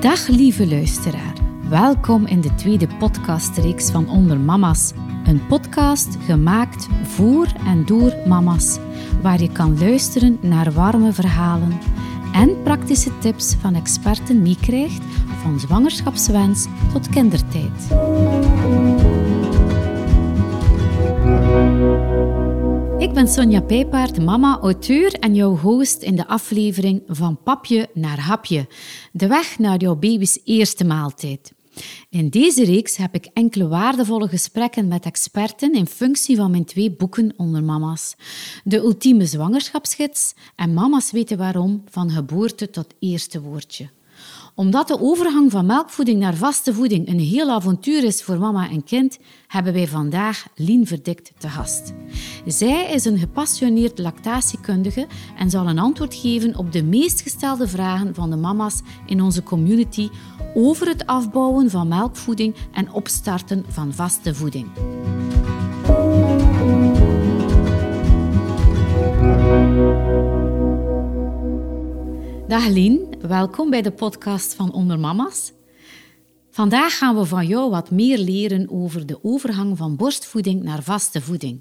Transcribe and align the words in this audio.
Dag 0.00 0.26
lieve 0.26 0.68
luisteraar. 0.68 1.32
Welkom 1.68 2.26
in 2.26 2.40
de 2.40 2.54
tweede 2.54 2.86
podcastreeks 2.98 3.90
van 3.90 4.08
Onder 4.08 4.40
Mama's. 4.40 4.92
Een 5.24 5.46
podcast 5.46 6.16
gemaakt 6.26 6.88
voor 7.02 7.46
en 7.66 7.86
door 7.86 8.14
mama's, 8.26 8.78
waar 9.22 9.40
je 9.40 9.52
kan 9.52 9.78
luisteren 9.78 10.38
naar 10.40 10.72
warme 10.72 11.12
verhalen 11.12 11.78
en 12.32 12.62
praktische 12.62 13.18
tips 13.18 13.54
van 13.54 13.74
experten 13.74 14.42
meekrijgt 14.42 15.02
van 15.42 15.60
zwangerschapswens 15.60 16.66
tot 16.92 17.08
kindertijd. 17.08 17.88
Ben 23.18 23.28
Sonja 23.28 23.60
Pijpaard, 23.60 24.22
mama, 24.22 24.58
auteur 24.60 25.12
en 25.12 25.34
jouw 25.34 25.56
host 25.56 26.02
in 26.02 26.16
de 26.16 26.26
aflevering 26.26 27.02
Van 27.06 27.42
Papje 27.42 27.88
naar 27.94 28.20
Hapje. 28.20 28.66
De 29.12 29.26
weg 29.26 29.58
naar 29.58 29.80
jouw 29.80 29.96
baby's 29.96 30.40
eerste 30.44 30.84
maaltijd. 30.84 31.52
In 32.10 32.28
deze 32.28 32.64
reeks 32.64 32.96
heb 32.96 33.14
ik 33.14 33.28
enkele 33.32 33.68
waardevolle 33.68 34.28
gesprekken 34.28 34.88
met 34.88 35.04
experten 35.04 35.74
in 35.74 35.86
functie 35.86 36.36
van 36.36 36.50
mijn 36.50 36.64
twee 36.64 36.90
boeken 36.90 37.34
onder 37.36 37.62
mama's. 37.64 38.14
De 38.64 38.76
ultieme 38.76 39.26
zwangerschapsgids 39.26 40.34
en 40.56 40.74
Mama's 40.74 41.10
weten 41.10 41.38
waarom 41.38 41.82
van 41.90 42.10
geboorte 42.10 42.70
tot 42.70 42.94
eerste 42.98 43.40
woordje 43.40 43.88
omdat 44.58 44.88
de 44.88 45.00
overgang 45.00 45.50
van 45.50 45.66
melkvoeding 45.66 46.18
naar 46.18 46.34
vaste 46.34 46.74
voeding 46.74 47.08
een 47.08 47.18
heel 47.18 47.50
avontuur 47.50 48.04
is 48.04 48.22
voor 48.22 48.38
mama 48.38 48.70
en 48.70 48.84
kind, 48.84 49.18
hebben 49.46 49.72
wij 49.72 49.86
vandaag 49.88 50.46
Lien 50.54 50.86
Verdikt 50.86 51.32
te 51.38 51.48
gast. 51.48 51.92
Zij 52.46 52.90
is 52.92 53.04
een 53.04 53.18
gepassioneerd 53.18 53.98
lactatiekundige 53.98 55.06
en 55.36 55.50
zal 55.50 55.68
een 55.68 55.78
antwoord 55.78 56.14
geven 56.14 56.56
op 56.56 56.72
de 56.72 56.82
meest 56.82 57.20
gestelde 57.20 57.68
vragen 57.68 58.14
van 58.14 58.30
de 58.30 58.36
mama's 58.36 58.80
in 59.06 59.22
onze 59.22 59.42
community 59.42 60.08
over 60.54 60.86
het 60.86 61.06
afbouwen 61.06 61.70
van 61.70 61.88
melkvoeding 61.88 62.54
en 62.72 62.92
opstarten 62.92 63.64
van 63.68 63.92
vaste 63.92 64.34
voeding. 64.34 64.66
Dag 72.48 72.68
Lien, 72.68 73.14
welkom 73.20 73.70
bij 73.70 73.82
de 73.82 73.90
podcast 73.90 74.54
van 74.54 74.72
Onder 74.72 74.98
Mama's. 74.98 75.52
Vandaag 76.50 76.98
gaan 76.98 77.16
we 77.16 77.24
van 77.24 77.46
jou 77.46 77.70
wat 77.70 77.90
meer 77.90 78.18
leren 78.18 78.70
over 78.70 79.06
de 79.06 79.24
overgang 79.24 79.76
van 79.76 79.96
borstvoeding 79.96 80.62
naar 80.62 80.82
vaste 80.82 81.20
voeding. 81.20 81.60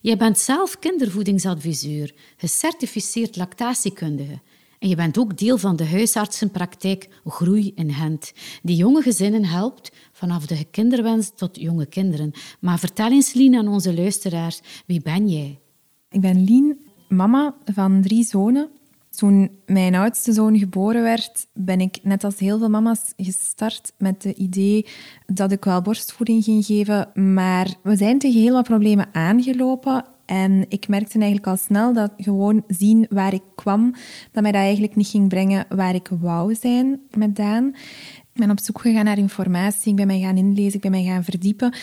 Jij 0.00 0.16
bent 0.16 0.38
zelf 0.38 0.78
kindervoedingsadviseur, 0.78 2.14
gecertificeerd 2.36 3.36
lactatiekundige 3.36 4.40
en 4.78 4.88
je 4.88 4.96
bent 4.96 5.18
ook 5.18 5.38
deel 5.38 5.58
van 5.58 5.76
de 5.76 5.86
huisartsenpraktijk 5.86 7.08
Groei 7.24 7.72
in 7.74 7.92
Gent, 7.92 8.32
die 8.62 8.76
jonge 8.76 9.02
gezinnen 9.02 9.44
helpt 9.44 9.92
vanaf 10.12 10.46
de 10.46 10.64
kinderwens 10.64 11.30
tot 11.34 11.60
jonge 11.60 11.86
kinderen. 11.86 12.32
Maar 12.60 12.78
vertel 12.78 13.10
eens, 13.10 13.32
Lien, 13.32 13.56
aan 13.56 13.68
onze 13.68 13.94
luisteraars, 13.94 14.60
wie 14.86 15.02
ben 15.02 15.28
jij? 15.28 15.60
Ik 16.10 16.20
ben 16.20 16.44
Lien, 16.44 16.80
mama 17.08 17.56
van 17.64 18.02
drie 18.02 18.24
zonen 18.24 18.70
toen 19.16 19.50
mijn 19.66 19.94
oudste 19.94 20.32
zoon 20.32 20.58
geboren 20.58 21.02
werd, 21.02 21.46
ben 21.52 21.80
ik 21.80 21.98
net 22.02 22.24
als 22.24 22.38
heel 22.38 22.58
veel 22.58 22.68
mama's 22.68 23.12
gestart 23.16 23.92
met 23.98 24.22
het 24.22 24.36
idee 24.36 24.86
dat 25.26 25.52
ik 25.52 25.64
wel 25.64 25.82
borstvoeding 25.82 26.44
ging 26.44 26.64
geven. 26.64 27.08
Maar 27.34 27.74
we 27.82 27.96
zijn 27.96 28.18
tegen 28.18 28.40
heel 28.40 28.52
wat 28.52 28.64
problemen 28.64 29.08
aangelopen. 29.12 30.04
En 30.26 30.64
ik 30.68 30.88
merkte 30.88 31.18
eigenlijk 31.18 31.46
al 31.46 31.56
snel 31.56 31.92
dat 31.92 32.12
gewoon 32.16 32.64
zien 32.66 33.06
waar 33.10 33.34
ik 33.34 33.42
kwam, 33.54 33.94
dat 34.32 34.42
mij 34.42 34.52
dat 34.52 34.60
eigenlijk 34.60 34.96
niet 34.96 35.08
ging 35.08 35.28
brengen 35.28 35.66
waar 35.68 35.94
ik 35.94 36.08
wou 36.20 36.54
zijn 36.54 37.00
met 37.10 37.36
Daan. 37.36 37.66
Ik 38.32 38.42
ben 38.42 38.50
op 38.50 38.60
zoek 38.60 38.80
gegaan 38.80 39.04
naar 39.04 39.18
informatie, 39.18 39.90
ik 39.90 39.96
ben 39.96 40.06
mij 40.06 40.20
gaan 40.20 40.36
inlezen, 40.36 40.74
ik 40.74 40.80
ben 40.80 40.90
mij 40.90 41.04
gaan 41.04 41.24
verdiepen. 41.24 41.74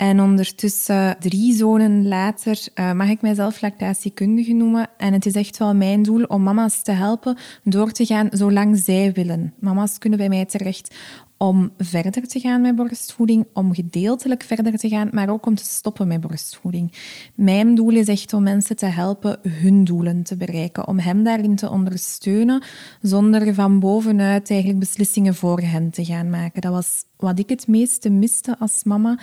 En 0.00 0.20
ondertussen, 0.20 1.16
drie 1.18 1.54
zonen 1.54 2.08
later, 2.08 2.68
uh, 2.74 2.92
mag 2.92 3.08
ik 3.08 3.20
mijzelf 3.20 3.60
lactatiekundige 3.60 4.52
noemen. 4.52 4.88
En 4.96 5.12
het 5.12 5.26
is 5.26 5.32
echt 5.32 5.58
wel 5.58 5.74
mijn 5.74 6.02
doel 6.02 6.24
om 6.24 6.42
mama's 6.42 6.82
te 6.82 6.92
helpen 6.92 7.36
door 7.64 7.92
te 7.92 8.06
gaan 8.06 8.28
zolang 8.30 8.78
zij 8.78 9.12
willen. 9.12 9.54
Mama's 9.58 9.98
kunnen 9.98 10.18
bij 10.18 10.28
mij 10.28 10.44
terecht 10.44 10.94
om 11.36 11.70
verder 11.78 12.28
te 12.28 12.40
gaan 12.40 12.60
met 12.60 12.76
borstvoeding, 12.76 13.46
om 13.52 13.74
gedeeltelijk 13.74 14.42
verder 14.42 14.76
te 14.76 14.88
gaan, 14.88 15.08
maar 15.12 15.28
ook 15.28 15.46
om 15.46 15.54
te 15.54 15.64
stoppen 15.64 16.08
met 16.08 16.20
borstvoeding. 16.20 16.92
Mijn 17.34 17.74
doel 17.74 17.90
is 17.90 18.08
echt 18.08 18.32
om 18.32 18.42
mensen 18.42 18.76
te 18.76 18.86
helpen 18.86 19.38
hun 19.48 19.84
doelen 19.84 20.22
te 20.22 20.36
bereiken, 20.36 20.88
om 20.88 20.98
hen 20.98 21.22
daarin 21.22 21.56
te 21.56 21.70
ondersteunen, 21.70 22.62
zonder 23.00 23.54
van 23.54 23.78
bovenuit 23.78 24.50
eigenlijk 24.50 24.80
beslissingen 24.80 25.34
voor 25.34 25.60
hen 25.60 25.90
te 25.90 26.04
gaan 26.04 26.30
maken. 26.30 26.60
Dat 26.60 26.72
was 26.72 27.04
wat 27.16 27.38
ik 27.38 27.48
het 27.48 27.66
meeste 27.66 28.10
miste 28.10 28.58
als 28.58 28.84
mama. 28.84 29.18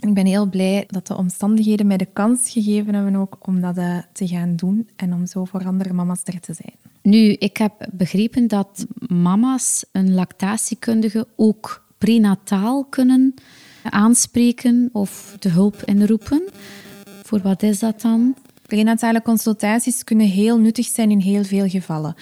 Ik 0.00 0.14
ben 0.14 0.26
heel 0.26 0.46
blij 0.46 0.84
dat 0.86 1.06
de 1.06 1.16
omstandigheden 1.16 1.86
mij 1.86 1.96
de 1.96 2.08
kans 2.12 2.50
gegeven 2.50 2.94
hebben 2.94 3.16
ook 3.16 3.36
om 3.40 3.60
dat 3.60 3.76
eh, 3.76 3.98
te 4.12 4.26
gaan 4.28 4.56
doen 4.56 4.88
en 4.96 5.12
om 5.12 5.26
zo 5.26 5.44
voor 5.44 5.64
andere 5.64 5.92
mama's 5.92 6.20
er 6.24 6.40
te 6.40 6.54
zijn. 6.54 6.74
Nu, 7.02 7.32
ik 7.32 7.56
heb 7.56 7.88
begrepen 7.92 8.48
dat 8.48 8.86
mama's 9.08 9.84
een 9.92 10.14
lactatiekundige 10.14 11.26
ook 11.36 11.84
prenataal 11.98 12.84
kunnen 12.84 13.34
aanspreken 13.82 14.88
of 14.92 15.36
de 15.38 15.48
hulp 15.48 15.82
inroepen. 15.84 16.42
Voor 17.22 17.40
wat 17.40 17.62
is 17.62 17.78
dat 17.78 18.00
dan? 18.00 18.34
Prenatale 18.66 19.22
consultaties 19.22 20.04
kunnen 20.04 20.26
heel 20.26 20.58
nuttig 20.58 20.86
zijn 20.86 21.10
in 21.10 21.18
heel 21.18 21.44
veel 21.44 21.68
gevallen. 21.68 22.14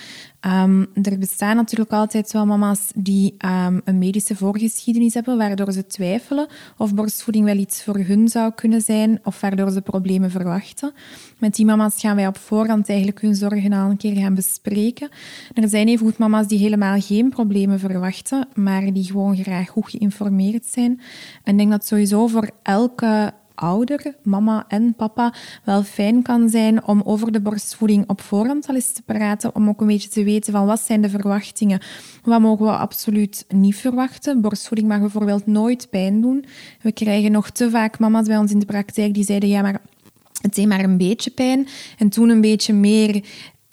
Um, 0.46 0.86
er 1.02 1.18
bestaan 1.18 1.56
natuurlijk 1.56 1.92
altijd 1.92 2.32
wel 2.32 2.46
mama's 2.46 2.80
die 2.94 3.34
um, 3.44 3.80
een 3.84 3.98
medische 3.98 4.36
voorgeschiedenis 4.36 5.14
hebben, 5.14 5.38
waardoor 5.38 5.72
ze 5.72 5.86
twijfelen 5.86 6.46
of 6.78 6.94
borstvoeding 6.94 7.44
wel 7.44 7.56
iets 7.56 7.82
voor 7.82 7.98
hun 7.98 8.28
zou 8.28 8.52
kunnen 8.52 8.80
zijn, 8.80 9.20
of 9.22 9.40
waardoor 9.40 9.70
ze 9.70 9.80
problemen 9.80 10.30
verwachten. 10.30 10.92
Met 11.38 11.54
die 11.54 11.64
mama's 11.64 12.00
gaan 12.00 12.16
wij 12.16 12.26
op 12.26 12.36
voorhand 12.36 12.88
eigenlijk 12.88 13.20
hun 13.20 13.34
zorgen 13.34 13.72
al 13.72 13.90
een 13.90 13.96
keer 13.96 14.16
gaan 14.16 14.34
bespreken. 14.34 15.08
Er 15.54 15.68
zijn 15.68 15.88
even 15.88 16.06
goed 16.06 16.18
mama's 16.18 16.46
die 16.46 16.58
helemaal 16.58 17.00
geen 17.00 17.28
problemen 17.28 17.78
verwachten, 17.78 18.48
maar 18.54 18.92
die 18.92 19.04
gewoon 19.04 19.36
graag 19.36 19.68
goed 19.68 19.90
geïnformeerd 19.90 20.66
zijn. 20.66 21.00
En 21.42 21.52
ik 21.52 21.58
denk 21.58 21.70
dat 21.70 21.86
sowieso 21.86 22.26
voor 22.26 22.50
elke 22.62 23.32
ouder, 23.54 24.14
mama 24.22 24.64
en 24.68 24.94
papa, 24.94 25.34
wel 25.64 25.82
fijn 25.82 26.22
kan 26.22 26.48
zijn 26.48 26.86
om 26.86 27.02
over 27.04 27.32
de 27.32 27.40
borstvoeding 27.40 28.08
op 28.08 28.20
voorhand 28.20 28.68
al 28.68 28.74
eens 28.74 28.92
te 28.92 29.02
praten, 29.02 29.54
om 29.54 29.68
ook 29.68 29.80
een 29.80 29.86
beetje 29.86 30.08
te 30.08 30.24
weten 30.24 30.52
van 30.52 30.66
wat 30.66 30.80
zijn 30.80 31.00
de 31.00 31.08
verwachtingen, 31.08 31.80
wat 32.22 32.40
mogen 32.40 32.66
we 32.66 32.72
absoluut 32.72 33.44
niet 33.48 33.76
verwachten. 33.76 34.40
Borstvoeding 34.40 34.88
mag 34.88 35.00
bijvoorbeeld 35.00 35.46
nooit 35.46 35.90
pijn 35.90 36.20
doen. 36.20 36.44
We 36.80 36.92
krijgen 36.92 37.32
nog 37.32 37.50
te 37.50 37.70
vaak 37.70 37.98
mama's 37.98 38.26
bij 38.26 38.38
ons 38.38 38.52
in 38.52 38.58
de 38.58 38.66
praktijk 38.66 39.14
die 39.14 39.24
zeiden, 39.24 39.48
ja, 39.48 39.62
maar 39.62 39.80
het 40.44 40.54
deed 40.54 40.66
maar 40.66 40.84
een 40.84 40.98
beetje 40.98 41.30
pijn. 41.30 41.66
En 41.98 42.08
toen 42.08 42.28
een 42.28 42.40
beetje 42.40 42.72
meer 42.72 43.24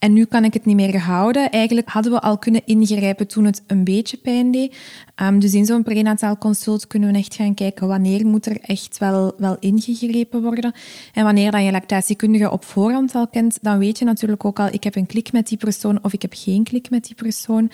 en 0.01 0.13
nu 0.13 0.25
kan 0.25 0.43
ik 0.43 0.53
het 0.53 0.65
niet 0.65 0.75
meer 0.75 0.99
houden. 0.99 1.51
Eigenlijk 1.51 1.89
hadden 1.89 2.11
we 2.11 2.21
al 2.21 2.37
kunnen 2.37 2.61
ingrijpen 2.65 3.27
toen 3.27 3.45
het 3.45 3.63
een 3.67 3.83
beetje 3.83 4.17
pijn 4.17 4.51
deed. 4.51 4.75
Um, 5.15 5.39
dus 5.39 5.53
in 5.53 5.65
zo'n 5.65 5.83
prenataal 5.83 6.37
consult 6.37 6.87
kunnen 6.87 7.11
we 7.11 7.17
echt 7.17 7.35
gaan 7.35 7.53
kijken 7.53 7.87
wanneer 7.87 8.25
moet 8.25 8.45
er 8.45 8.59
echt 8.61 8.97
wel, 8.97 9.33
wel 9.37 9.57
ingegrepen 9.59 10.41
worden. 10.41 10.73
En 11.13 11.23
wanneer 11.23 11.51
dat 11.51 11.63
je 11.63 11.71
lactatiekundige 11.71 12.51
op 12.51 12.65
voorhand 12.65 13.15
al 13.15 13.27
kent, 13.27 13.57
dan 13.61 13.77
weet 13.77 13.99
je 13.99 14.05
natuurlijk 14.05 14.45
ook 14.45 14.59
al, 14.59 14.67
ik 14.71 14.83
heb 14.83 14.95
een 14.95 15.05
klik 15.05 15.31
met 15.31 15.47
die 15.47 15.57
persoon 15.57 16.03
of 16.03 16.13
ik 16.13 16.21
heb 16.21 16.33
geen 16.35 16.63
klik 16.63 16.89
met 16.89 17.05
die 17.05 17.15
persoon. 17.15 17.71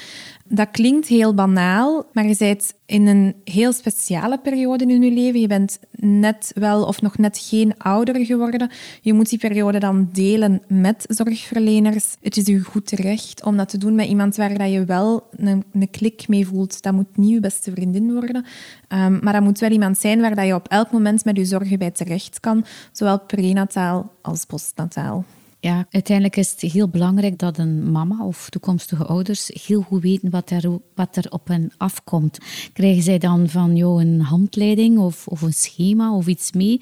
Dat 0.47 0.71
klinkt 0.71 1.07
heel 1.07 1.33
banaal, 1.33 2.05
maar 2.13 2.27
je 2.27 2.35
bent 2.37 2.73
in 2.85 3.07
een 3.07 3.35
heel 3.43 3.73
speciale 3.73 4.37
periode 4.37 4.85
in 4.85 5.01
je 5.01 5.11
leven. 5.11 5.39
Je 5.39 5.47
bent 5.47 5.79
net 5.99 6.51
wel 6.55 6.83
of 6.83 7.01
nog 7.01 7.17
net 7.17 7.37
geen 7.37 7.77
ouder 7.77 8.25
geworden. 8.25 8.69
Je 9.01 9.13
moet 9.13 9.29
die 9.29 9.39
periode 9.39 9.79
dan 9.79 10.09
delen 10.13 10.61
met 10.67 11.05
zorgverleners. 11.07 12.16
Het 12.21 12.37
is 12.37 12.45
je 12.45 12.59
goed 12.59 12.89
recht 12.89 13.43
om 13.43 13.57
dat 13.57 13.69
te 13.69 13.77
doen 13.77 13.95
met 13.95 14.07
iemand 14.07 14.35
waar 14.35 14.57
dat 14.57 14.71
je 14.71 14.85
wel 14.85 15.27
een, 15.31 15.63
een 15.73 15.89
klik 15.89 16.27
mee 16.27 16.47
voelt. 16.47 16.81
Dat 16.81 16.93
moet 16.93 17.17
niet 17.17 17.29
je 17.29 17.39
beste 17.39 17.71
vriendin 17.71 18.13
worden. 18.13 18.45
Um, 18.89 19.19
maar 19.21 19.33
dat 19.33 19.41
moet 19.43 19.59
wel 19.59 19.71
iemand 19.71 19.97
zijn 19.97 20.21
waar 20.21 20.35
dat 20.35 20.45
je 20.45 20.55
op 20.55 20.67
elk 20.67 20.91
moment 20.91 21.25
met 21.25 21.37
je 21.37 21.45
zorgen 21.45 21.79
bij 21.79 21.91
terecht 21.91 22.39
kan. 22.39 22.65
Zowel 22.91 23.19
prenataal 23.19 24.11
als 24.21 24.45
postnataal. 24.45 25.25
Ja, 25.59 25.85
uiteindelijk 25.89 26.37
is 26.37 26.51
het 26.51 26.71
heel 26.71 26.87
belangrijk 26.87 27.39
dat 27.39 27.57
een 27.57 27.91
mama 27.91 28.25
of 28.25 28.49
toekomstige 28.49 29.05
ouders 29.05 29.51
heel 29.65 29.81
goed 29.81 30.01
weten 30.01 30.29
wat 30.29 30.49
er, 30.49 30.79
wat 30.95 31.15
er 31.15 31.31
op 31.31 31.47
hen 31.47 31.71
afkomt. 31.77 32.37
Krijgen 32.73 33.03
zij 33.03 33.17
dan 33.17 33.49
van 33.49 33.75
jou 33.75 34.01
een 34.01 34.21
handleiding 34.21 34.97
of, 34.97 35.27
of 35.27 35.41
een 35.41 35.53
schema 35.53 36.15
of 36.15 36.27
iets 36.27 36.51
mee 36.51 36.81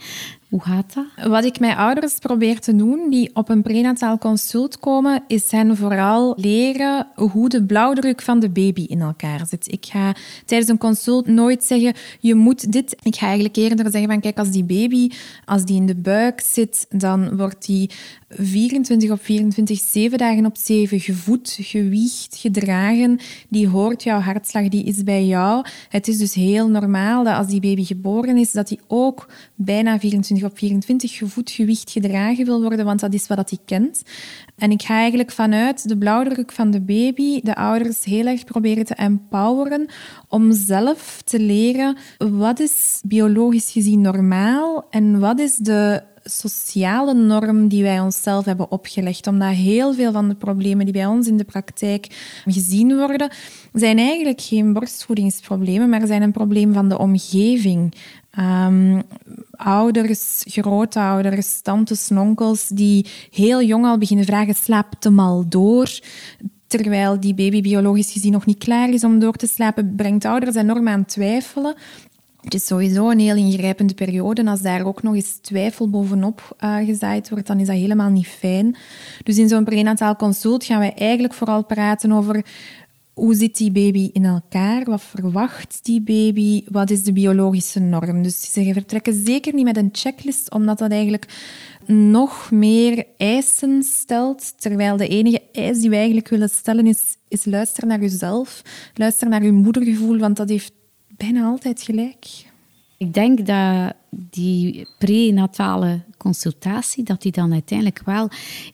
gaat 0.63 0.94
dat? 0.94 1.28
Wat 1.28 1.46
ik 1.46 1.60
met 1.60 1.78
ouders 1.78 2.19
probeer 2.19 2.60
te 2.60 2.75
doen 2.75 3.10
die 3.10 3.30
op 3.34 3.50
een 3.50 3.62
prenataal 3.62 4.18
consult 4.18 4.80
komen, 4.80 5.24
is 5.28 5.52
hen 5.52 5.78
vooral 5.78 6.34
leren 6.38 7.07
hoe 7.16 7.50
de 7.50 7.63
blauwdruk 7.63 8.22
van 8.22 8.40
de 8.40 8.50
baby 8.50 8.81
in 8.81 9.02
elkaar 9.02 9.48
zit. 9.48 9.72
Ik 9.72 9.86
ga 9.86 10.16
tijdens 10.46 10.69
een 10.69 10.78
consult 10.78 11.28
nooit 11.28 11.63
zeggen, 11.63 11.94
je 12.19 12.36
moet 12.36 12.72
dit. 12.72 12.96
Ik 13.04 13.16
ga 13.16 13.25
eigenlijk 13.25 13.56
eerder 13.56 13.92
zeggen 13.92 14.10
van, 14.10 14.19
kijk, 14.19 14.38
als 14.38 14.52
die 14.52 14.63
baby, 14.63 15.10
als 15.46 15.66
die 15.66 15.75
in 15.75 15.86
de 15.86 15.96
buik 15.96 16.42
zit, 16.42 16.86
dan 16.90 17.38
wordt 17.38 17.66
die 17.66 17.90
24 18.30 19.12
op 19.12 19.24
24, 19.24 19.80
7 19.80 20.18
dagen 20.18 20.46
op 20.46 20.57
7 20.57 21.00
gevoed, 21.00 21.57
gewiegd, 21.62 22.38
gedragen. 22.38 23.19
Die 23.50 23.68
hoort 23.68 24.04
jouw 24.04 24.19
hartslag, 24.19 24.68
die 24.68 24.84
is 24.84 25.04
bij 25.04 25.25
jou. 25.25 25.66
Het 25.90 26.07
is 26.07 26.18
dus 26.18 26.34
heel 26.34 26.69
normaal 26.69 27.24
dat 27.24 27.38
als 27.38 27.48
die 27.48 27.60
baby 27.60 27.84
geboren 27.84 28.38
is, 28.38 28.52
dat 28.52 28.69
hij 28.69 28.80
ook 28.88 29.30
bijna 29.56 30.00
24 30.00 30.44
op 30.45 30.57
24 30.57 31.18
gevoed, 31.18 31.51
gewicht, 31.51 31.92
gedragen 31.92 32.45
wil 32.45 32.62
worden, 32.62 32.86
want 32.86 33.00
dat 33.00 33.13
is 33.13 33.27
wat 33.27 33.50
hij 33.50 33.59
kent. 33.65 34.01
En 34.57 34.71
ik 34.71 34.81
ga 34.81 34.94
eigenlijk 34.94 35.31
vanuit 35.31 35.89
de 35.89 35.97
blauwdruk 35.97 36.51
van 36.51 36.71
de 36.71 36.81
baby 36.81 37.42
de 37.42 37.56
ouders 37.56 38.03
heel 38.03 38.25
erg 38.25 38.44
proberen 38.44 38.86
te 38.86 38.94
empoweren 38.94 39.86
om 40.27 40.51
zelf 40.51 41.21
te 41.24 41.39
leren 41.39 41.97
wat 42.18 42.59
is 42.59 43.01
biologisch 43.06 43.71
gezien 43.71 44.01
normaal 44.01 44.88
en 44.89 45.19
wat 45.19 45.39
is 45.39 45.56
de 45.56 46.03
sociale 46.25 47.13
norm 47.13 47.68
die 47.68 47.83
wij 47.83 48.00
onszelf 48.00 48.45
hebben 48.45 48.71
opgelegd. 48.71 49.27
Omdat 49.27 49.53
heel 49.53 49.94
veel 49.94 50.12
van 50.12 50.30
de 50.30 50.36
problemen 50.36 50.86
die 50.86 50.94
bij 50.94 51.06
ons 51.06 51.27
in 51.27 51.38
de 51.38 51.44
praktijk 51.44 52.07
gezien 52.45 52.97
worden, 52.97 53.30
zijn 53.74 53.97
eigenlijk 53.97 54.42
geen 54.42 54.74
borstvoedingsproblemen, 54.74 55.89
maar 55.89 56.07
zijn 56.07 56.21
een 56.21 56.31
probleem 56.31 56.74
van 56.74 56.89
de 56.89 56.97
omgeving. 56.97 57.94
Um, 58.40 59.04
ouders, 59.52 60.44
grootouders, 60.46 61.62
tantes, 61.62 62.12
onkels 62.12 62.68
die 62.68 63.06
heel 63.32 63.64
jong 63.64 63.86
al 63.86 63.98
beginnen 63.98 64.26
vragen, 64.26 64.56
slaapt 64.56 65.04
hem 65.04 65.20
al 65.20 65.46
door? 65.50 66.00
Terwijl 66.68 67.20
die 67.20 67.34
baby 67.34 67.62
biologisch 67.62 68.12
gezien 68.12 68.32
nog 68.32 68.46
niet 68.46 68.58
klaar 68.58 68.90
is 68.90 69.04
om 69.04 69.20
door 69.20 69.34
te 69.34 69.48
slapen, 69.48 69.96
brengt 69.96 70.26
ouders 70.26 70.56
enorm 70.56 70.88
aan 70.88 71.06
twijfelen. 71.06 71.76
Het 72.42 72.54
is 72.54 72.66
sowieso 72.66 73.10
een 73.10 73.20
heel 73.20 73.36
ingrijpende 73.36 73.94
periode. 73.94 74.42
En 74.42 74.48
als 74.48 74.62
daar 74.62 74.86
ook 74.86 75.04
nog 75.04 75.16
eens 75.16 75.38
twijfel 75.42 75.90
bovenop 75.90 76.56
uh, 76.64 76.76
gezaaid 76.78 77.30
wordt, 77.30 77.48
dan 77.48 77.60
is 77.60 77.68
dat 77.68 77.76
helemaal 77.76 78.10
niet 78.10 78.28
fijn. 78.28 78.76
Dus 79.24 79.38
in 79.38 79.48
zo'n 79.48 79.64
prenataal 79.64 80.16
consult 80.16 80.64
gaan 80.64 80.80
we 80.80 80.94
eigenlijk 80.94 81.34
vooral 81.34 81.66
praten 81.66 82.12
over 82.12 82.46
hoe 83.16 83.36
zit 83.36 83.58
die 83.58 83.72
baby 83.72 84.10
in 84.14 84.26
elkaar? 84.26 84.84
Wat 84.84 85.02
verwacht 85.02 85.80
die 85.82 86.02
baby? 86.02 86.64
Wat 86.68 86.90
is 86.90 87.04
de 87.04 87.14
biologische 87.14 87.80
norm? 87.80 88.24
Dus 88.24 88.52
ze 88.52 88.74
vertrekken 88.74 89.26
zeker 89.26 89.54
niet 89.54 89.64
met 89.64 89.78
een 89.78 89.90
checklist, 89.92 90.52
omdat 90.52 90.78
dat 90.78 90.92
eigenlijk 90.92 91.28
nog 91.86 92.52
meer 92.52 93.06
eisen 93.18 93.84
stelt. 93.84 94.62
Terwijl 94.62 94.98
de 94.98 95.08
enige 95.08 95.42
eis 95.52 95.80
die 95.80 95.90
wij 95.90 95.98
eigenlijk 95.98 96.30
willen 96.30 96.50
stellen 96.50 96.88
is, 96.88 97.18
is 97.28 97.46
luister 97.46 97.88
naar 97.88 98.02
jezelf. 98.02 98.62
Luister 98.94 99.30
naar 99.30 99.44
je 99.44 99.52
moedergevoel, 99.52 100.18
want 100.18 100.38
dat 100.38 100.50
heeft 100.50 100.74
bijna 101.18 101.46
altijd 101.46 101.82
gelijk. 101.82 102.26
Ik 102.98 103.14
denk 103.14 103.46
dat 103.46 103.94
die 104.10 104.88
prenatale 105.00 106.04
consultatie, 106.18 107.04
dat 107.04 107.22
die 107.22 107.32
dan 107.32 107.54
uiteindelijk 107.54 108.02
wel 108.06 108.30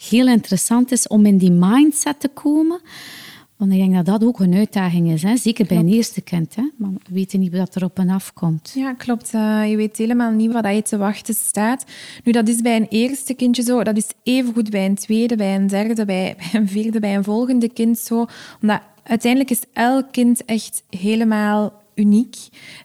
heel 0.10 0.28
interessant 0.28 0.92
is 0.92 1.08
om 1.08 1.26
in 1.26 1.38
die 1.38 1.52
mindset 1.52 2.20
te 2.20 2.28
komen. 2.28 2.82
Want 3.62 3.74
ik 3.74 3.80
denk 3.80 3.94
dat 3.94 4.06
dat 4.06 4.24
ook 4.24 4.40
een 4.40 4.54
uitdaging 4.54 5.12
is, 5.12 5.24
hè? 5.24 5.38
zeker 5.38 5.66
bij 5.66 5.78
een 5.78 5.88
eerste 5.88 6.22
kind. 6.22 6.56
Hè? 6.56 6.70
Maar 6.78 6.90
we 6.90 7.14
weten 7.14 7.40
niet 7.40 7.58
wat 7.58 7.76
er 7.76 7.84
op 7.84 8.00
en 8.00 8.10
af 8.10 8.34
komt. 8.34 8.72
Ja, 8.76 8.94
klopt. 8.94 9.34
Uh, 9.34 9.70
je 9.70 9.76
weet 9.76 9.98
helemaal 9.98 10.32
niet 10.32 10.52
wat 10.52 10.66
je 10.66 10.82
te 10.82 10.98
wachten 10.98 11.34
staat. 11.34 11.86
Nu, 12.24 12.32
dat 12.32 12.48
is 12.48 12.62
bij 12.62 12.76
een 12.76 12.88
eerste 12.90 13.34
kindje 13.34 13.64
zo. 13.64 13.84
Dat 13.84 13.98
is 13.98 14.08
evengoed 14.24 14.70
bij 14.70 14.86
een 14.86 14.96
tweede, 14.96 15.36
bij 15.36 15.56
een 15.56 15.68
derde, 15.68 16.06
bij, 16.06 16.36
bij 16.38 16.62
een 16.62 16.68
vierde, 16.68 17.00
bij 17.00 17.16
een 17.16 17.24
volgende 17.24 17.70
kind 17.70 18.00
zo. 18.00 18.26
Omdat 18.62 18.82
uiteindelijk 19.04 19.52
is 19.52 19.64
elk 19.74 20.12
kind 20.12 20.46
echt 20.46 20.84
helemaal 20.90 21.81
uniek. 21.96 22.36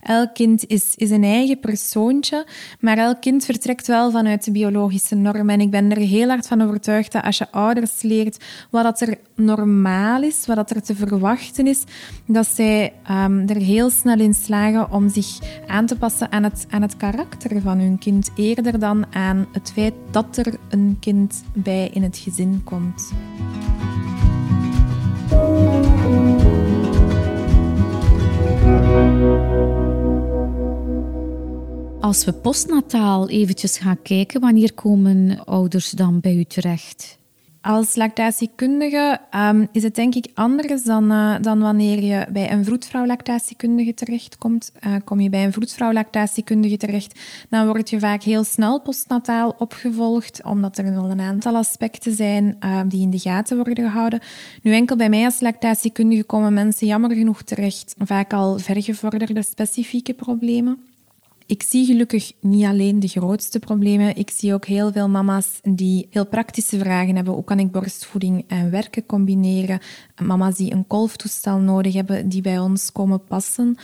Elk 0.03 0.35
kind 0.35 0.67
is, 0.67 0.95
is 0.95 1.11
een 1.11 1.25
eigen 1.25 1.61
persoontje, 1.61 2.47
maar 2.81 2.99
elk 2.99 3.21
kind 3.21 3.45
vertrekt 3.45 3.87
wel 3.87 4.11
vanuit 4.11 4.45
de 4.45 4.51
biologische 4.51 5.15
norm. 5.15 5.51
En 5.51 5.61
ik 5.61 5.71
ben 5.71 5.91
er 5.91 5.97
heel 5.97 6.29
hard 6.29 6.47
van 6.47 6.63
overtuigd 6.63 7.13
dat 7.13 7.25
als 7.25 7.39
je 7.39 7.51
ouders 7.51 8.03
leert 8.03 8.45
wat 8.71 8.83
dat 8.83 9.01
er 9.01 9.19
normaal 9.35 10.23
is, 10.23 10.47
wat 10.47 10.57
dat 10.57 10.71
er 10.71 10.83
te 10.83 10.95
verwachten 10.95 11.67
is, 11.67 11.85
dat 12.27 12.47
zij 12.47 12.93
um, 13.11 13.49
er 13.49 13.57
heel 13.57 13.91
snel 13.91 14.19
in 14.19 14.35
slagen 14.35 14.91
om 14.91 15.09
zich 15.09 15.39
aan 15.67 15.87
te 15.87 15.97
passen 15.97 16.33
aan 16.33 16.43
het, 16.43 16.67
aan 16.71 16.83
het 16.83 16.97
karakter 16.97 17.61
van 17.61 17.79
hun 17.79 17.99
kind, 17.99 18.31
eerder 18.37 18.79
dan 18.79 19.15
aan 19.15 19.47
het 19.53 19.73
feit 19.73 19.95
dat 20.11 20.37
er 20.37 20.55
een 20.69 20.97
kind 21.01 21.45
bij 21.53 21.91
in 21.93 22.03
het 22.03 22.19
gezin 22.19 22.61
komt. 22.65 23.13
Als 32.07 32.25
we 32.25 32.33
postnataal 32.33 33.29
eventjes 33.29 33.79
gaan 33.79 34.03
kijken, 34.03 34.41
wanneer 34.41 34.73
komen 34.75 35.45
ouders 35.45 35.91
dan 35.91 36.21
bij 36.21 36.37
u 36.37 36.45
terecht? 36.45 37.19
Als 37.61 37.97
lactatiekundige 37.97 39.21
um, 39.35 39.69
is 39.73 39.83
het 39.83 39.95
denk 39.95 40.15
ik 40.15 40.27
anders 40.35 40.85
dan, 40.85 41.13
uh, 41.13 41.37
dan 41.41 41.61
wanneer 41.61 42.03
je 42.03 42.27
bij 42.33 42.53
een 42.53 42.65
vroedvrouw 42.65 43.07
lactatiekundige 43.07 43.95
terechtkomt. 43.95 44.73
Uh, 44.87 44.95
kom 45.05 45.21
je 45.21 45.31
bij 45.31 45.45
een 45.45 45.53
vroedvrouw 45.53 45.93
lactatiekundige 45.93 46.77
terecht, 46.77 47.21
dan 47.51 47.67
word 47.67 47.91
je 47.91 47.99
vaak 47.99 48.23
heel 48.23 48.45
snel 48.45 48.81
postnataal 48.81 49.55
opgevolgd, 49.59 50.43
omdat 50.45 50.79
er 50.79 50.95
wel 50.95 51.11
een 51.11 51.21
aantal 51.21 51.57
aspecten 51.57 52.15
zijn 52.15 52.57
uh, 52.65 52.81
die 52.89 53.01
in 53.01 53.11
de 53.11 53.19
gaten 53.19 53.57
worden 53.57 53.85
gehouden. 53.85 54.21
Nu 54.63 54.73
enkel 54.73 54.97
bij 54.97 55.09
mij 55.09 55.25
als 55.25 55.41
lactatiekundige 55.41 56.25
komen 56.25 56.53
mensen 56.53 56.87
jammer 56.87 57.15
genoeg 57.15 57.43
terecht, 57.43 57.95
vaak 57.99 58.33
al 58.33 58.59
vergevorderde 58.59 59.43
specifieke 59.43 60.15
problemen. 60.15 60.79
Ik 61.47 61.63
zie 61.63 61.87
gelukkig 61.87 62.33
niet 62.41 62.65
alleen 62.65 63.01
de 63.01 63.09
grootste 63.09 63.59
problemen. 63.59 64.17
Ik 64.17 64.31
zie 64.31 64.55
ook 64.55 64.65
heel 64.65 64.93
veel 64.93 65.09
mama's 65.09 65.61
die 65.63 66.07
heel 66.11 66.27
praktische 66.27 66.79
vragen 66.79 67.17
hebben. 67.17 67.35
Hoe 67.35 67.45
kan 67.45 67.59
ik 67.59 67.71
borstvoeding 67.71 68.45
en 68.47 68.71
werken 68.71 69.07
combineren? 69.07 69.81
Mama's 70.23 70.57
die 70.57 70.73
een 70.73 70.87
kolftoestel 70.87 71.59
nodig 71.59 71.95
hebben, 71.95 72.29
die 72.29 72.43
bij 72.43 72.59
ons 72.59 72.93
komen 72.93 73.25
passen. 73.25 73.77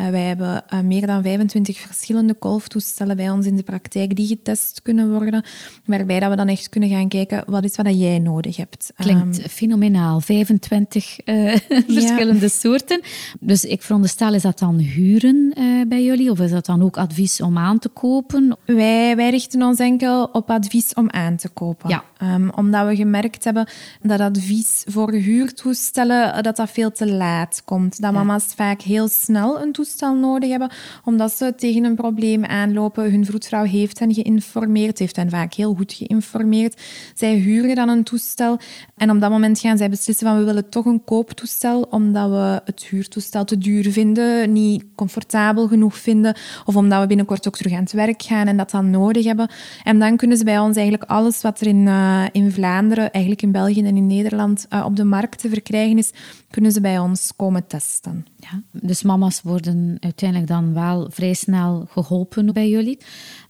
Uh, 0.00 0.08
wij 0.08 0.22
hebben 0.22 0.64
uh, 0.74 0.80
meer 0.80 1.06
dan 1.06 1.22
25 1.22 1.78
verschillende 1.78 2.34
kolftoestellen 2.34 3.16
bij 3.16 3.30
ons 3.30 3.46
in 3.46 3.56
de 3.56 3.62
praktijk 3.62 4.16
die 4.16 4.26
getest 4.26 4.82
kunnen 4.82 5.10
worden, 5.12 5.44
waarbij 5.84 6.20
dat 6.20 6.30
we 6.30 6.36
dan 6.36 6.48
echt 6.48 6.68
kunnen 6.68 6.88
gaan 6.88 7.08
kijken 7.08 7.44
wat 7.46 7.64
is 7.64 7.76
wat 7.76 7.98
jij 7.98 8.18
nodig 8.18 8.56
hebt. 8.56 8.92
Klinkt 8.96 9.38
um, 9.38 9.48
fenomenaal, 9.48 10.20
25 10.20 11.18
uh, 11.24 11.56
verschillende 11.98 12.40
ja. 12.40 12.48
soorten. 12.48 13.00
Dus 13.40 13.64
ik 13.64 13.82
veronderstel, 13.82 14.34
is 14.34 14.42
dat 14.42 14.58
dan 14.58 14.78
huren 14.78 15.52
bij 15.88 16.04
jullie 16.04 16.30
of 16.30 16.40
is 16.40 16.50
dat 16.50 16.66
dan 16.66 16.82
ook 16.82 16.96
advies 16.96 17.40
om 17.40 17.58
aan 17.58 17.78
te 17.78 17.88
kopen? 17.88 18.56
Wij, 18.64 19.16
wij 19.16 19.30
richten 19.30 19.62
ons 19.62 19.78
enkel 19.78 20.24
op 20.24 20.50
advies 20.50 20.94
om 20.94 21.10
aan 21.10 21.36
te 21.36 21.48
kopen. 21.48 21.88
Ja. 21.88 22.04
Um, 22.34 22.50
omdat 22.54 22.86
we 22.86 22.96
gemerkt 22.96 23.44
hebben 23.44 23.68
dat 24.02 24.20
advies 24.20 24.84
voor 24.86 25.12
huurtoestellen 25.12 26.42
dat 26.42 26.56
dat 26.56 26.70
veel 26.70 26.92
te 26.92 27.12
laat 27.12 27.62
komt. 27.64 28.00
Dat 28.00 28.12
mama's 28.12 28.44
vaak 28.44 28.80
heel 28.80 29.08
snel 29.08 29.60
een 29.60 29.72
toestel 29.72 29.86
nodig 30.00 30.50
hebben, 30.50 30.70
omdat 31.04 31.32
ze 31.32 31.54
tegen 31.56 31.84
een 31.84 31.94
probleem 31.94 32.44
aanlopen. 32.44 33.10
Hun 33.10 33.24
vroedvrouw 33.24 33.64
heeft 33.64 33.98
hen 33.98 34.14
geïnformeerd, 34.14 34.98
heeft 34.98 35.16
hen 35.16 35.30
vaak 35.30 35.54
heel 35.54 35.74
goed 35.74 35.92
geïnformeerd. 35.92 36.80
Zij 37.14 37.34
huren 37.34 37.74
dan 37.74 37.88
een 37.88 38.04
toestel 38.04 38.58
en 38.96 39.10
op 39.10 39.20
dat 39.20 39.30
moment 39.30 39.58
gaan 39.58 39.78
zij 39.78 39.90
beslissen 39.90 40.26
van 40.26 40.38
we 40.38 40.44
willen 40.44 40.68
toch 40.68 40.84
een 40.84 41.04
kooptoestel, 41.04 41.82
omdat 41.82 42.30
we 42.30 42.60
het 42.64 42.84
huurtoestel 42.84 43.44
te 43.44 43.58
duur 43.58 43.92
vinden, 43.92 44.52
niet 44.52 44.84
comfortabel 44.94 45.68
genoeg 45.68 45.96
vinden, 45.96 46.36
of 46.64 46.76
omdat 46.76 47.00
we 47.00 47.06
binnenkort 47.06 47.46
ook 47.46 47.56
terug 47.56 47.72
aan 47.72 47.82
het 47.82 47.92
werk 47.92 48.22
gaan 48.22 48.46
en 48.46 48.56
dat 48.56 48.70
dan 48.70 48.90
nodig 48.90 49.24
hebben. 49.24 49.50
En 49.84 49.98
dan 49.98 50.16
kunnen 50.16 50.36
ze 50.36 50.44
bij 50.44 50.58
ons 50.58 50.76
eigenlijk 50.76 51.10
alles 51.10 51.42
wat 51.42 51.60
er 51.60 51.66
in... 51.66 51.86
Uh, 51.86 52.24
in 52.32 52.52
Vlaanderen, 52.52 53.10
eigenlijk 53.10 53.42
in 53.42 53.52
België 53.52 53.82
en 53.82 53.96
in 53.96 54.06
Nederland 54.06 54.66
uh, 54.72 54.84
op 54.84 54.96
de 54.96 55.04
markt 55.04 55.38
te 55.40 55.48
verkrijgen 55.48 55.98
is, 55.98 56.10
kunnen 56.50 56.72
ze 56.72 56.80
bij 56.80 56.98
ons 56.98 57.32
komen 57.36 57.66
testen. 57.66 58.26
Ja, 58.40 58.62
dus 58.72 59.02
mama's 59.02 59.42
worden 59.42 59.96
uiteindelijk 60.00 60.48
dan 60.50 60.74
wel 60.74 61.10
vrij 61.10 61.34
snel 61.34 61.86
geholpen 61.90 62.52
bij 62.52 62.68
jullie. 62.68 62.98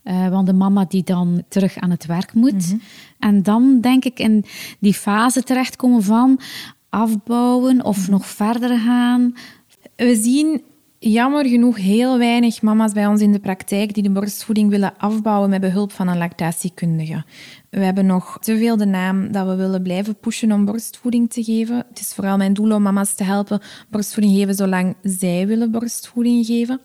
Uh, 0.03 0.29
want 0.29 0.47
de 0.47 0.53
mama 0.53 0.85
die 0.85 1.03
dan 1.03 1.43
terug 1.47 1.77
aan 1.77 1.89
het 1.89 2.05
werk 2.05 2.33
moet. 2.33 2.51
Mm 2.51 2.59
-hmm. 2.59 2.81
En 3.19 3.43
dan 3.43 3.81
denk 3.81 4.05
ik 4.05 4.19
in 4.19 4.45
die 4.79 4.93
fase 4.93 5.43
terechtkomen 5.43 6.03
van 6.03 6.39
afbouwen 6.89 7.85
of 7.85 7.97
mm 7.97 8.03
-hmm. 8.03 8.11
nog 8.11 8.25
verder 8.25 8.79
gaan. 8.79 9.33
We 9.95 10.15
zien 10.15 10.61
jammer 10.99 11.45
genoeg 11.45 11.77
heel 11.77 12.17
weinig 12.17 12.61
mama's 12.61 12.93
bij 12.93 13.07
ons 13.07 13.21
in 13.21 13.31
de 13.31 13.39
praktijk 13.39 13.93
die 13.93 14.03
de 14.03 14.11
borstvoeding 14.11 14.69
willen 14.69 14.97
afbouwen 14.97 15.49
met 15.49 15.61
behulp 15.61 15.91
van 15.91 16.07
een 16.07 16.17
lactatiekundige. 16.17 17.23
We 17.69 17.79
hebben 17.79 18.05
nog 18.05 18.37
te 18.39 18.57
veel 18.57 18.77
de 18.77 18.85
naam 18.85 19.31
dat 19.31 19.47
we 19.47 19.55
willen 19.55 19.83
blijven 19.83 20.15
pushen 20.15 20.51
om 20.51 20.65
borstvoeding 20.65 21.29
te 21.29 21.43
geven. 21.43 21.85
Het 21.89 21.99
is 21.99 22.13
vooral 22.13 22.37
mijn 22.37 22.53
doel 22.53 22.71
om 22.71 22.81
mama's 22.81 23.13
te 23.13 23.23
helpen 23.23 23.61
borstvoeding 23.89 24.35
geven 24.35 24.55
zolang 24.55 24.95
zij 25.01 25.47
willen 25.47 25.71
borstvoeding 25.71 26.45
geven. 26.45 26.81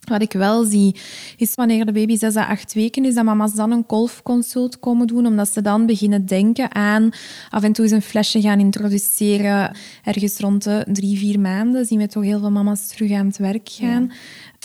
Wat 0.00 0.22
ik 0.22 0.32
wel 0.32 0.64
zie, 0.64 0.96
is 1.36 1.54
wanneer 1.54 1.86
de 1.86 1.92
baby 1.92 2.16
6 2.16 2.36
à 2.36 2.46
8 2.46 2.74
weken 2.74 3.04
is, 3.04 3.14
dat 3.14 3.24
mama's 3.24 3.54
dan 3.54 3.70
een 3.70 3.86
kolfconsult 3.86 4.80
komen 4.80 5.06
doen, 5.06 5.26
omdat 5.26 5.48
ze 5.48 5.62
dan 5.62 5.86
beginnen 5.86 6.26
denken 6.26 6.74
aan 6.74 7.10
af 7.50 7.62
en 7.62 7.72
toe 7.72 7.84
eens 7.84 7.92
een 7.92 8.02
flesje 8.02 8.40
gaan 8.40 8.60
introduceren. 8.60 9.76
Ergens 10.04 10.38
rond 10.38 10.64
de 10.64 10.86
drie, 10.92 11.18
vier 11.18 11.40
maanden 11.40 11.84
zien 11.84 11.98
we 11.98 12.06
toch 12.06 12.22
heel 12.22 12.38
veel 12.38 12.50
mama's 12.50 12.86
terug 12.86 13.12
aan 13.12 13.26
het 13.26 13.38
werk 13.38 13.68
gaan. 13.68 14.12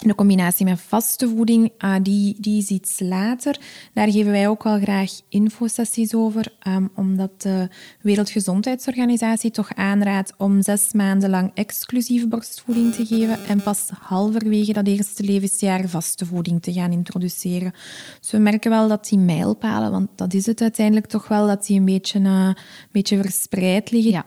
De 0.06 0.16
combinatie 0.16 0.66
met 0.66 0.82
vaste 0.82 1.30
voeding, 1.30 1.72
uh, 1.80 1.96
die, 2.02 2.36
die 2.40 2.58
is 2.58 2.70
iets 2.70 3.00
later. 3.00 3.60
Daar 3.94 4.12
geven 4.12 4.32
wij 4.32 4.48
ook 4.48 4.64
wel 4.64 4.80
graag 4.80 5.12
infosessies 5.30 6.14
over, 6.14 6.54
um, 6.68 6.90
omdat 6.96 7.42
de 7.42 7.68
Wereldgezondheidsorganisatie 8.02 9.52
toch 9.52 9.74
aanraadt 9.76 10.34
om 10.38 10.62
zes 10.62 10.94
maanden 10.94 11.30
lang 11.30 11.52
exclusieve 11.54 12.28
borstvoeding 12.28 12.94
te 12.94 13.06
geven 13.06 13.46
en 13.46 13.62
pas 13.62 13.90
halverwege 14.00 14.74
dat 14.74 14.88
eerste 14.88 15.24
levensjaar 15.24 15.90
vaste 15.90 16.26
voeding 16.26 16.62
te 16.62 16.74
gaan 16.74 16.92
introduceren. 16.92 17.74
Dus 18.20 18.32
we 18.32 18.38
merken 18.38 18.70
wel 18.70 18.88
dat 18.88 19.08
die 19.08 19.20
mijlpalen, 19.20 19.92
want 19.92 20.10
dat 20.16 20.34
is 20.34 20.46
het 20.46 20.62
uiteindelijk 20.62 21.08
toch 21.08 21.28
wel, 21.28 21.48
dat 21.48 21.66
die 21.66 21.80
een 21.80 21.86
beetje, 21.86 22.20
uh, 22.20 22.46
een 22.46 22.56
beetje 22.92 23.22
verspreid 23.22 23.92
liggen. 23.92 24.12
Ja. 24.12 24.26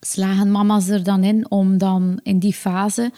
Slagen 0.00 0.50
mama's 0.50 0.88
er 0.88 1.04
dan 1.04 1.24
in 1.24 1.50
om 1.50 1.78
dan 1.78 2.20
in 2.22 2.38
die 2.38 2.54
fase 2.54 3.12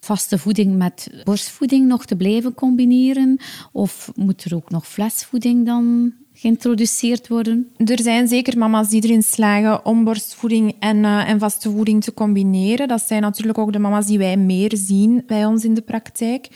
vaste 0.00 0.38
voeding 0.38 0.76
met 0.76 1.22
borstvoeding 1.24 1.86
nog 1.86 2.04
te 2.04 2.16
blijven 2.16 2.54
combineren? 2.54 3.40
Of 3.72 4.12
moet 4.14 4.44
er 4.44 4.54
ook 4.54 4.70
nog 4.70 4.86
flesvoeding 4.86 5.66
dan 5.66 6.12
geïntroduceerd 6.32 7.28
worden? 7.28 7.70
Er 7.76 8.02
zijn 8.02 8.28
zeker 8.28 8.58
mama's 8.58 8.88
die 8.88 9.04
erin 9.04 9.22
slagen 9.22 9.84
om 9.84 10.04
borstvoeding 10.04 10.74
en, 10.78 10.96
uh, 10.96 11.28
en 11.28 11.38
vaste 11.38 11.70
voeding 11.70 12.04
te 12.04 12.14
combineren. 12.14 12.88
Dat 12.88 13.02
zijn 13.02 13.22
natuurlijk 13.22 13.58
ook 13.58 13.72
de 13.72 13.78
mama's 13.78 14.06
die 14.06 14.18
wij 14.18 14.36
meer 14.36 14.72
zien 14.74 15.22
bij 15.26 15.44
ons 15.44 15.64
in 15.64 15.74
de 15.74 15.80
praktijk. 15.80 16.48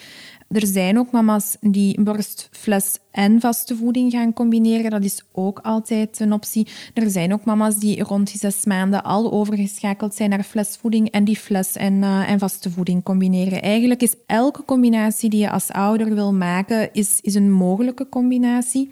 Er 0.48 0.66
zijn 0.66 0.98
ook 0.98 1.10
mama's 1.10 1.56
die 1.60 2.00
borstfles 2.00 2.98
en 3.10 3.40
vaste 3.40 3.76
voeding 3.76 4.12
gaan 4.12 4.32
combineren. 4.32 4.90
Dat 4.90 5.04
is 5.04 5.22
ook 5.32 5.58
altijd 5.58 6.20
een 6.20 6.32
optie. 6.32 6.68
Er 6.94 7.10
zijn 7.10 7.32
ook 7.32 7.44
mama's 7.44 7.76
die 7.76 8.02
rond 8.02 8.26
die 8.30 8.38
zes 8.38 8.64
maanden 8.64 9.04
al 9.04 9.32
overgeschakeld 9.32 10.14
zijn 10.14 10.30
naar 10.30 10.42
flesvoeding 10.42 11.10
en 11.10 11.24
die 11.24 11.36
fles 11.36 11.76
en, 11.76 11.94
uh, 11.94 12.30
en 12.30 12.38
vaste 12.38 12.70
voeding 12.70 13.02
combineren. 13.02 13.62
Eigenlijk 13.62 14.02
is 14.02 14.14
elke 14.26 14.64
combinatie 14.64 15.30
die 15.30 15.40
je 15.40 15.50
als 15.50 15.70
ouder 15.70 16.14
wil 16.14 16.32
maken, 16.32 16.92
is, 16.92 17.18
is 17.20 17.34
een 17.34 17.52
mogelijke 17.52 18.08
combinatie. 18.08 18.90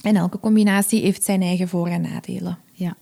En 0.00 0.16
elke 0.16 0.38
combinatie 0.38 1.02
heeft 1.02 1.24
zijn 1.24 1.42
eigen 1.42 1.68
voor- 1.68 1.88
en 1.88 2.00
nadelen. 2.00 2.58
Ja 2.72 2.96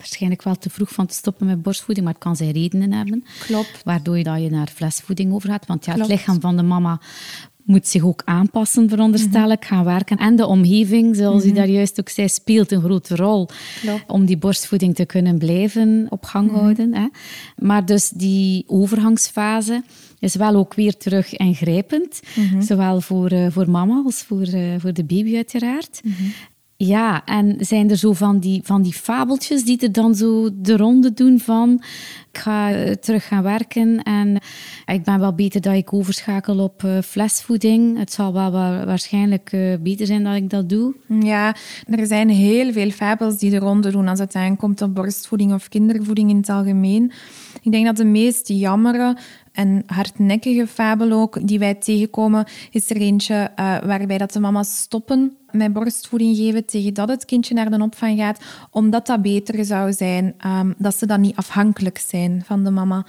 waarschijnlijk 0.00 0.42
wel 0.42 0.58
te 0.58 0.70
vroeg 0.70 0.92
van 0.92 1.06
te 1.06 1.14
stoppen 1.14 1.46
met 1.46 1.62
borstvoeding, 1.62 2.06
maar 2.06 2.14
het 2.14 2.24
kan 2.24 2.36
zijn 2.36 2.52
redenen 2.52 2.92
hebben. 2.92 3.24
Klopt. 3.38 3.80
Waardoor 3.84 4.18
je, 4.18 4.24
dat 4.24 4.42
je 4.42 4.50
naar 4.50 4.68
flesvoeding 4.74 5.32
overgaat. 5.32 5.66
Want 5.66 5.84
ja, 5.84 5.96
het 5.96 6.06
lichaam 6.06 6.40
van 6.40 6.56
de 6.56 6.62
mama 6.62 7.00
moet 7.70 7.86
zich 7.86 8.04
ook 8.04 8.22
aanpassen, 8.24 8.88
veronderstel 8.88 9.50
ik, 9.50 9.64
gaan 9.64 9.84
werken. 9.84 10.16
En 10.16 10.36
de 10.36 10.46
omgeving, 10.46 11.16
zoals 11.16 11.44
u 11.44 11.52
daar 11.52 11.68
juist 11.68 12.00
ook 12.00 12.08
zei, 12.08 12.28
speelt 12.28 12.72
een 12.72 12.80
grote 12.80 13.16
rol 13.16 13.48
om 14.06 14.24
die 14.24 14.36
borstvoeding 14.36 14.94
te 14.94 15.04
kunnen 15.04 15.38
blijven 15.38 16.06
op 16.08 16.24
gang 16.24 16.50
houden. 16.50 16.94
Hè. 16.94 17.06
Maar 17.56 17.86
dus 17.86 18.08
die 18.08 18.64
overgangsfase 18.66 19.82
is 20.18 20.34
wel 20.34 20.54
ook 20.54 20.74
weer 20.74 20.96
terug 20.96 21.36
ingrijpend. 21.36 22.20
Zowel 22.58 23.00
voor, 23.00 23.32
uh, 23.32 23.46
voor 23.50 23.70
mama 23.70 24.02
als 24.04 24.22
voor, 24.22 24.46
uh, 24.46 24.74
voor 24.78 24.92
de 24.92 25.04
baby 25.04 25.36
uiteraard. 25.36 26.00
Ja, 26.82 27.24
en 27.24 27.56
zijn 27.58 27.90
er 27.90 27.96
zo 27.96 28.12
van 28.12 28.38
die, 28.38 28.60
van 28.64 28.82
die 28.82 28.92
fabeltjes 28.92 29.64
die 29.64 29.78
er 29.78 29.92
dan 29.92 30.14
zo 30.14 30.48
de 30.52 30.76
ronde 30.76 31.12
doen 31.12 31.38
van 31.40 31.82
ik 32.32 32.38
ga 32.38 32.72
eh, 32.72 32.92
terug 32.92 33.26
gaan 33.26 33.42
werken 33.42 34.02
en 34.02 34.38
ik 34.86 35.04
ben 35.04 35.20
wel 35.20 35.34
beter 35.34 35.60
dat 35.60 35.74
ik 35.74 35.92
overschakel 35.92 36.58
op 36.58 36.82
uh, 36.82 36.98
flesvoeding. 36.98 37.98
Het 37.98 38.12
zal 38.12 38.32
wel, 38.32 38.50
waarschijnlijk 38.50 39.78
beter 39.80 40.06
zijn 40.06 40.24
dat 40.24 40.34
ik 40.34 40.50
dat 40.50 40.68
doe. 40.68 40.94
Ja, 41.06 41.56
er 41.86 42.06
zijn 42.06 42.28
heel 42.28 42.72
veel 42.72 42.90
fabels 42.90 43.38
die 43.38 43.50
de 43.50 43.58
ronde 43.58 43.90
doen 43.90 44.08
als 44.08 44.18
het 44.18 44.34
aankomt 44.34 44.82
op 44.82 44.94
borstvoeding 44.94 45.52
of 45.52 45.68
kindervoeding 45.68 46.30
in 46.30 46.36
het 46.36 46.48
algemeen. 46.48 47.12
Ik 47.62 47.72
denk 47.72 47.86
dat 47.86 47.96
de 47.96 48.04
meest 48.04 48.48
jammere 48.48 49.16
en 49.52 49.82
hardnekkige 49.86 50.66
fabel 50.66 51.12
ook 51.12 51.46
die 51.46 51.58
wij 51.58 51.74
tegenkomen, 51.74 52.44
is 52.70 52.90
er 52.90 52.96
eentje 52.96 53.34
uh, 53.34 53.78
waarbij 53.78 54.18
dat 54.18 54.32
de 54.32 54.40
mama's 54.40 54.76
stoppen 54.76 55.36
met 55.50 55.72
borstvoeding 55.72 56.36
geven 56.36 56.64
tegen 56.64 56.94
dat 56.94 57.08
het 57.08 57.24
kindje 57.24 57.54
naar 57.54 57.70
de 57.70 57.82
opvang 57.82 58.18
gaat, 58.18 58.40
omdat 58.70 59.06
dat 59.06 59.22
beter 59.22 59.64
zou 59.64 59.92
zijn, 59.92 60.34
um, 60.46 60.74
dat 60.78 60.94
ze 60.94 61.06
dan 61.06 61.20
niet 61.20 61.36
afhankelijk 61.36 61.98
zijn 61.98 62.42
van 62.44 62.64
de 62.64 62.70
mama. 62.70 63.06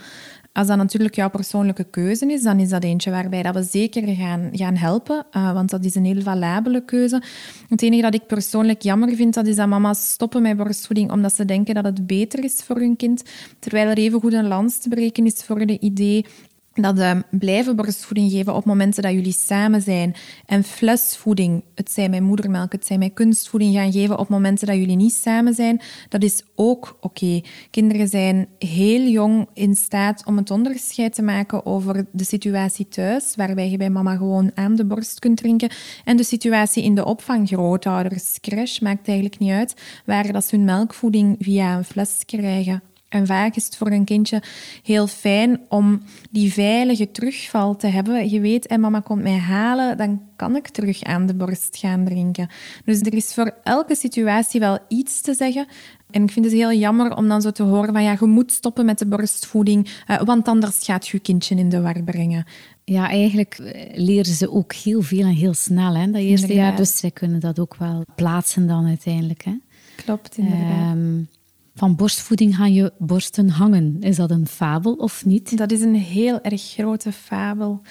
Als 0.54 0.68
dat 0.68 0.78
natuurlijk 0.78 1.16
jouw 1.16 1.30
persoonlijke 1.30 1.84
keuze 1.84 2.26
is, 2.26 2.42
dan 2.42 2.60
is 2.60 2.70
dat 2.70 2.84
eentje 2.84 3.12
waarbij 3.12 3.44
dat 3.44 3.56
we 3.56 3.64
zeker 3.64 4.16
gaan, 4.16 4.50
gaan 4.52 4.76
helpen, 4.76 5.26
uh, 5.32 5.54
want 5.54 5.70
dat 5.70 5.86
is 5.86 5.96
een 5.96 6.06
heel 6.06 6.22
valabele 6.22 6.86
keuze. 6.86 7.22
Het 7.70 7.82
enige 7.82 8.02
dat 8.02 8.14
ik 8.14 8.26
persoonlijk 8.28 8.82
jammer 8.82 9.16
vind, 9.16 9.34
dat 9.34 9.48
is 9.48 9.56
dat 9.56 9.68
mama's 9.68 10.12
stoppen 10.12 10.42
met 10.42 10.58
borstvoeding 10.58 11.12
omdat 11.12 11.34
ze 11.34 11.46
denken 11.46 11.76
dat 11.76 11.84
het 11.84 12.08
beter 12.08 12.44
is 12.44 12.56
voor 12.56 12.78
hun 12.78 12.96
kind, 12.96 13.24
terwijl 13.60 13.90
er 13.90 13.98
even 13.98 14.20
goed 14.20 14.34
een 14.34 14.48
lans 14.48 14.78
te 14.78 14.90
breken 14.90 15.26
is 15.26 15.44
voor 15.44 15.66
de 15.66 15.80
idee 15.80 16.26
dat 16.74 16.98
uh, 16.98 17.12
blijven 17.30 17.76
borstvoeding 17.76 18.32
geven 18.32 18.56
op 18.56 18.66
momenten 18.66 19.04
dat 19.04 19.12
jullie 19.12 19.34
samen 19.34 19.82
zijn 19.82 20.16
en 20.46 20.64
flesvoeding, 20.64 21.64
het 21.76 21.92
zij 21.92 22.10
met 22.10 22.22
moedermelk, 22.22 22.72
het 22.72 22.86
zij 22.86 22.98
met 22.98 23.14
kunstvoeding 23.14 23.74
gaan 23.74 23.92
geven 23.92 24.20
op 24.20 24.30
momenten 24.30 24.68
dat 24.68 24.76
jullie 24.76 24.96
niet 24.96 25.14
samen 25.14 25.54
zijn, 25.54 25.82
dat 26.10 26.24
is 26.24 26.44
ook 26.56 26.98
oké. 27.02 27.42
Kinderen 27.70 28.08
zijn 28.08 28.48
heel 28.60 29.02
jong 29.02 29.48
in 29.54 29.76
staat 29.76 30.26
om 30.26 30.38
het 30.38 30.52
onderscheid 30.52 31.14
te 31.14 31.22
maken 31.22 31.66
over 31.66 32.06
de 32.12 32.24
situatie 32.24 32.88
thuis, 32.88 33.36
waarbij 33.36 33.70
je 33.70 33.78
bij 33.78 33.90
mama 33.90 34.16
gewoon 34.16 34.52
aan 34.56 34.76
de 34.76 34.86
borst 34.86 35.20
kunt 35.20 35.38
drinken, 35.38 35.70
en 36.06 36.18
de 36.18 36.24
situatie 36.24 36.84
in 36.84 36.96
de 36.96 37.06
opvang, 37.06 37.48
grootouders, 37.48 38.40
crash, 38.40 38.80
maakt 38.80 39.08
eigenlijk 39.08 39.40
niet 39.40 39.52
uit, 39.52 39.74
waar 40.06 40.32
dat 40.32 40.46
ze 40.46 40.56
hun 40.56 40.66
melkvoeding 40.66 41.36
via 41.40 41.78
een 41.78 41.84
fles 41.84 42.24
krijgen 42.26 42.82
en 43.12 43.26
vaak 43.28 43.56
is 43.56 43.66
het 43.66 43.78
voor 43.78 43.92
een 43.92 44.06
kindje 44.06 44.42
heel 44.84 45.08
fijn 45.08 45.60
om 45.70 46.02
die 46.30 46.54
veilige 46.54 47.12
terugval 47.12 47.76
te 47.76 47.88
hebben. 47.88 48.30
Je 48.30 48.40
weet, 48.40 48.68
en 48.68 48.80
mama 48.80 49.00
komt 49.00 49.22
mij 49.22 49.38
halen, 49.38 49.98
dan 49.98 50.22
kan 50.36 50.56
ik 50.56 50.68
terug 50.68 51.04
aan 51.04 51.26
de 51.26 51.34
borst 51.34 51.78
gaan 51.78 52.06
drinken. 52.06 52.50
Dus 52.86 53.00
er 53.00 53.14
is 53.14 53.34
voor 53.34 53.54
elke 53.64 53.96
situatie 53.96 54.60
wel 54.60 54.80
iets 54.88 55.22
te 55.22 55.34
zeggen. 55.34 55.68
En 56.12 56.24
ik 56.24 56.32
vind 56.32 56.46
het 56.46 56.54
heel 56.54 56.74
jammer 56.74 57.16
om 57.16 57.28
dan 57.28 57.42
zo 57.42 57.52
te 57.52 57.64
horen 57.64 57.94
van 57.94 58.04
ja, 58.04 58.18
je 58.20 58.26
moet 58.26 58.52
stoppen 58.52 58.86
met 58.86 59.00
de 59.00 59.08
borstvoeding, 59.08 59.90
uh, 60.08 60.22
want 60.22 60.48
anders 60.48 60.86
gaat 60.86 61.08
je 61.08 61.20
kindje 61.20 61.56
in 61.56 61.70
de 61.70 61.82
war 61.82 62.04
brengen. 62.04 62.46
Ja, 62.84 63.10
eigenlijk 63.10 63.54
eh, 63.60 63.98
leren 63.98 64.34
ze 64.34 64.52
ook 64.52 64.74
heel 64.74 65.02
veel 65.02 65.26
en 65.26 65.36
heel 65.36 65.54
snel. 65.54 65.96
Hè? 65.96 66.12
Dat 66.12 66.22
eerste 66.22 66.54
jaar, 66.54 66.76
dus 66.76 66.98
zij 66.98 67.12
kunnen 67.12 67.40
dat 67.40 67.60
ook 67.60 67.76
wel 67.76 68.06
plaatsen 68.16 68.68
dan 68.68 68.86
uiteindelijk. 68.86 69.44
Hè? 69.44 69.54
Klopt, 69.96 70.38
inderdaad. 70.38 70.96
Um, 70.96 71.28
van 71.76 71.96
borstvoeding 71.96 72.56
gaan 72.56 72.74
je 72.74 72.94
borsten 72.98 73.50
hangen. 73.50 73.98
Is 74.00 74.16
dat 74.16 74.32
een 74.32 74.48
fabel 74.48 74.94
of 74.94 75.26
niet? 75.26 75.58
Dat 75.58 75.72
is 75.72 75.82
een 75.82 75.96
heel 75.96 76.42
erg 76.42 76.62
grote 76.62 77.12
fabel. 77.12 77.82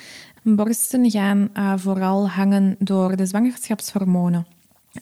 Borsten 0.42 1.10
gaan 1.10 1.50
uh, 1.54 1.72
vooral 1.76 2.28
hangen 2.28 2.76
door 2.78 3.16
de 3.16 3.26
zwangerschapshormonen. 3.26 4.46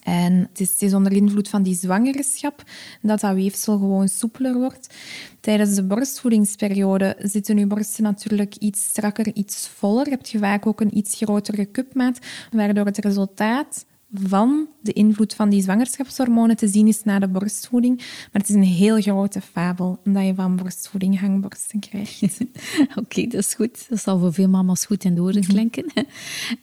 En 0.02 0.48
het 0.52 0.80
is, 0.80 0.94
onder 0.94 1.12
invloed 1.12 1.48
van 1.48 1.62
die 1.62 1.74
zwangerschap 1.74 2.62
dat 3.02 3.20
dat 3.20 3.34
weefsel 3.34 3.78
gewoon 3.78 4.08
soepeler 4.08 4.54
wordt. 4.54 4.94
Tijdens 5.40 5.74
de 5.74 5.82
borstvoedingsperiode 5.82 7.16
zitten 7.18 7.58
uw 7.58 7.66
borsten 7.66 8.02
natuurlijk 8.02 8.56
iets 8.56 8.84
strakker, 8.84 9.34
iets 9.34 9.68
voller. 9.68 10.06
Heb 10.06 10.26
je 10.26 10.38
vaak 10.38 10.66
ook 10.66 10.80
een 10.80 10.96
iets 10.96 11.16
grotere 11.16 11.70
cupmaat, 11.70 12.18
waardoor 12.52 12.84
het 12.84 12.98
resultaat 12.98 13.84
van 14.12 14.68
de 14.80 14.92
invloed 14.92 15.34
van 15.34 15.48
die 15.48 15.62
zwangerschapshormonen 15.62 16.56
te 16.56 16.68
zien 16.68 16.86
is 16.86 17.04
na 17.04 17.18
de 17.18 17.28
borstvoeding. 17.28 17.96
Maar 17.96 18.40
het 18.40 18.48
is 18.48 18.54
een 18.54 18.62
heel 18.62 19.00
grote 19.00 19.40
fabel 19.40 20.00
omdat 20.04 20.26
je 20.26 20.34
van 20.34 20.56
borstvoeding 20.56 21.20
hangborsten 21.20 21.80
krijgt. 21.80 22.38
Oké, 23.00 23.26
dat 23.26 23.40
is 23.40 23.54
goed. 23.54 23.88
Dat 23.88 24.00
zal 24.00 24.18
voor 24.18 24.32
veel 24.32 24.48
mama's 24.48 24.86
goed 24.86 25.04
in 25.04 25.14
de 25.14 25.20
oren 25.20 25.46
klinken. 25.46 25.92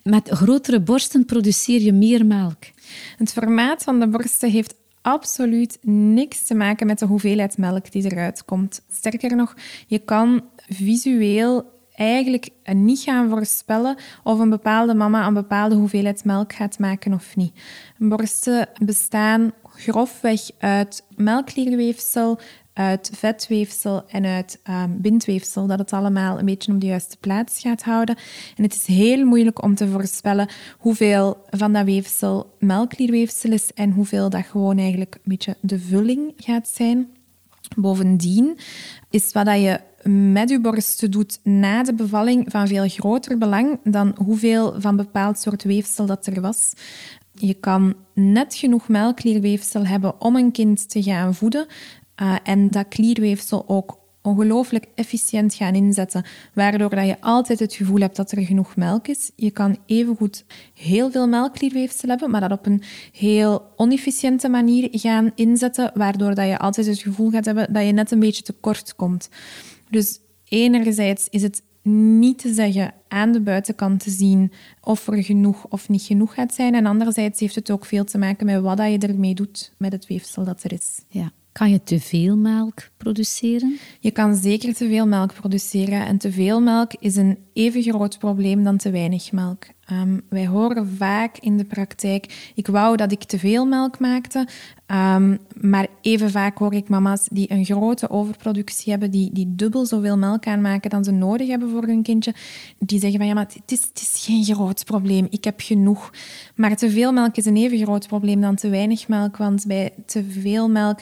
Met 0.04 0.30
grotere 0.30 0.82
borsten 0.82 1.26
produceer 1.26 1.82
je 1.82 1.94
meer 1.94 2.26
melk. 2.26 2.64
Het 3.18 3.32
formaat 3.32 3.84
van 3.84 4.00
de 4.00 4.08
borsten 4.08 4.52
heeft 4.52 4.76
absoluut 5.02 5.78
niks 5.82 6.46
te 6.46 6.56
maken 6.56 6.88
met 6.88 7.00
de 7.00 7.06
hoeveelheid 7.06 7.58
melk 7.58 7.92
die 7.92 8.04
eruit 8.04 8.46
komt. 8.46 8.82
Sterker 8.92 9.36
nog, 9.36 9.56
je 9.88 10.00
kan 10.00 10.44
visueel 10.68 11.74
eigenlijk 11.96 12.50
niet 12.74 13.00
gaan 13.00 13.30
voorspellen 13.30 13.98
of 14.24 14.40
een 14.40 14.50
bepaalde 14.50 14.94
mama 14.94 15.28
een 15.28 15.34
bepaalde 15.34 15.76
hoeveelheid 15.76 16.24
melk 16.24 16.54
gaat 16.54 16.80
maken 16.80 17.14
of 17.14 17.36
niet. 17.36 17.54
Borsten 17.98 18.70
bestaan 18.84 19.52
grofweg 19.64 20.42
uit 20.60 21.06
melklierweefsel, 21.16 22.40
uit 22.74 23.12
vetweefsel 23.14 24.04
en 24.08 24.26
uit 24.26 24.60
um, 24.70 25.02
bindweefsel, 25.02 25.68
dat 25.68 25.80
het 25.80 25.94
allemaal 25.94 26.40
een 26.40 26.46
beetje 26.46 26.74
op 26.74 26.82
de 26.82 26.88
juiste 26.88 27.18
plaats 27.18 27.60
gaat 27.60 27.84
houden. 27.84 28.16
En 28.56 28.64
het 28.64 28.74
is 28.74 28.86
heel 28.86 29.26
moeilijk 29.26 29.64
om 29.64 29.76
te 29.76 29.88
voorspellen 29.88 30.50
hoeveel 30.78 31.38
van 31.50 31.74
dat 31.74 31.86
weefsel 31.86 32.56
melklierweefsel 32.60 33.52
is 33.52 33.74
en 33.74 33.92
hoeveel 33.92 34.30
dat 34.30 34.46
gewoon 34.46 34.78
eigenlijk 34.78 35.16
een 35.16 35.22
beetje 35.24 35.56
de 35.62 35.80
vulling 35.80 36.34
gaat 36.38 36.68
zijn. 36.68 37.10
Bovendien 37.76 38.58
is 39.10 39.32
wat 39.32 39.48
je 39.48 39.80
met 40.10 40.50
je 40.50 40.60
borsten 40.60 41.12
doet 41.12 41.40
na 41.44 41.84
de 41.84 41.94
bevalling 41.94 42.52
van 42.52 42.68
veel 42.68 42.88
groter 42.88 43.38
belang 43.38 43.80
dan 43.84 44.16
hoeveel 44.24 44.82
van 44.82 44.96
bepaald 44.96 45.40
soort 45.40 45.64
weefsel 45.64 46.06
dat 46.06 46.26
er 46.26 46.42
was. 46.42 46.74
Je 47.34 47.54
kan 47.54 47.96
net 48.14 48.56
genoeg 48.56 48.88
melklierweefsel 48.88 49.86
hebben 49.86 50.22
om 50.22 50.36
een 50.36 50.52
kind 50.52 50.90
te 50.90 51.04
gaan 51.04 51.36
voeden 51.36 51.68
uh, 52.22 52.36
en 52.44 52.70
dat 52.70 52.88
klierweefsel 52.88 53.64
ook 53.68 54.00
ongelooflijk 54.22 54.86
efficiënt 54.96 55.54
gaan 55.54 55.76
inzetten, 55.76 56.26
waardoor 56.54 56.90
dat 56.90 57.06
je 57.08 57.22
altijd 57.22 57.60
het 57.60 57.74
gevoel 57.74 58.00
hebt 58.00 58.16
dat 58.16 58.32
er 58.32 58.42
genoeg 58.42 58.76
melk 58.76 59.08
is. 59.08 59.32
Je 59.36 59.52
kan 59.52 59.78
evengoed 59.86 60.46
heel 60.74 61.12
veel 61.12 61.28
melkklierweefsel 61.28 62.10
hebben, 62.10 62.32
maar 62.32 62.42
dat 62.42 62.52
op 62.52 62.66
een 62.66 62.84
heel 63.12 63.74
onefficiënte 63.76 64.50
manier 64.50 64.88
gaan 64.92 65.32
inzetten, 65.36 65.92
waardoor 65.94 66.36
dat 66.36 66.48
je 66.48 66.60
altijd 66.60 66.86
het 66.86 67.00
gevoel 67.00 67.30
gaat 67.30 67.46
hebben 67.46 67.74
dat 67.74 67.86
je 67.86 67.92
net 67.92 68.12
een 68.12 68.20
beetje 68.20 68.44
tekort 68.44 68.96
komt. 68.96 69.30
Dus 69.96 70.20
enerzijds 70.44 71.28
is 71.30 71.42
het 71.42 71.64
niet 71.82 72.38
te 72.38 72.54
zeggen 72.54 72.94
aan 73.08 73.32
de 73.32 73.42
buitenkant 73.42 74.04
te 74.04 74.10
zien 74.10 74.52
of 74.82 75.08
er 75.08 75.24
genoeg 75.24 75.66
of 75.70 75.90
niet 75.90 76.02
genoeg 76.02 76.34
gaat 76.34 76.54
zijn. 76.54 76.76
En 76.76 76.86
anderzijds 76.86 77.40
heeft 77.40 77.56
het 77.56 77.72
ook 77.72 77.86
veel 77.86 78.04
te 78.04 78.18
maken 78.18 78.46
met 78.46 78.62
wat 78.62 78.78
je 78.78 78.98
ermee 78.98 79.36
doet 79.36 79.74
met 79.78 79.92
het 79.92 80.08
weefsel 80.08 80.44
dat 80.44 80.64
er 80.64 80.74
is. 80.74 81.02
Ja. 81.10 81.32
Kan 81.52 81.72
je 81.72 81.84
te 81.84 82.00
veel 82.00 82.38
melk 82.38 82.90
produceren? 82.98 83.78
Je 84.00 84.12
kan 84.12 84.36
zeker 84.36 84.74
te 84.74 84.88
veel 84.88 85.08
melk 85.08 85.34
produceren. 85.34 86.06
En 86.06 86.18
te 86.18 86.32
veel 86.32 86.62
melk 86.62 86.94
is 86.94 87.16
een 87.16 87.38
even 87.54 87.82
groot 87.82 88.20
probleem 88.20 88.64
dan 88.64 88.78
te 88.78 88.92
weinig 88.92 89.32
melk. 89.32 89.66
Um, 89.92 90.22
wij 90.30 90.48
horen 90.48 90.88
vaak 90.98 91.38
in 91.38 91.58
de 91.58 91.64
praktijk, 91.66 92.52
ik 92.56 92.68
wou 92.68 92.98
dat 92.98 93.12
ik 93.12 93.24
te 93.24 93.40
veel 93.40 93.66
melk 93.66 94.00
maakte, 94.00 94.48
um, 94.88 95.40
maar 95.62 95.88
even 96.02 96.32
vaak 96.32 96.58
hoor 96.58 96.74
ik 96.74 96.90
mama's 96.90 97.28
die 97.32 97.52
een 97.52 97.66
grote 97.66 98.10
overproductie 98.10 98.92
hebben, 98.92 99.12
die, 99.12 99.30
die 99.34 99.56
dubbel 99.56 99.86
zoveel 99.86 100.18
melk 100.18 100.48
aanmaken 100.48 100.90
dan 100.90 101.04
ze 101.04 101.12
nodig 101.12 101.48
hebben 101.48 101.70
voor 101.70 101.84
hun 101.84 102.04
kindje, 102.04 102.34
die 102.80 103.00
zeggen 103.00 103.20
van 103.20 103.28
ja, 103.28 103.34
maar 103.34 103.48
het 103.66 103.72
is 103.72 104.24
geen 104.24 104.44
groot 104.44 104.86
probleem, 104.86 105.28
ik 105.30 105.44
heb 105.44 105.62
genoeg. 105.62 106.12
Maar 106.56 106.76
te 106.76 106.90
veel 106.90 107.12
melk 107.12 107.36
is 107.36 107.46
een 107.46 107.58
even 107.58 107.78
groot 107.78 108.08
probleem 108.08 108.42
dan 108.42 108.56
te 108.56 108.70
weinig 108.70 109.08
melk, 109.08 109.38
want 109.38 109.66
bij 109.68 109.94
te 110.06 110.24
veel 110.24 110.70
melk 110.70 111.00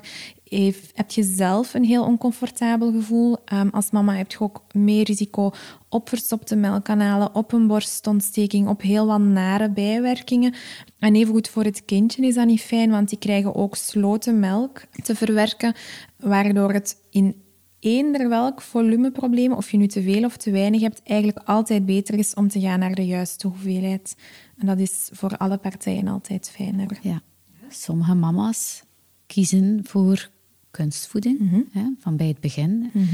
heeft, 0.55 0.91
heb 0.93 1.11
je 1.11 1.23
zelf 1.23 1.73
een 1.73 1.83
heel 1.83 2.03
oncomfortabel 2.03 2.91
gevoel. 2.91 3.37
Um, 3.53 3.69
als 3.69 3.91
mama 3.91 4.15
heb 4.15 4.31
je 4.31 4.39
ook 4.39 4.63
meer 4.71 5.03
risico 5.03 5.51
op 5.89 6.09
verstopte 6.09 6.55
melkkanalen, 6.55 7.35
op 7.35 7.51
een 7.53 7.67
borstontsteking, 7.67 8.67
op 8.67 8.81
heel 8.81 9.05
wat 9.05 9.19
nare 9.19 9.69
bijwerkingen. 9.69 10.53
En 10.99 11.15
evengoed 11.15 11.49
voor 11.49 11.63
het 11.63 11.85
kindje 11.85 12.25
is 12.25 12.35
dat 12.35 12.45
niet 12.45 12.61
fijn, 12.61 12.89
want 12.89 13.09
die 13.09 13.17
krijgen 13.17 13.55
ook 13.55 13.75
sloten 13.75 14.39
melk 14.39 14.81
te 15.03 15.15
verwerken, 15.15 15.73
waardoor 16.17 16.73
het 16.73 16.97
in 17.09 17.41
eender 17.79 18.29
welk 18.29 18.61
volumeprobleem, 18.61 19.51
of 19.53 19.71
je 19.71 19.77
nu 19.77 19.87
te 19.87 20.01
veel 20.01 20.23
of 20.23 20.37
te 20.37 20.51
weinig 20.51 20.81
hebt, 20.81 21.01
eigenlijk 21.03 21.47
altijd 21.47 21.85
beter 21.85 22.17
is 22.17 22.33
om 22.33 22.47
te 22.47 22.59
gaan 22.59 22.79
naar 22.79 22.95
de 22.95 23.05
juiste 23.05 23.47
hoeveelheid. 23.47 24.15
En 24.57 24.67
dat 24.67 24.79
is 24.79 25.09
voor 25.11 25.37
alle 25.37 25.57
partijen 25.57 26.07
altijd 26.07 26.49
fijner. 26.49 26.97
Ja. 27.01 27.21
Sommige 27.69 28.13
mama's 28.13 28.83
kiezen 29.25 29.79
voor 29.83 30.29
kunstvoeding, 30.73 31.39
mhm. 31.39 31.61
hè, 31.71 31.83
van 31.99 32.15
bij 32.15 32.27
het 32.27 32.39
begin. 32.39 32.89
Mm 32.93 33.07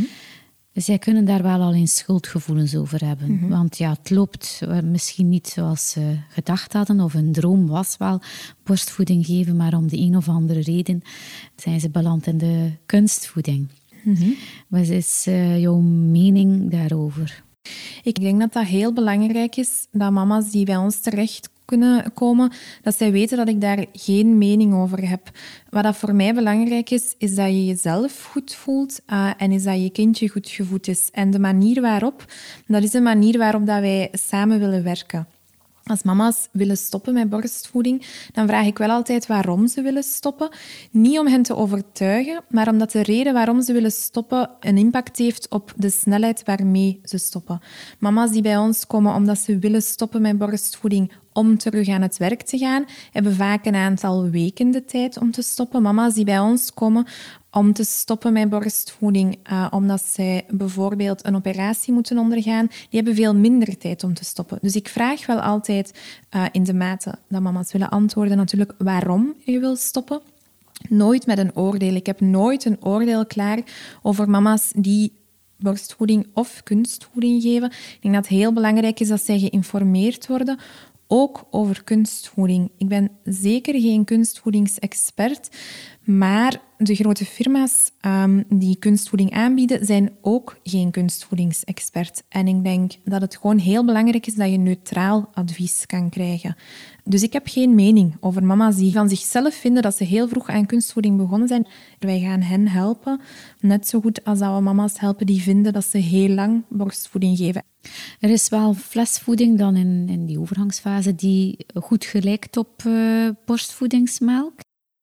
Zij 0.73 0.97
kunnen 0.97 1.25
daar 1.25 1.43
wel 1.43 1.61
al 1.61 1.73
eens 1.73 1.97
schuldgevoelens 1.97 2.75
over 2.75 3.05
hebben. 3.05 3.31
Mhm. 3.31 3.47
Want 3.47 3.77
ja, 3.77 3.89
het 3.89 4.09
loopt 4.09 4.61
eh, 4.61 4.79
misschien 4.79 5.29
niet 5.29 5.47
zoals 5.47 5.89
ze 5.89 6.17
gedacht 6.29 6.73
hadden, 6.73 6.99
of 6.99 7.13
een 7.13 7.31
droom 7.31 7.67
was 7.67 7.97
wel 7.97 8.21
borstvoeding 8.63 9.25
geven, 9.25 9.55
maar 9.55 9.73
om 9.73 9.87
de 9.87 9.97
een 9.97 10.17
of 10.17 10.29
andere 10.29 10.61
reden 10.61 11.01
zijn 11.55 11.79
ze 11.79 11.89
beland 11.89 12.27
in 12.27 12.37
de 12.37 12.71
kunstvoeding. 12.85 13.67
Mhm. 14.03 14.29
Wat 14.67 14.87
is 14.87 15.25
uh, 15.27 15.59
jouw 15.59 15.79
mening 15.79 16.71
daarover? 16.71 17.43
Ik 18.03 18.19
denk 18.19 18.39
dat 18.39 18.53
dat 18.53 18.65
heel 18.65 18.93
belangrijk 18.93 19.55
is, 19.55 19.87
dat 19.91 20.11
mama's 20.11 20.51
die 20.51 20.65
bij 20.65 20.77
ons 20.77 20.99
terecht 20.99 21.49
komen, 22.13 22.51
dat 22.81 22.97
zij 22.97 23.11
weten 23.11 23.37
dat 23.37 23.47
ik 23.47 23.61
daar 23.61 23.85
geen 23.93 24.37
mening 24.37 24.73
over 24.73 25.09
heb. 25.09 25.31
Wat 25.69 25.83
dat 25.83 25.95
voor 25.95 26.15
mij 26.15 26.33
belangrijk 26.33 26.89
is, 26.89 27.15
is 27.17 27.35
dat 27.35 27.47
je 27.47 27.65
jezelf 27.65 28.23
goed 28.23 28.55
voelt 28.55 29.01
uh, 29.07 29.29
en 29.37 29.51
is 29.51 29.63
dat 29.63 29.81
je 29.81 29.89
kindje 29.89 30.29
goed 30.29 30.49
gevoed 30.49 30.87
is. 30.87 31.09
En 31.11 31.31
de 31.31 31.39
manier 31.39 31.81
waarop, 31.81 32.25
dat 32.67 32.83
is 32.83 32.91
de 32.91 33.01
manier 33.01 33.37
waarop 33.37 33.65
dat 33.65 33.79
wij 33.79 34.09
samen 34.11 34.59
willen 34.59 34.83
werken. 34.83 35.27
Als 35.89 36.03
mama's 36.03 36.47
willen 36.51 36.77
stoppen 36.77 37.13
met 37.13 37.29
borstvoeding, 37.29 38.05
dan 38.31 38.47
vraag 38.47 38.65
ik 38.65 38.77
wel 38.77 38.89
altijd 38.89 39.27
waarom 39.27 39.67
ze 39.67 39.81
willen 39.81 40.03
stoppen. 40.03 40.49
Niet 40.91 41.19
om 41.19 41.27
hen 41.27 41.41
te 41.41 41.55
overtuigen, 41.55 42.43
maar 42.49 42.67
omdat 42.67 42.91
de 42.91 43.03
reden 43.03 43.33
waarom 43.33 43.61
ze 43.61 43.73
willen 43.73 43.91
stoppen 43.91 44.49
een 44.59 44.77
impact 44.77 45.17
heeft 45.17 45.49
op 45.49 45.73
de 45.75 45.89
snelheid 45.89 46.43
waarmee 46.45 46.99
ze 47.03 47.17
stoppen. 47.17 47.61
Mama's 47.99 48.31
die 48.31 48.41
bij 48.41 48.57
ons 48.57 48.87
komen 48.87 49.13
omdat 49.15 49.39
ze 49.39 49.59
willen 49.59 49.81
stoppen 49.81 50.21
met 50.21 50.37
borstvoeding 50.37 51.11
om 51.39 51.57
terug 51.57 51.87
aan 51.87 52.01
het 52.01 52.17
werk 52.17 52.41
te 52.41 52.57
gaan, 52.57 52.85
hebben 53.11 53.35
vaak 53.35 53.65
een 53.65 53.75
aantal 53.75 54.29
weken 54.29 54.71
de 54.71 54.85
tijd 54.85 55.17
om 55.17 55.31
te 55.31 55.41
stoppen. 55.41 55.81
Mama's 55.81 56.13
die 56.13 56.25
bij 56.25 56.39
ons 56.39 56.73
komen 56.73 57.05
om 57.51 57.73
te 57.73 57.83
stoppen 57.83 58.33
met 58.33 58.49
borstvoeding, 58.49 59.37
uh, 59.51 59.67
omdat 59.69 60.01
zij 60.01 60.45
bijvoorbeeld 60.49 61.25
een 61.25 61.35
operatie 61.35 61.93
moeten 61.93 62.17
ondergaan, 62.17 62.67
die 62.67 62.87
hebben 62.89 63.15
veel 63.15 63.35
minder 63.35 63.77
tijd 63.77 64.03
om 64.03 64.13
te 64.13 64.25
stoppen. 64.25 64.57
Dus 64.61 64.75
ik 64.75 64.87
vraag 64.87 65.25
wel 65.25 65.39
altijd 65.39 65.99
uh, 66.35 66.45
in 66.51 66.63
de 66.63 66.73
mate 66.73 67.15
dat 67.29 67.41
mama's 67.41 67.71
willen 67.71 67.89
antwoorden 67.89 68.37
natuurlijk 68.37 68.73
waarom 68.77 69.33
je 69.45 69.59
wil 69.59 69.75
stoppen. 69.75 70.21
Nooit 70.89 71.25
met 71.25 71.37
een 71.37 71.55
oordeel. 71.55 71.93
Ik 71.95 72.05
heb 72.05 72.19
nooit 72.19 72.65
een 72.65 72.77
oordeel 72.83 73.25
klaar 73.25 73.59
over 74.01 74.29
mama's 74.29 74.71
die 74.75 75.11
borstvoeding 75.59 76.27
of 76.33 76.63
kunstvoeding 76.63 77.41
geven. 77.41 77.69
Ik 77.69 77.97
denk 78.01 78.13
dat 78.13 78.27
het 78.27 78.37
heel 78.37 78.53
belangrijk 78.53 78.99
is 78.99 79.07
dat 79.07 79.21
zij 79.21 79.39
geïnformeerd 79.39 80.27
worden 80.27 80.59
ook 81.11 81.47
over 81.49 81.83
kunstvoeding. 81.83 82.71
Ik 82.77 82.87
ben 82.87 83.11
zeker 83.23 83.79
geen 83.79 84.05
kunstvoedingsexpert, 84.05 85.49
maar 86.17 86.61
de 86.77 86.95
grote 86.95 87.25
firma's 87.25 87.91
um, 88.01 88.43
die 88.49 88.77
kunstvoeding 88.79 89.31
aanbieden, 89.31 89.85
zijn 89.85 90.11
ook 90.21 90.59
geen 90.63 90.91
kunstvoedingsexpert. 90.91 92.23
En 92.29 92.47
ik 92.47 92.63
denk 92.63 92.91
dat 93.03 93.21
het 93.21 93.37
gewoon 93.37 93.57
heel 93.57 93.85
belangrijk 93.85 94.27
is 94.27 94.35
dat 94.35 94.49
je 94.51 94.57
neutraal 94.57 95.29
advies 95.33 95.85
kan 95.85 96.09
krijgen. 96.09 96.55
Dus 97.03 97.23
ik 97.23 97.33
heb 97.33 97.47
geen 97.47 97.75
mening 97.75 98.17
over 98.19 98.43
mama's 98.43 98.75
die 98.75 98.91
van 98.91 99.09
zichzelf 99.09 99.53
vinden 99.53 99.81
dat 99.81 99.95
ze 99.95 100.03
heel 100.03 100.27
vroeg 100.27 100.49
aan 100.49 100.65
kunstvoeding 100.65 101.17
begonnen 101.17 101.47
zijn. 101.47 101.67
Wij 101.99 102.19
gaan 102.19 102.41
hen 102.41 102.67
helpen, 102.67 103.21
net 103.59 103.87
zo 103.87 104.01
goed 104.01 104.23
als 104.25 104.39
dat 104.39 104.55
we 104.55 104.61
mama's 104.61 104.99
helpen 104.99 105.25
die 105.25 105.41
vinden 105.41 105.73
dat 105.73 105.85
ze 105.85 105.97
heel 105.97 106.29
lang 106.29 106.63
borstvoeding 106.69 107.37
geven. 107.37 107.63
Er 108.19 108.29
is 108.29 108.49
wel 108.49 108.73
flesvoeding 108.73 109.57
dan 109.57 109.75
in, 109.75 110.09
in 110.09 110.25
die 110.25 110.39
overgangsfase 110.39 111.15
die 111.15 111.65
goed 111.73 112.05
gelijkt 112.05 112.57
op 112.57 112.83
uh, 112.87 113.29
borstvoedingsmelk. 113.45 114.53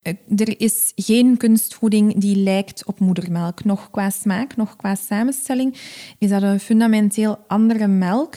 Eh, 0.07 0.40
er 0.40 0.61
is 0.61 0.92
geen 0.95 1.37
kunstvoeding 1.37 2.21
die 2.21 2.37
lijkt 2.37 2.85
op 2.85 2.99
moedermelk. 2.99 3.64
Nog 3.64 3.90
qua 3.90 4.11
smaak, 4.11 4.57
nog 4.57 4.77
qua 4.77 4.95
samenstelling 4.95 5.75
is 6.19 6.31
dat 6.31 6.42
een 6.42 6.61
fundamenteel 6.61 7.38
andere 7.47 7.87
melk. 7.87 8.35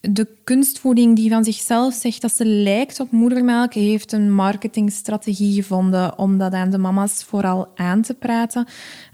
De 0.00 0.28
kunstvoeding 0.44 1.16
die 1.16 1.30
van 1.30 1.44
zichzelf 1.44 1.94
zegt 1.94 2.20
dat 2.20 2.32
ze 2.32 2.44
lijkt 2.44 3.00
op 3.00 3.10
moedermelk, 3.10 3.74
heeft 3.74 4.12
een 4.12 4.32
marketingstrategie 4.32 5.62
gevonden 5.62 6.18
om 6.18 6.38
dat 6.38 6.52
aan 6.52 6.70
de 6.70 6.78
mama's 6.78 7.24
vooral 7.24 7.68
aan 7.74 8.02
te 8.02 8.14
praten. 8.14 8.66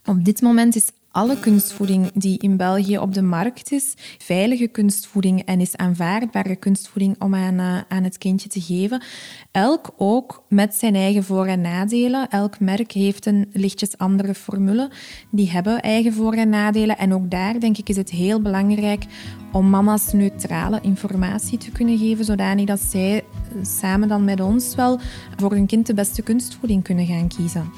Op 0.04 0.24
dit 0.24 0.40
moment 0.40 0.76
is 0.76 0.90
alle 1.16 1.38
kunstvoeding 1.40 2.10
die 2.14 2.38
in 2.38 2.56
België 2.56 2.98
op 2.98 3.14
de 3.14 3.22
markt 3.22 3.72
is, 3.72 3.94
veilige 4.18 4.66
kunstvoeding 4.66 5.42
en 5.44 5.60
is 5.60 5.76
aanvaardbare 5.76 6.56
kunstvoeding 6.56 7.20
om 7.22 7.34
aan, 7.34 7.60
uh, 7.60 7.78
aan 7.88 8.04
het 8.04 8.18
kindje 8.18 8.48
te 8.48 8.60
geven. 8.60 9.02
Elk 9.50 9.94
ook 9.96 10.44
met 10.48 10.74
zijn 10.74 10.94
eigen 10.94 11.24
voor- 11.24 11.46
en 11.46 11.60
nadelen. 11.60 12.28
Elk 12.28 12.60
merk 12.60 12.92
heeft 12.92 13.26
een 13.26 13.50
lichtjes 13.52 13.98
andere 13.98 14.34
formule. 14.34 14.90
Die 15.30 15.50
hebben 15.50 15.80
eigen 15.80 16.12
voor- 16.12 16.34
en 16.34 16.48
nadelen. 16.48 16.98
En 16.98 17.14
ook 17.14 17.30
daar, 17.30 17.60
denk 17.60 17.78
ik, 17.78 17.88
is 17.88 17.96
het 17.96 18.10
heel 18.10 18.42
belangrijk 18.42 19.04
om 19.52 19.70
mama's 19.70 20.12
neutrale 20.12 20.80
informatie 20.82 21.58
te 21.58 21.70
kunnen 21.70 21.98
geven, 21.98 22.24
zodanig 22.24 22.64
dat 22.64 22.80
zij 22.80 23.24
samen 23.62 24.08
dan 24.08 24.24
met 24.24 24.40
ons 24.40 24.74
wel 24.74 25.00
voor 25.36 25.50
hun 25.50 25.66
kind 25.66 25.86
de 25.86 25.94
beste 25.94 26.22
kunstvoeding 26.22 26.82
kunnen 26.82 27.06
gaan 27.06 27.28
kiezen. 27.28 27.72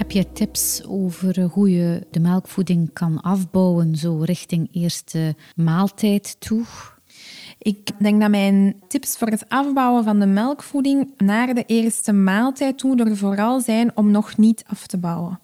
Heb 0.00 0.10
je 0.10 0.32
tips 0.32 0.84
over 0.84 1.40
hoe 1.40 1.70
je 1.70 2.06
de 2.10 2.20
melkvoeding 2.20 2.92
kan 2.92 3.20
afbouwen, 3.20 3.96
zo 3.96 4.18
richting 4.18 4.68
eerste 4.72 5.34
maaltijd 5.56 6.36
toe? 6.38 6.64
Ik 7.58 7.90
denk 7.98 8.20
dat 8.20 8.30
mijn 8.30 8.76
tips 8.88 9.16
voor 9.16 9.28
het 9.28 9.48
afbouwen 9.48 10.04
van 10.04 10.20
de 10.20 10.26
melkvoeding 10.26 11.12
naar 11.16 11.54
de 11.54 11.64
eerste 11.66 12.12
maaltijd 12.12 12.78
toe 12.78 13.04
er 13.04 13.16
vooral 13.16 13.60
zijn 13.60 13.96
om 13.96 14.10
nog 14.10 14.36
niet 14.36 14.64
af 14.66 14.86
te 14.86 14.98
bouwen. 14.98 15.40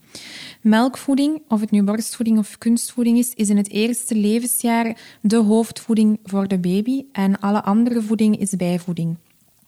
Melkvoeding, 0.63 1.43
of 1.49 1.61
het 1.61 1.71
nu 1.71 1.83
borstvoeding 1.83 2.39
of 2.39 2.59
kunstvoeding 2.59 3.19
is, 3.19 3.35
is 3.35 3.49
in 3.49 3.57
het 3.57 3.71
eerste 3.71 4.15
levensjaar 4.15 5.01
de 5.21 5.37
hoofdvoeding 5.37 6.19
voor 6.25 6.49
de 6.49 6.59
baby 6.59 7.05
en 7.13 7.41
alle 7.41 7.63
andere 7.63 8.03
voeding 8.03 8.39
is 8.39 8.57
bijvoeding 8.57 9.17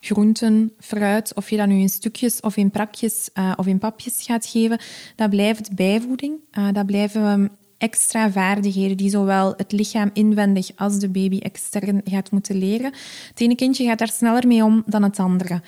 groenten, 0.01 0.73
fruit, 0.79 1.35
of 1.35 1.51
je 1.51 1.57
dat 1.57 1.67
nu 1.67 1.79
in 1.79 1.89
stukjes 1.89 2.41
of 2.41 2.57
in 2.57 2.71
prakjes 2.71 3.31
uh, 3.35 3.53
of 3.57 3.67
in 3.67 3.79
papjes 3.79 4.23
gaat 4.23 4.47
geven, 4.47 4.81
dat 5.17 5.31
blijft 5.31 5.75
bijvoeding. 5.75 6.35
Uh, 6.59 6.69
dat 6.73 6.87
blijven 6.87 7.51
extra 7.79 8.31
vaardigheden 8.31 8.97
die 8.97 9.11
zowel 9.11 9.55
het 9.57 9.73
lichaam 9.73 10.11
inwendig 10.13 10.71
als 10.77 10.99
de 10.99 11.09
baby 11.09 11.39
extern 11.39 12.01
gaat 12.05 12.31
moeten 12.31 12.57
leren. 12.57 12.93
Het 13.29 13.41
ene 13.41 13.55
kindje 13.55 13.85
gaat 13.85 13.99
daar 13.99 14.09
sneller 14.09 14.47
mee 14.47 14.65
om 14.65 14.83
dan 14.87 15.03
het 15.03 15.19
andere. 15.19 15.63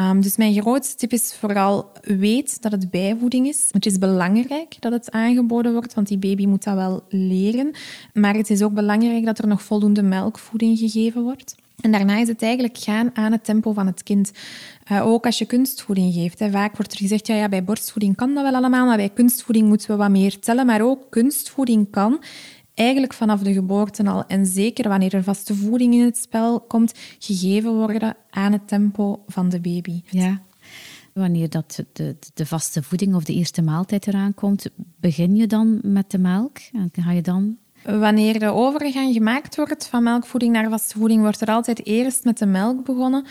Um, 0.00 0.20
dus 0.20 0.36
mijn 0.36 0.60
grootste 0.60 0.96
tip 0.96 1.12
is 1.12 1.34
vooral 1.34 1.92
weet 2.02 2.62
dat 2.62 2.72
het 2.72 2.90
bijvoeding 2.90 3.46
is. 3.48 3.68
Het 3.70 3.86
is 3.86 3.98
belangrijk 3.98 4.76
dat 4.80 4.92
het 4.92 5.10
aangeboden 5.10 5.72
wordt, 5.72 5.94
want 5.94 6.08
die 6.08 6.18
baby 6.18 6.46
moet 6.46 6.64
dat 6.64 6.74
wel 6.74 7.02
leren. 7.08 7.70
Maar 8.12 8.34
het 8.34 8.50
is 8.50 8.62
ook 8.62 8.74
belangrijk 8.74 9.24
dat 9.24 9.38
er 9.38 9.46
nog 9.46 9.62
voldoende 9.62 10.02
melkvoeding 10.02 10.78
gegeven 10.78 11.22
wordt. 11.22 11.54
En 11.82 11.92
daarna 11.92 12.18
is 12.18 12.28
het 12.28 12.42
eigenlijk 12.42 12.78
gaan 12.78 13.10
aan 13.16 13.32
het 13.32 13.44
tempo 13.44 13.72
van 13.72 13.86
het 13.86 14.02
kind. 14.02 14.32
Uh, 14.92 15.06
ook 15.06 15.26
als 15.26 15.38
je 15.38 15.44
kunstvoeding 15.44 16.14
geeft. 16.14 16.44
Vaak 16.50 16.76
wordt 16.76 16.92
er 16.92 16.98
gezegd, 16.98 17.26
ja, 17.26 17.34
ja, 17.34 17.48
bij 17.48 17.64
borstvoeding 17.64 18.16
kan 18.16 18.34
dat 18.34 18.42
wel 18.42 18.54
allemaal, 18.54 18.86
maar 18.86 18.96
bij 18.96 19.08
kunstvoeding 19.08 19.68
moeten 19.68 19.90
we 19.90 19.96
wat 19.96 20.10
meer 20.10 20.38
tellen. 20.38 20.66
Maar 20.66 20.82
ook 20.82 21.10
kunstvoeding 21.10 21.90
kan 21.90 22.22
eigenlijk 22.74 23.12
vanaf 23.12 23.40
de 23.40 23.52
geboorte 23.52 24.04
al, 24.04 24.26
en 24.26 24.46
zeker 24.46 24.88
wanneer 24.88 25.14
er 25.14 25.22
vaste 25.22 25.54
voeding 25.54 25.94
in 25.94 26.04
het 26.04 26.16
spel 26.16 26.60
komt, 26.60 26.92
gegeven 27.18 27.74
worden 27.74 28.16
aan 28.30 28.52
het 28.52 28.68
tempo 28.68 29.22
van 29.26 29.48
de 29.48 29.60
baby. 29.60 30.02
Ja. 30.06 30.40
Wanneer 31.12 31.48
dat 31.48 31.84
de, 31.92 32.16
de 32.34 32.46
vaste 32.46 32.82
voeding 32.82 33.14
of 33.14 33.24
de 33.24 33.34
eerste 33.34 33.62
maaltijd 33.62 34.06
eraan 34.06 34.34
komt, 34.34 34.66
begin 35.00 35.36
je 35.36 35.46
dan 35.46 35.78
met 35.82 36.10
de 36.10 36.18
melk? 36.18 36.58
En 36.72 36.90
ga 36.92 37.12
je 37.12 37.22
dan 37.22 37.56
Wanneer 37.84 38.38
de 38.38 38.46
overgang 38.46 39.12
gemaakt 39.12 39.56
wordt 39.56 39.86
van 39.86 40.02
melkvoeding 40.02 40.52
naar 40.52 40.70
vaste 40.70 40.98
voeding, 40.98 41.20
wordt 41.20 41.40
er 41.40 41.48
altijd 41.48 41.86
eerst 41.86 42.24
met 42.24 42.38
de 42.38 42.46
melk 42.46 42.84
begonnen. 42.84 43.24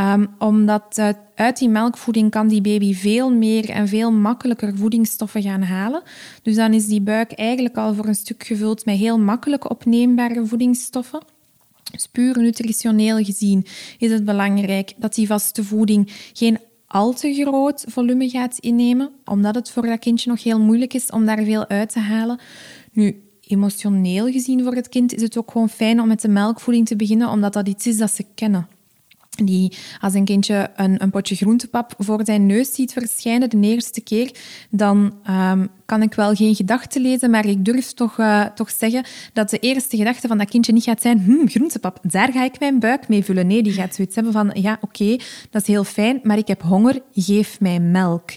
Um, 0.00 0.28
omdat 0.38 0.98
uh, 0.98 1.08
uit 1.34 1.58
die 1.58 1.68
melkvoeding 1.68 2.30
kan 2.30 2.48
die 2.48 2.60
baby 2.60 2.94
veel 2.94 3.32
meer 3.32 3.70
en 3.70 3.88
veel 3.88 4.12
makkelijker 4.12 4.76
voedingsstoffen 4.76 5.42
gaan 5.42 5.62
halen. 5.62 6.02
Dus 6.42 6.54
dan 6.54 6.72
is 6.72 6.86
die 6.86 7.00
buik 7.00 7.32
eigenlijk 7.32 7.76
al 7.76 7.94
voor 7.94 8.06
een 8.06 8.14
stuk 8.14 8.42
gevuld 8.42 8.84
met 8.84 8.96
heel 8.96 9.18
makkelijk 9.18 9.70
opneembare 9.70 10.46
voedingsstoffen. 10.46 11.20
Dus 11.92 12.06
puur 12.06 12.38
nutritioneel 12.38 13.24
gezien 13.24 13.66
is 13.98 14.10
het 14.10 14.24
belangrijk 14.24 14.92
dat 14.96 15.14
die 15.14 15.26
vaste 15.26 15.64
voeding 15.64 16.12
geen 16.32 16.58
al 16.86 17.12
te 17.12 17.34
groot 17.34 17.84
volume 17.88 18.28
gaat 18.28 18.58
innemen, 18.58 19.10
omdat 19.24 19.54
het 19.54 19.70
voor 19.70 19.86
dat 19.86 19.98
kindje 19.98 20.30
nog 20.30 20.42
heel 20.42 20.60
moeilijk 20.60 20.94
is 20.94 21.10
om 21.10 21.26
daar 21.26 21.42
veel 21.42 21.68
uit 21.68 21.92
te 21.92 21.98
halen. 21.98 22.38
Nu, 22.92 23.25
emotioneel 23.46 24.30
gezien 24.30 24.62
voor 24.62 24.74
het 24.74 24.88
kind 24.88 25.14
is 25.14 25.22
het 25.22 25.38
ook 25.38 25.50
gewoon 25.50 25.68
fijn 25.68 26.00
om 26.00 26.08
met 26.08 26.20
de 26.20 26.28
melkvoeding 26.28 26.86
te 26.86 26.96
beginnen, 26.96 27.28
omdat 27.28 27.52
dat 27.52 27.68
iets 27.68 27.86
is 27.86 27.96
dat 27.96 28.10
ze 28.10 28.24
kennen. 28.34 28.68
Die, 29.44 29.72
als 30.00 30.14
een 30.14 30.24
kindje 30.24 30.70
een, 30.76 31.10
potje 31.10 31.34
groentepap 31.34 31.94
voor 31.98 32.20
zijn 32.24 32.46
neus 32.46 32.74
ziet 32.74 32.92
verschijnen 32.92 33.50
de 33.50 33.60
eerste 33.60 34.00
keer, 34.00 34.30
dan 34.70 35.14
um, 35.30 35.68
kan 35.86 36.02
ik 36.02 36.14
wel 36.14 36.34
geen 36.34 36.54
gedachten 36.54 37.02
lezen, 37.02 37.30
maar 37.30 37.46
ik 37.46 37.64
durf 37.64 37.92
toch, 37.92 38.18
uh, 38.18 38.44
toch 38.44 38.70
zeggen 38.70 39.04
dat 39.32 39.50
de 39.50 39.58
eerste 39.58 39.96
gedachte 39.96 40.28
van 40.28 40.38
dat 40.38 40.48
kindje 40.48 40.72
niet 40.72 40.82
gaat 40.82 41.02
zijn 41.02 41.20
hm, 41.20 41.46
groentepap, 41.46 41.98
daar 42.02 42.32
ga 42.32 42.44
ik 42.44 42.58
mijn 42.58 42.78
buik 42.78 43.08
mee 43.08 43.24
vullen. 43.24 43.46
Nee, 43.46 43.62
die 43.62 43.72
gaat 43.72 43.94
zoiets 43.94 44.14
hebben 44.14 44.32
van 44.32 44.50
ja, 44.54 44.78
oké, 44.80 45.16
dat 45.50 45.62
is 45.62 45.66
heel 45.66 45.84
fijn, 45.84 46.20
maar 46.22 46.38
ik 46.38 46.48
heb 46.48 46.62
honger, 46.62 47.00
geef 47.12 47.60
mij 47.60 47.80
melk. 47.80 48.30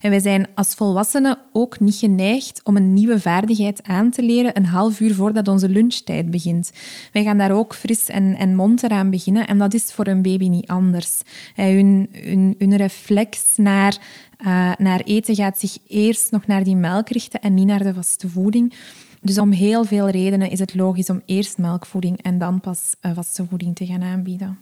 En 0.00 0.10
wij 0.10 0.20
zijn 0.20 0.46
als 0.54 0.74
volwassenen 0.74 1.38
ook 1.52 1.80
niet 1.80 1.94
geneigd 1.94 2.60
om 2.62 2.76
een 2.76 2.94
nieuwe 2.94 3.20
vaardigheid 3.20 3.82
aan 3.82 4.10
te 4.10 4.22
leren 4.22 4.56
een 4.56 4.66
half 4.66 5.00
uur 5.00 5.14
voordat 5.14 5.48
onze 5.48 5.68
lunchtijd 5.68 6.30
begint. 6.30 6.72
Wij 7.12 7.22
gaan 7.22 7.38
daar 7.38 7.52
ook 7.52 7.74
fris 7.74 8.08
en, 8.08 8.36
en 8.36 8.54
mond 8.54 8.82
eraan 8.82 9.10
beginnen 9.10 9.46
en 9.46 9.58
dat 9.58 9.74
is 9.74 9.92
voor 9.92 10.06
een 10.06 10.22
baby 10.22 10.48
niet 10.48 10.66
anders. 10.66 11.20
Hun, 11.54 12.08
hun, 12.12 12.54
hun 12.58 12.76
reflex 12.76 13.56
naar 13.56 13.98
uh, 14.44 14.72
naar 14.78 15.00
eten 15.00 15.34
gaat 15.34 15.58
zich 15.58 15.78
eerst 15.86 16.30
nog 16.30 16.46
naar 16.46 16.64
die 16.64 16.76
melk 16.76 17.08
richten 17.08 17.40
en 17.40 17.54
niet 17.54 17.66
naar 17.66 17.82
de 17.82 17.94
vaste 17.94 18.28
voeding. 18.28 18.74
Dus 19.20 19.38
om 19.38 19.50
heel 19.50 19.84
veel 19.84 20.08
redenen 20.08 20.50
is 20.50 20.58
het 20.58 20.74
logisch 20.74 21.10
om 21.10 21.22
eerst 21.26 21.58
melkvoeding 21.58 22.22
en 22.22 22.38
dan 22.38 22.60
pas 22.60 22.94
uh, 23.02 23.12
vaste 23.14 23.46
voeding 23.48 23.76
te 23.76 23.86
gaan 23.86 24.02
aanbieden. 24.02 24.58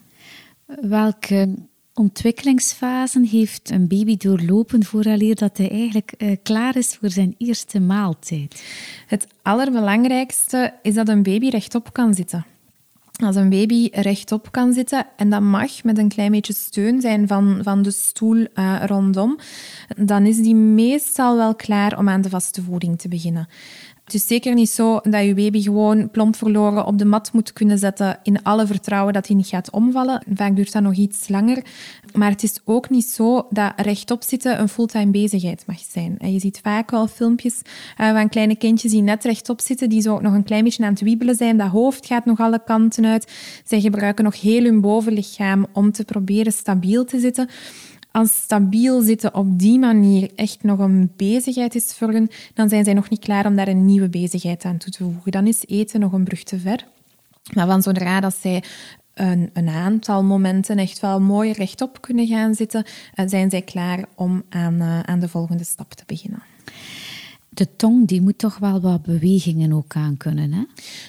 Welke 0.81 1.55
ontwikkelingsfasen 1.95 3.25
heeft 3.25 3.71
een 3.71 3.89
baby 3.89 4.17
doorlopen 4.17 4.85
vooraleer 4.85 5.35
dat 5.35 5.57
hij 5.57 5.71
eigenlijk 5.71 6.13
uh, 6.19 6.37
klaar 6.43 6.77
is 6.77 6.97
voor 7.01 7.11
zijn 7.11 7.35
eerste 7.39 7.81
maaltijd? 7.81 8.65
Het 9.07 9.27
allerbelangrijkste 9.43 10.75
is 10.83 10.95
dat 10.95 11.09
een 11.09 11.23
baby 11.23 11.49
rechtop 11.49 11.93
kan 11.93 12.15
zitten. 12.15 12.45
Als 13.23 13.37
een 13.37 13.49
baby 13.49 13.89
rechtop 13.93 14.53
kan 14.53 14.73
zitten, 14.73 15.07
en 15.17 15.31
dat 15.31 15.41
mag 15.41 15.85
met 15.85 15.99
een 15.99 16.09
klein 16.09 16.31
beetje 16.31 16.53
steun 16.53 17.01
zijn 17.01 17.27
van, 17.29 17.61
van 17.63 17.83
de 17.83 17.91
stoel 17.91 18.47
uh, 18.55 18.83
rondom, 18.87 19.39
dan 19.97 20.27
is 20.27 20.37
die 20.37 20.55
meestal 20.55 21.37
wel 21.37 21.55
klaar 21.55 21.99
om 21.99 22.09
aan 22.09 22.21
de 22.21 22.29
vaste 22.29 22.63
voeding 22.63 22.99
te 22.99 23.09
beginnen. 23.09 23.49
Het 24.05 24.15
is 24.15 24.27
zeker 24.27 24.55
niet 24.55 24.71
zo 24.71 25.01
dat 25.03 25.25
je 25.25 25.35
baby 25.35 25.63
gewoon 25.63 26.11
plomp 26.11 26.37
verloren 26.37 26.87
op 26.87 26.99
de 26.99 27.05
mat 27.05 27.33
moet 27.33 27.53
kunnen 27.53 27.79
zetten 27.79 28.19
in 28.23 28.43
alle 28.43 28.67
vertrouwen 28.67 29.13
dat 29.13 29.27
hij 29.27 29.37
niet 29.37 29.47
gaat 29.47 29.71
omvallen. 29.71 30.25
Vaak 30.35 30.57
duurt 30.57 30.73
dat 30.73 30.83
nog 30.83 30.95
iets 30.95 31.29
langer. 31.29 31.65
Maar 32.15 32.31
het 32.31 32.43
is 32.43 32.59
ook 32.65 32.91
niet 32.91 33.05
zo 33.05 33.47
dat 33.51 33.73
rechtop 33.77 34.23
zitten 34.23 34.61
een 34.61 34.69
fulltime 34.69 35.11
bezigheid 35.11 35.67
mag 35.67 35.79
zijn. 35.79 36.17
En 36.19 36.33
je 36.33 36.39
ziet 36.39 36.61
vaak 36.63 36.91
wel 36.91 37.07
filmpjes 37.07 37.63
uh, 38.01 38.13
van 38.13 38.29
kleine 38.29 38.57
kindjes 38.57 38.93
die 38.93 39.03
net 39.03 39.25
rechtop 39.25 39.61
zitten, 39.61 39.89
die 39.89 40.01
zo 40.01 40.21
nog 40.21 40.35
een 40.35 40.45
klein 40.45 40.65
beetje 40.65 40.85
aan 40.85 40.93
het 40.93 41.01
wiebelen 41.01 41.35
zijn. 41.35 41.57
Dat 41.57 41.69
hoofd 41.69 42.07
gaat 42.07 42.25
nog 42.25 42.41
alle 42.41 42.63
kanten 42.65 43.07
uit. 43.07 43.33
Zij 43.65 43.81
gebruiken 43.81 44.25
nog 44.25 44.41
heel 44.41 44.65
hun 44.65 44.81
bovenlichaam 44.81 45.67
om 45.73 45.93
te 45.93 46.05
proberen 46.05 46.53
stabiel 46.53 47.05
te 47.05 47.21
zitten 47.21 47.49
als 48.13 48.33
stabiel 48.35 49.03
zitten 49.03 49.35
op 49.35 49.59
die 49.59 49.79
manier 49.79 50.31
echt 50.35 50.63
nog 50.63 50.79
een 50.79 51.13
bezigheid 51.17 51.75
is 51.75 51.95
voor 51.95 52.13
dan 52.55 52.69
zijn 52.69 52.85
zij 52.85 52.95
nog 52.95 53.09
niet 53.09 53.21
klaar 53.21 53.47
om 53.47 53.57
daar 53.57 53.69
een 53.69 53.85
nieuwe 53.85 54.09
bezigheid 54.09 54.65
aan 54.65 54.77
toe 54.77 54.93
te 54.93 55.05
voegen. 55.05 55.33
Dan 55.33 55.47
is 55.47 55.65
eten 55.67 56.01
nog 56.01 56.13
een 56.13 56.25
brug 56.25 56.43
te 56.43 56.59
ver. 56.59 56.87
Maar 57.55 57.67
van 57.67 57.83
zodra 57.83 58.21
dat 58.21 58.35
zij 58.41 58.63
een, 59.15 59.69
aantal 59.69 60.23
momenten 60.23 60.79
echt 60.79 61.01
wel 61.01 61.21
mooi 61.21 61.53
rechtop 61.53 62.01
kunnen 62.01 62.27
gaan 62.27 62.55
zitten, 62.55 62.85
eh, 63.15 63.29
zijn 63.29 63.51
zij 63.51 63.63
klaar 63.63 64.05
om 64.15 64.43
aan, 64.49 64.75
uh, 64.75 65.01
aan 65.01 65.21
de 65.21 65.29
volgende 65.29 65.65
stap 65.65 65.93
te 65.93 66.03
beginnen 66.07 66.43
de 67.55 67.77
tong 67.77 68.07
die 68.09 68.21
moet 68.21 68.39
toch 68.39 68.59
wel 68.59 68.81
wat 68.81 69.03
bewegingen 69.03 69.73
ook 69.73 69.97
aankunnen, 69.97 70.53
hè? 70.53 70.63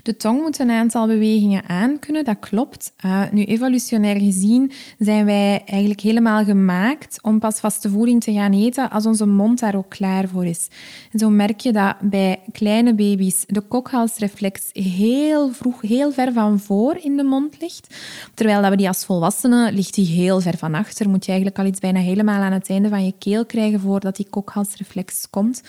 De 0.03 0.15
tong 0.15 0.41
moet 0.41 0.59
een 0.59 0.69
aantal 0.69 1.07
bewegingen 1.07 1.67
aankunnen, 1.67 2.25
dat 2.25 2.39
klopt. 2.39 2.93
Uh, 3.05 3.21
nu, 3.31 3.43
evolutionair 3.43 4.19
gezien 4.19 4.71
zijn 4.97 5.25
wij 5.25 5.63
eigenlijk 5.65 5.99
helemaal 5.99 6.43
gemaakt 6.43 7.19
om 7.21 7.39
pas 7.39 7.59
vaste 7.59 7.89
voeding 7.89 8.23
te 8.23 8.33
gaan 8.33 8.53
eten 8.53 8.89
als 8.89 9.05
onze 9.05 9.25
mond 9.25 9.59
daar 9.59 9.75
ook 9.75 9.89
klaar 9.89 10.27
voor 10.27 10.45
is. 10.45 10.67
Zo 11.13 11.29
merk 11.29 11.59
je 11.59 11.71
dat 11.71 11.95
bij 12.01 12.39
kleine 12.51 12.93
baby's 12.93 13.43
de 13.47 13.61
kokhalsreflex 13.61 14.69
heel 14.73 15.49
vroeg, 15.51 15.81
heel 15.81 16.11
ver 16.11 16.33
van 16.33 16.59
voor 16.59 16.97
in 17.01 17.17
de 17.17 17.23
mond 17.23 17.61
ligt. 17.61 17.95
Terwijl 18.33 18.61
dat 18.61 18.69
we 18.69 18.77
die 18.77 18.87
als 18.87 19.05
volwassenen 19.05 19.73
ligt 19.73 19.93
die 19.93 20.05
heel 20.05 20.41
ver 20.41 20.57
van 20.57 20.75
achter. 20.75 21.09
Moet 21.09 21.25
je 21.25 21.31
eigenlijk 21.31 21.59
al 21.59 21.65
iets 21.65 21.79
bijna 21.79 21.99
helemaal 21.99 22.41
aan 22.41 22.51
het 22.51 22.69
einde 22.69 22.89
van 22.89 23.05
je 23.05 23.13
keel 23.19 23.45
krijgen 23.45 23.79
voordat 23.79 24.15
die 24.15 24.27
kokhalsreflex 24.29 25.29
komt. 25.29 25.61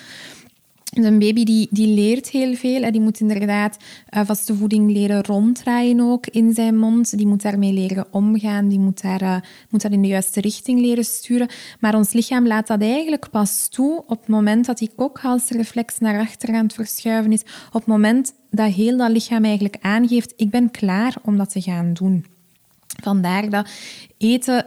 Dus 0.94 1.04
een 1.04 1.18
baby 1.18 1.44
die, 1.44 1.68
die 1.70 1.87
leert 1.87 2.28
heel 2.28 2.54
veel. 2.54 2.92
Die 2.92 3.00
moet 3.00 3.20
inderdaad 3.20 3.76
uh, 4.11 4.24
vaste 4.24 4.54
voeding 4.54 4.92
leren 4.92 5.24
ronddraaien 5.24 6.00
ook 6.00 6.26
in 6.26 6.52
zijn 6.52 6.78
mond. 6.78 7.16
Die 7.16 7.26
moet 7.26 7.42
daarmee 7.42 7.72
leren 7.72 8.07
omgaan. 8.11 8.68
Die 8.68 8.78
moet, 8.78 9.02
daar, 9.02 9.22
uh, 9.22 9.37
moet 9.68 9.83
dat 9.83 9.92
in 9.92 10.02
de 10.02 10.09
juiste 10.09 10.40
richting 10.40 10.80
leren 10.80 11.04
sturen. 11.04 11.48
Maar 11.80 11.94
ons 11.94 12.12
lichaam 12.12 12.46
laat 12.46 12.66
dat 12.66 12.80
eigenlijk 12.80 13.30
pas 13.30 13.68
toe 13.68 14.04
op 14.07 14.20
het 14.20 14.28
moment 14.28 14.66
dat 14.66 14.78
die 14.78 14.90
kokhalsreflex 14.96 15.98
naar 15.98 16.20
achter 16.20 16.54
aan 16.54 16.64
het 16.64 16.74
verschuiven 16.74 17.33
is. 17.33 17.42
Op 17.66 17.72
het 17.72 17.87
moment 17.87 18.35
dat 18.50 18.72
heel 18.72 18.96
dat 18.96 19.11
lichaam 19.11 19.44
eigenlijk 19.44 19.76
aangeeft, 19.80 20.33
ik 20.37 20.50
ben 20.50 20.70
klaar 20.70 21.16
om 21.22 21.37
dat 21.37 21.50
te 21.50 21.61
gaan 21.61 21.92
doen. 21.92 22.26
Vandaar 23.02 23.50
dat 23.50 23.68
eten 24.18 24.66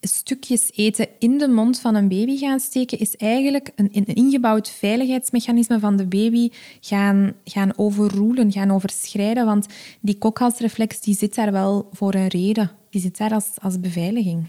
stukjes 0.00 0.70
eten 0.74 1.08
in 1.18 1.38
de 1.38 1.48
mond 1.48 1.80
van 1.80 1.94
een 1.94 2.08
baby 2.08 2.38
gaan 2.38 2.60
steken, 2.60 2.98
is 2.98 3.16
eigenlijk 3.16 3.70
een, 3.76 3.90
een 3.92 4.06
ingebouwd 4.06 4.70
veiligheidsmechanisme 4.70 5.78
van 5.78 5.96
de 5.96 6.06
baby 6.06 6.50
gaan, 6.80 7.32
gaan 7.44 7.72
overroelen, 7.76 8.52
gaan 8.52 8.70
overschrijden. 8.70 9.46
Want 9.46 9.66
die 10.00 10.18
kokhalsreflex 10.18 11.00
die 11.00 11.14
zit 11.14 11.34
daar 11.34 11.52
wel 11.52 11.88
voor 11.92 12.14
een 12.14 12.28
reden. 12.28 12.70
Die 12.90 13.00
zit 13.00 13.18
daar 13.18 13.32
als, 13.32 13.50
als 13.60 13.80
beveiliging. 13.80 14.48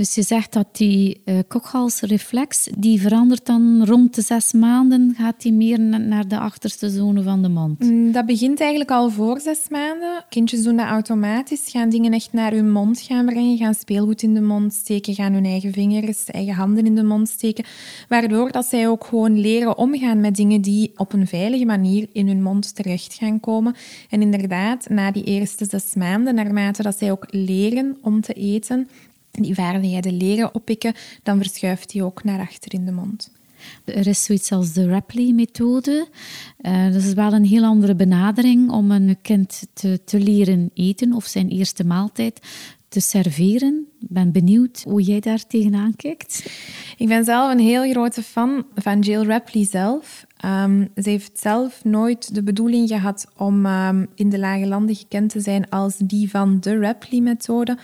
Dus 0.00 0.14
je 0.14 0.22
zegt 0.22 0.52
dat 0.52 0.66
die 0.72 1.20
uh, 1.24 1.38
kokhalsreflex, 1.48 2.68
die 2.78 3.00
verandert 3.00 3.46
dan 3.46 3.84
rond 3.84 4.14
de 4.14 4.22
zes 4.22 4.52
maanden, 4.52 5.14
gaat 5.18 5.42
die 5.42 5.52
meer 5.52 5.80
naar 5.80 6.28
de 6.28 6.38
achterste 6.38 6.90
zone 6.90 7.22
van 7.22 7.42
de 7.42 7.48
mond? 7.48 7.78
Mm, 7.78 8.12
dat 8.12 8.26
begint 8.26 8.60
eigenlijk 8.60 8.90
al 8.90 9.10
voor 9.10 9.40
zes 9.40 9.68
maanden. 9.68 10.24
Kindjes 10.28 10.62
doen 10.62 10.76
dat 10.76 10.86
automatisch, 10.86 11.68
gaan 11.70 11.88
dingen 11.88 12.12
echt 12.12 12.32
naar 12.32 12.52
hun 12.52 12.72
mond 12.72 13.00
gaan 13.00 13.26
brengen, 13.26 13.56
gaan 13.56 13.74
speelgoed 13.74 14.22
in 14.22 14.34
de 14.34 14.40
mond 14.40 14.72
steken, 14.72 15.14
gaan 15.14 15.32
hun 15.32 15.44
eigen 15.44 15.72
vingers, 15.72 16.24
eigen 16.24 16.54
handen 16.54 16.86
in 16.86 16.94
de 16.94 17.04
mond 17.04 17.28
steken, 17.28 17.64
waardoor 18.08 18.52
dat 18.52 18.66
zij 18.66 18.88
ook 18.88 19.04
gewoon 19.04 19.40
leren 19.40 19.78
omgaan 19.78 20.20
met 20.20 20.36
dingen 20.36 20.60
die 20.60 20.92
op 20.96 21.12
een 21.12 21.26
veilige 21.26 21.64
manier 21.64 22.08
in 22.12 22.26
hun 22.26 22.42
mond 22.42 22.74
terecht 22.74 23.14
gaan 23.14 23.40
komen. 23.40 23.74
En 24.10 24.22
inderdaad, 24.22 24.88
na 24.88 25.10
die 25.12 25.24
eerste 25.24 25.64
zes 25.68 25.94
maanden, 25.94 26.34
naarmate 26.34 26.82
dat 26.82 26.98
zij 26.98 27.10
ook 27.10 27.26
leren 27.30 27.79
om 28.02 28.20
te 28.20 28.32
eten, 28.32 28.88
die 29.30 29.54
vaardigheden 29.54 30.16
leren 30.16 30.54
oppikken, 30.54 30.94
dan 31.22 31.38
verschuift 31.38 31.90
die 31.90 32.04
ook 32.04 32.24
naar 32.24 32.40
achter 32.40 32.74
in 32.74 32.84
de 32.84 32.92
mond. 32.92 33.32
Er 33.84 34.06
is 34.06 34.24
zoiets 34.24 34.52
als 34.52 34.72
de 34.72 34.86
Rapley-methode. 34.86 36.08
Uh, 36.60 36.92
dat 36.92 37.02
is 37.02 37.12
wel 37.12 37.32
een 37.32 37.44
heel 37.44 37.64
andere 37.64 37.94
benadering 37.94 38.70
om 38.70 38.90
een 38.90 39.18
kind 39.22 39.66
te, 39.72 40.00
te 40.04 40.20
leren 40.20 40.70
eten 40.74 41.12
of 41.12 41.24
zijn 41.24 41.48
eerste 41.48 41.84
maaltijd 41.84 42.40
te 42.88 43.00
serveren. 43.00 43.86
Ik 44.00 44.08
ben 44.08 44.32
benieuwd 44.32 44.82
hoe 44.82 45.02
jij 45.02 45.20
daar 45.20 45.46
tegenaan 45.46 45.96
kijkt. 45.96 46.50
Ik 46.96 47.08
ben 47.08 47.24
zelf 47.24 47.52
een 47.52 47.58
heel 47.58 47.90
grote 47.90 48.22
fan 48.22 48.64
van 48.74 48.98
Jill 49.00 49.22
Rapley 49.22 49.64
zelf. 49.64 50.24
Um, 50.44 50.88
ze 50.96 51.10
heeft 51.10 51.38
zelf 51.38 51.84
nooit 51.84 52.34
de 52.34 52.42
bedoeling 52.42 52.88
gehad 52.88 53.26
om 53.36 53.66
um, 53.66 54.08
in 54.14 54.28
de 54.28 54.38
lage 54.38 54.66
landen 54.66 54.94
gekend 54.94 55.30
te 55.30 55.40
zijn 55.40 55.68
als 55.68 55.96
die 55.98 56.30
van 56.30 56.60
de 56.60 56.78
Rapley-methode. 56.78 57.78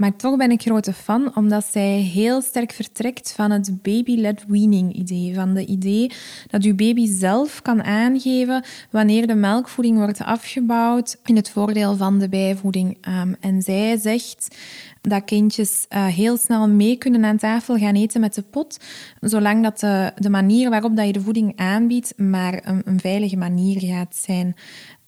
Maar 0.00 0.16
toch 0.16 0.36
ben 0.36 0.50
ik 0.50 0.62
grote 0.62 0.92
fan, 0.92 1.36
omdat 1.36 1.64
zij 1.64 1.98
heel 1.98 2.42
sterk 2.42 2.72
vertrekt 2.72 3.32
van 3.32 3.50
het 3.50 3.82
baby-led 3.82 4.44
weaning-idee. 4.48 5.34
Van 5.34 5.54
de 5.54 5.66
idee 5.66 6.10
dat 6.46 6.64
uw 6.64 6.74
baby 6.74 7.06
zelf 7.06 7.62
kan 7.62 7.82
aangeven 7.82 8.64
wanneer 8.90 9.26
de 9.26 9.34
melkvoeding 9.34 9.96
wordt 9.96 10.22
afgebouwd 10.22 11.16
in 11.24 11.36
het 11.36 11.50
voordeel 11.50 11.96
van 11.96 12.18
de 12.18 12.28
bijvoeding. 12.28 13.06
Um, 13.08 13.36
en 13.40 13.62
zij 13.62 13.96
zegt 13.96 14.56
dat 15.00 15.24
kindjes 15.24 15.86
uh, 15.88 16.06
heel 16.06 16.36
snel 16.36 16.68
mee 16.68 16.96
kunnen 16.96 17.24
aan 17.24 17.36
tafel 17.36 17.76
gaan 17.76 17.94
eten 17.94 18.20
met 18.20 18.34
de 18.34 18.42
pot, 18.42 18.78
zolang 19.20 19.62
dat 19.62 19.80
de, 20.22 20.30
manier 20.30 20.70
waarop 20.70 20.96
dat 20.96 21.06
je 21.06 21.12
de 21.12 21.20
voeding 21.20 21.52
aanbiedt 21.56 22.12
maar 22.16 22.60
een 22.84 23.00
veilige 23.00 23.36
manier 23.36 23.80
gaat 23.80 24.16
zijn. 24.16 24.56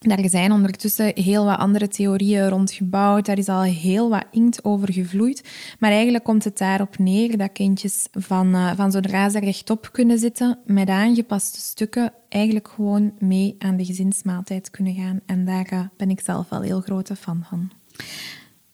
Daar 0.03 0.29
zijn 0.29 0.53
ondertussen 0.53 1.13
heel 1.15 1.45
wat 1.45 1.59
andere 1.59 1.89
theorieën 1.89 2.49
rond 2.49 2.73
gebouwd. 2.73 3.27
Daar 3.27 3.39
is 3.39 3.49
al 3.49 3.63
heel 3.63 4.09
wat 4.09 4.25
inkt 4.31 4.65
over 4.65 4.93
gevloeid. 4.93 5.49
Maar 5.79 5.91
eigenlijk 5.91 6.25
komt 6.25 6.45
het 6.45 6.59
daarop 6.59 6.99
neer 6.99 7.37
dat 7.37 7.53
kindjes 7.53 8.07
van, 8.13 8.55
uh, 8.55 8.73
van 8.77 8.91
zodra 8.91 9.29
ze 9.29 9.39
rechtop 9.39 9.89
kunnen 9.93 10.19
zitten, 10.19 10.59
met 10.67 10.89
aangepaste 10.89 11.61
stukken, 11.61 12.13
eigenlijk 12.29 12.69
gewoon 12.69 13.13
mee 13.19 13.57
aan 13.59 13.77
de 13.77 13.85
gezinsmaaltijd 13.85 14.71
kunnen 14.71 14.95
gaan. 14.95 15.21
En 15.27 15.45
daar 15.45 15.73
uh, 15.73 15.81
ben 15.97 16.11
ik 16.11 16.21
zelf 16.21 16.49
wel 16.49 16.61
heel 16.61 16.81
grote 16.81 17.17
fan 17.17 17.45
van. 17.49 17.71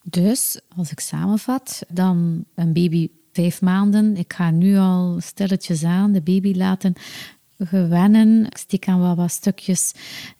Dus, 0.03 0.59
als 0.77 0.91
ik 0.91 0.99
samenvat, 0.99 1.83
dan 1.89 2.45
een 2.55 2.73
baby 2.73 3.09
vijf 3.31 3.61
maanden. 3.61 4.17
Ik 4.17 4.33
ga 4.33 4.51
nu 4.51 4.77
al 4.77 5.17
stilletjes 5.19 5.83
aan 5.83 6.11
de 6.11 6.21
baby 6.21 6.53
laten 6.55 6.93
gewennen. 7.59 8.45
Ik 8.45 8.57
steek 8.57 8.87
aan 8.87 8.99
wat, 8.99 9.15
wat 9.15 9.31
stukjes 9.31 9.93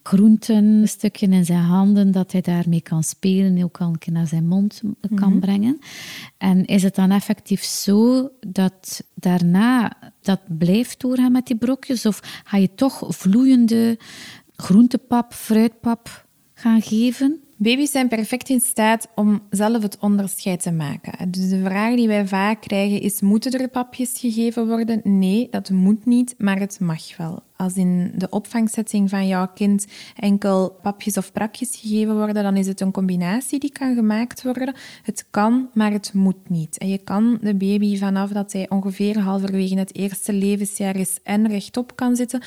groenten, 0.03 0.87
stukje 0.87 1.27
in 1.27 1.45
zijn 1.45 1.63
handen, 1.63 2.11
dat 2.11 2.31
hij 2.31 2.41
daarmee 2.41 2.81
kan 2.81 3.03
spelen, 3.03 3.63
ook 3.63 3.81
al 3.81 3.87
een 3.87 3.97
keer 3.97 4.13
naar 4.13 4.27
zijn 4.27 4.47
mond 4.47 4.81
kan 5.15 5.29
mhm. 5.29 5.39
brengen. 5.39 5.79
En 6.37 6.65
is 6.65 6.83
het 6.83 6.95
dan 6.95 7.11
effectief 7.11 7.63
zo 7.63 8.29
dat 8.47 9.03
daarna 9.13 9.97
dat 10.21 10.39
blijft 10.57 11.01
doorgaan 11.01 11.31
met 11.31 11.47
die 11.47 11.57
brokjes? 11.57 12.05
Of 12.05 12.41
ga 12.43 12.57
je 12.57 12.75
toch 12.75 13.03
vloeiende 13.07 13.99
groentepap, 14.55 15.33
fruitpap 15.33 16.25
gaan 16.53 16.81
geven? 16.81 17.43
Baby's 17.61 17.91
zijn 17.91 18.07
perfect 18.07 18.49
in 18.49 18.59
staat 18.59 19.07
om 19.15 19.41
zelf 19.49 19.81
het 19.81 19.97
onderscheid 19.99 20.61
te 20.61 20.71
maken. 20.71 21.31
Dus 21.31 21.49
de 21.49 21.61
vraag 21.63 21.95
die 21.95 22.07
wij 22.07 22.27
vaak 22.27 22.61
krijgen 22.61 23.01
is: 23.01 23.21
moeten 23.21 23.51
er 23.51 23.69
papjes 23.69 24.19
gegeven 24.19 24.67
worden? 24.67 25.01
Nee, 25.03 25.47
dat 25.51 25.69
moet 25.69 26.05
niet, 26.05 26.35
maar 26.37 26.59
het 26.59 26.79
mag 26.79 27.17
wel. 27.17 27.43
Als 27.55 27.75
in 27.75 28.11
de 28.15 28.29
opvangsetting 28.29 29.09
van 29.09 29.27
jouw 29.27 29.47
kind 29.53 29.85
enkel 30.15 30.77
papjes 30.81 31.17
of 31.17 31.31
prakjes 31.31 31.75
gegeven 31.75 32.15
worden, 32.15 32.43
dan 32.43 32.57
is 32.57 32.67
het 32.67 32.81
een 32.81 32.91
combinatie 32.91 33.59
die 33.59 33.71
kan 33.71 33.95
gemaakt 33.95 34.43
worden. 34.43 34.73
Het 35.03 35.25
kan, 35.29 35.69
maar 35.73 35.91
het 35.91 36.13
moet 36.13 36.49
niet. 36.49 36.77
En 36.77 36.87
je 36.87 36.97
kan 36.97 37.37
de 37.41 37.55
baby 37.55 37.97
vanaf 37.97 38.29
dat 38.29 38.53
hij 38.53 38.69
ongeveer 38.69 39.19
halverwege 39.19 39.77
het 39.77 39.95
eerste 39.95 40.33
levensjaar 40.33 40.95
is 40.95 41.17
en 41.23 41.47
rechtop 41.47 41.95
kan 41.95 42.15
zitten, 42.15 42.41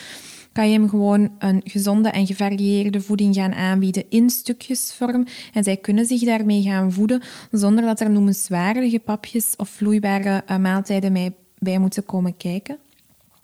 kan 0.53 0.71
je 0.71 0.79
hem 0.79 0.89
gewoon 0.89 1.33
een 1.39 1.61
gezonde 1.65 2.09
en 2.09 2.27
gevarieerde 2.27 3.01
voeding 3.01 3.35
gaan 3.35 3.55
aanbieden 3.55 4.05
in 4.09 4.31
stukjesvorm. 4.31 5.27
En 5.53 5.65
zij 5.65 5.77
kunnen 5.77 6.07
zich 6.07 6.21
daarmee 6.21 6.63
gaan 6.63 6.93
voeden 6.93 7.23
zonder 7.51 7.85
dat 7.85 8.01
er 8.01 8.11
noemenswaardige 8.11 8.99
papjes 8.99 9.55
of 9.57 9.69
vloeibare 9.69 10.43
uh, 10.51 10.57
maaltijden 10.57 11.35
bij 11.59 11.79
moeten 11.79 12.05
komen 12.05 12.37
kijken. 12.37 12.79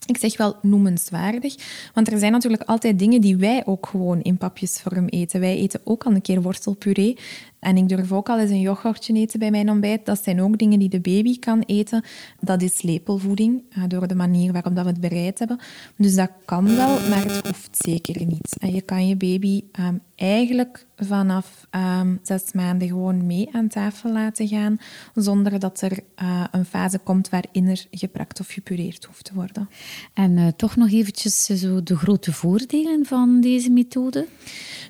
Ik 0.06 0.16
zeg 0.16 0.36
wel 0.36 0.56
noemenswaardig, 0.62 1.54
want 1.94 2.12
er 2.12 2.18
zijn 2.18 2.32
natuurlijk 2.32 2.62
altijd 2.62 2.98
dingen 2.98 3.20
die 3.20 3.36
wij 3.36 3.62
ook 3.66 3.86
gewoon 3.86 4.22
in 4.22 4.36
papjesvorm 4.36 5.06
eten. 5.06 5.40
Wij 5.40 5.56
eten 5.56 5.80
ook 5.84 6.04
al 6.04 6.12
een 6.12 6.22
keer 6.22 6.42
wortelpuree. 6.42 7.16
En 7.60 7.76
ik 7.76 7.88
durf 7.88 8.12
ook 8.12 8.28
al 8.28 8.38
eens 8.38 8.50
een 8.50 8.60
yoghurtje 8.60 9.14
eten 9.14 9.38
bij 9.38 9.50
mijn 9.50 9.70
ontbijt. 9.70 10.06
Dat 10.06 10.22
zijn 10.22 10.42
ook 10.42 10.58
dingen 10.58 10.78
die 10.78 10.88
de 10.88 11.00
baby 11.00 11.38
kan 11.38 11.62
eten. 11.66 12.04
Dat 12.40 12.62
is 12.62 12.82
lepelvoeding, 12.82 13.62
eh, 13.70 13.82
door 13.88 14.06
de 14.06 14.14
manier 14.14 14.52
waarop 14.52 14.74
dat 14.74 14.84
we 14.84 14.90
het 14.90 15.00
bereid 15.00 15.38
hebben. 15.38 15.58
Dus 15.96 16.14
dat 16.14 16.30
kan 16.44 16.64
wel, 16.76 17.08
maar 17.08 17.24
het 17.24 17.46
hoeft 17.46 17.76
zeker 17.76 18.26
niet. 18.26 18.56
En 18.58 18.74
je 18.74 18.82
kan 18.82 19.08
je 19.08 19.16
baby 19.16 19.62
ehm, 19.72 19.94
eigenlijk 20.14 20.86
vanaf 20.96 21.66
ehm, 21.70 22.16
zes 22.22 22.52
maanden 22.52 22.88
gewoon 22.88 23.26
mee 23.26 23.48
aan 23.52 23.68
tafel 23.68 24.12
laten 24.12 24.48
gaan, 24.48 24.78
zonder 25.14 25.58
dat 25.58 25.80
er 25.80 25.98
uh, 26.22 26.44
een 26.50 26.64
fase 26.64 26.98
komt 26.98 27.28
waarin 27.28 27.66
er 27.66 27.86
geprakt 27.90 28.40
of 28.40 28.48
gepureerd 28.48 29.04
hoeft 29.04 29.24
te 29.24 29.34
worden. 29.34 29.68
En 30.14 30.36
uh, 30.36 30.46
toch 30.56 30.76
nog 30.76 30.90
eventjes 30.90 31.44
zo 31.44 31.82
de 31.82 31.96
grote 31.96 32.32
voordelen 32.32 33.06
van 33.06 33.40
deze 33.40 33.70
methode? 33.70 34.26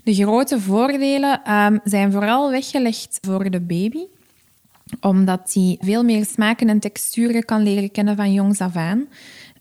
De 0.05 0.15
grote 0.15 0.61
voordelen 0.61 1.53
um, 1.55 1.81
zijn 1.85 2.13
vooral 2.13 2.51
weggelegd 2.59 3.19
voor 3.21 3.51
de 3.51 3.61
baby 3.61 4.07
omdat 5.01 5.51
hij 5.55 5.77
veel 5.81 6.05
meer 6.05 6.25
smaken 6.25 6.69
en 6.69 6.79
texturen 6.79 7.45
kan 7.45 7.63
leren 7.63 7.91
kennen 7.91 8.17
van 8.17 8.33
jongs 8.33 8.61
af 8.61 8.77
aan. 8.77 9.07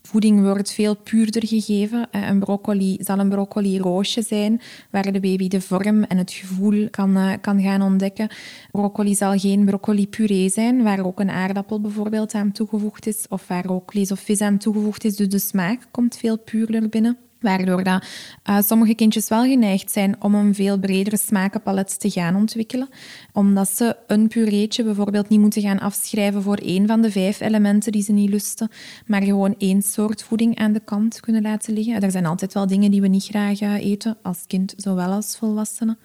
Voeding 0.02 0.42
wordt 0.42 0.72
veel 0.72 0.96
puurder 0.96 1.46
gegeven. 1.46 2.08
Eh, 2.10 2.28
een 2.28 2.38
broccoli 2.38 2.96
zal 3.00 3.18
een 3.18 3.28
broccoli 3.28 3.78
roosje 3.78 4.22
zijn, 4.22 4.60
waar 4.90 5.12
de 5.12 5.20
baby 5.20 5.48
de 5.48 5.60
vorm 5.60 6.02
en 6.02 6.16
het 6.16 6.32
gevoel 6.32 6.90
kan, 6.90 7.16
uh, 7.16 7.32
kan 7.40 7.62
gaan 7.62 7.82
ontdekken. 7.82 8.28
Broccoli 8.70 9.14
zal 9.14 9.38
geen 9.38 9.64
broccoli 9.64 10.08
puree 10.08 10.48
zijn, 10.48 10.82
waar 10.82 11.04
ook 11.04 11.20
een 11.20 11.30
aardappel 11.30 11.80
bijvoorbeeld 11.80 12.34
aan 12.34 12.52
toegevoegd 12.52 13.06
is, 13.06 13.26
of 13.28 13.46
waar 13.46 13.68
ook 13.70 13.92
vlees 13.92 14.12
of 14.12 14.20
vis 14.20 14.40
aan 14.40 14.58
toegevoegd 14.58 15.04
is. 15.04 15.16
Dus 15.16 15.28
de 15.28 15.38
smaak 15.38 15.80
komt 15.90 16.16
veel 16.16 16.38
puurder 16.38 16.88
binnen. 16.88 17.27
Waardoor 17.40 17.82
dat, 17.82 18.04
uh, 18.50 18.58
sommige 18.60 18.94
kindjes 18.94 19.28
wel 19.28 19.42
geneigd 19.42 19.90
zijn 19.90 20.22
om 20.22 20.34
een 20.34 20.54
veel 20.54 20.78
bredere 20.78 21.16
smakenpalet 21.16 22.00
te 22.00 22.10
gaan 22.10 22.36
ontwikkelen. 22.36 22.88
Omdat 23.32 23.68
ze 23.68 23.96
een 24.06 24.28
pureetje 24.28 24.84
bijvoorbeeld 24.84 25.28
niet 25.28 25.40
moeten 25.40 25.62
gaan 25.62 25.78
afschrijven 25.78 26.42
voor 26.42 26.56
één 26.56 26.86
van 26.86 27.02
de 27.02 27.10
vijf 27.10 27.40
elementen 27.40 27.92
die 27.92 28.02
ze 28.02 28.12
niet 28.12 28.30
lusten, 28.30 28.70
maar 29.06 29.22
gewoon 29.22 29.54
één 29.58 29.82
soort 29.82 30.22
voeding 30.22 30.58
aan 30.58 30.72
de 30.72 30.80
kant 30.84 31.20
kunnen 31.20 31.42
laten 31.42 31.74
liggen. 31.74 32.00
Er 32.00 32.10
zijn 32.10 32.26
altijd 32.26 32.54
wel 32.54 32.66
dingen 32.66 32.90
die 32.90 33.00
we 33.00 33.08
niet 33.08 33.24
graag 33.24 33.60
uh, 33.60 33.74
eten, 33.74 34.16
als 34.22 34.44
kind 34.46 34.74
zowel 34.76 35.10
als 35.10 35.36
volwassenen. 35.36 35.98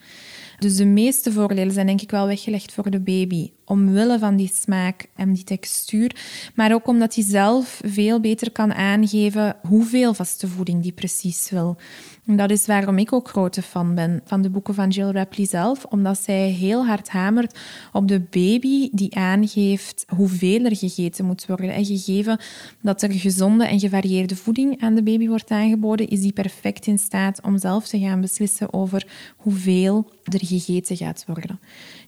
Dus 0.59 0.75
de 0.75 0.85
meeste 0.85 1.31
voordelen 1.31 1.73
zijn 1.73 1.87
denk 1.87 2.01
ik 2.01 2.11
wel 2.11 2.27
weggelegd 2.27 2.73
voor 2.73 2.89
de 2.89 2.99
baby. 2.99 3.51
Omwille 3.65 4.19
van 4.19 4.35
die 4.35 4.51
smaak 4.53 5.05
en 5.15 5.33
die 5.33 5.43
textuur. 5.43 6.15
Maar 6.55 6.73
ook 6.73 6.87
omdat 6.87 7.15
hij 7.15 7.23
zelf 7.23 7.81
veel 7.85 8.19
beter 8.19 8.51
kan 8.51 8.73
aangeven 8.73 9.55
hoeveel 9.67 10.13
vaste 10.13 10.47
voeding 10.47 10.81
die 10.81 10.91
precies 10.91 11.49
wil. 11.49 11.77
En 12.25 12.35
dat 12.35 12.51
is 12.51 12.65
waarom 12.65 12.97
ik 12.97 13.13
ook 13.13 13.27
grote 13.27 13.61
fan 13.61 13.95
ben 13.95 14.21
van 14.25 14.41
de 14.41 14.49
boeken 14.49 14.73
van 14.73 14.89
Jill 14.89 15.11
Rapley 15.11 15.47
zelf. 15.47 15.85
Omdat 15.85 16.19
zij 16.19 16.49
heel 16.49 16.85
hard 16.85 17.09
hamert 17.09 17.59
op 17.93 18.07
de 18.07 18.19
baby 18.19 18.89
die 18.91 19.15
aangeeft 19.15 20.05
hoeveel 20.15 20.65
er 20.65 20.75
gegeten 20.75 21.25
moet 21.25 21.45
worden. 21.45 21.73
En 21.73 21.85
gegeven 21.85 22.39
dat 22.81 23.01
er 23.01 23.11
gezonde 23.11 23.65
en 23.65 23.79
gevarieerde 23.79 24.35
voeding 24.35 24.81
aan 24.81 24.95
de 24.95 25.03
baby 25.03 25.27
wordt 25.27 25.51
aangeboden, 25.51 26.07
is 26.07 26.21
die 26.21 26.33
perfect 26.33 26.87
in 26.87 26.99
staat 26.99 27.41
om 27.41 27.57
zelf 27.57 27.87
te 27.87 27.99
gaan 27.99 28.21
beslissen 28.21 28.73
over 28.73 29.07
hoeveel 29.37 30.11
er 30.23 30.45
gegeten 30.45 30.97
gaat 30.97 31.23
worden. 31.27 31.59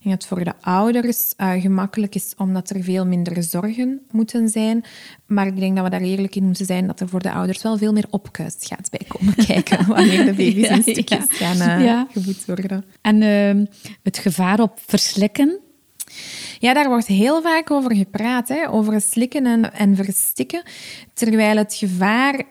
En 0.05 0.11
het 0.11 0.25
voor 0.25 0.43
de 0.43 0.53
ouders 0.61 1.33
uh, 1.37 1.61
gemakkelijk 1.61 2.15
is 2.15 2.33
omdat 2.37 2.69
er 2.69 2.83
veel 2.83 3.05
minder 3.05 3.43
zorgen 3.43 4.01
moeten 4.11 4.49
zijn. 4.49 4.83
Maar 5.25 5.47
ik 5.47 5.59
denk 5.59 5.75
dat 5.75 5.83
we 5.83 5.89
daar 5.89 6.01
eerlijk 6.01 6.35
in 6.35 6.45
moeten 6.45 6.65
zijn 6.65 6.87
dat 6.87 6.99
er 6.99 7.09
voor 7.09 7.21
de 7.21 7.31
ouders 7.31 7.61
wel 7.61 7.77
veel 7.77 7.93
meer 7.93 8.05
opkuist 8.09 8.67
gaat 8.67 8.89
bij 8.89 9.05
komen 9.07 9.35
kijken 9.45 9.87
wanneer 9.87 10.25
de 10.25 10.33
baby's 10.33 10.69
in 10.69 10.81
stukjes 10.81 11.25
gaan 11.29 11.81
uh, 11.81 12.01
gevoed 12.11 12.45
worden. 12.45 12.85
En 13.01 13.21
uh, 13.21 13.65
het 14.03 14.17
gevaar 14.17 14.59
op 14.59 14.79
verslikken? 14.85 15.59
Ja, 16.59 16.73
daar 16.73 16.87
wordt 16.89 17.07
heel 17.07 17.41
vaak 17.41 17.71
over 17.71 17.95
gepraat, 17.95 18.47
hè, 18.47 18.69
over 18.69 19.01
slikken 19.01 19.45
en, 19.45 19.73
en 19.73 19.95
verstikken. 19.95 20.63
Terwijl 21.13 21.57
het 21.57 21.73
gevaar 21.73 22.43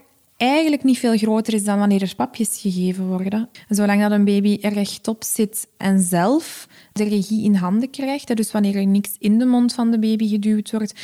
eigenlijk 0.45 0.83
niet 0.83 0.99
veel 0.99 1.17
groter 1.17 1.55
is 1.55 1.65
dan 1.65 1.79
wanneer 1.79 2.03
er 2.03 2.15
papjes 2.17 2.61
gegeven 2.61 3.07
worden. 3.07 3.49
Zolang 3.69 4.01
dat 4.01 4.11
een 4.11 4.25
baby 4.25 4.59
er 4.61 4.73
rechtop 4.73 5.25
zit 5.25 5.69
en 5.77 6.01
zelf 6.01 6.69
de 6.93 7.05
regie 7.05 7.45
in 7.45 7.55
handen 7.55 7.91
krijgt, 7.91 8.37
dus 8.37 8.53
wanneer 8.53 8.77
er 8.77 8.87
niks 8.87 9.17
in 9.19 9.39
de 9.39 9.45
mond 9.45 9.75
van 9.75 9.91
de 9.91 9.99
baby 9.99 10.29
geduwd 10.29 10.71
wordt, 10.71 10.95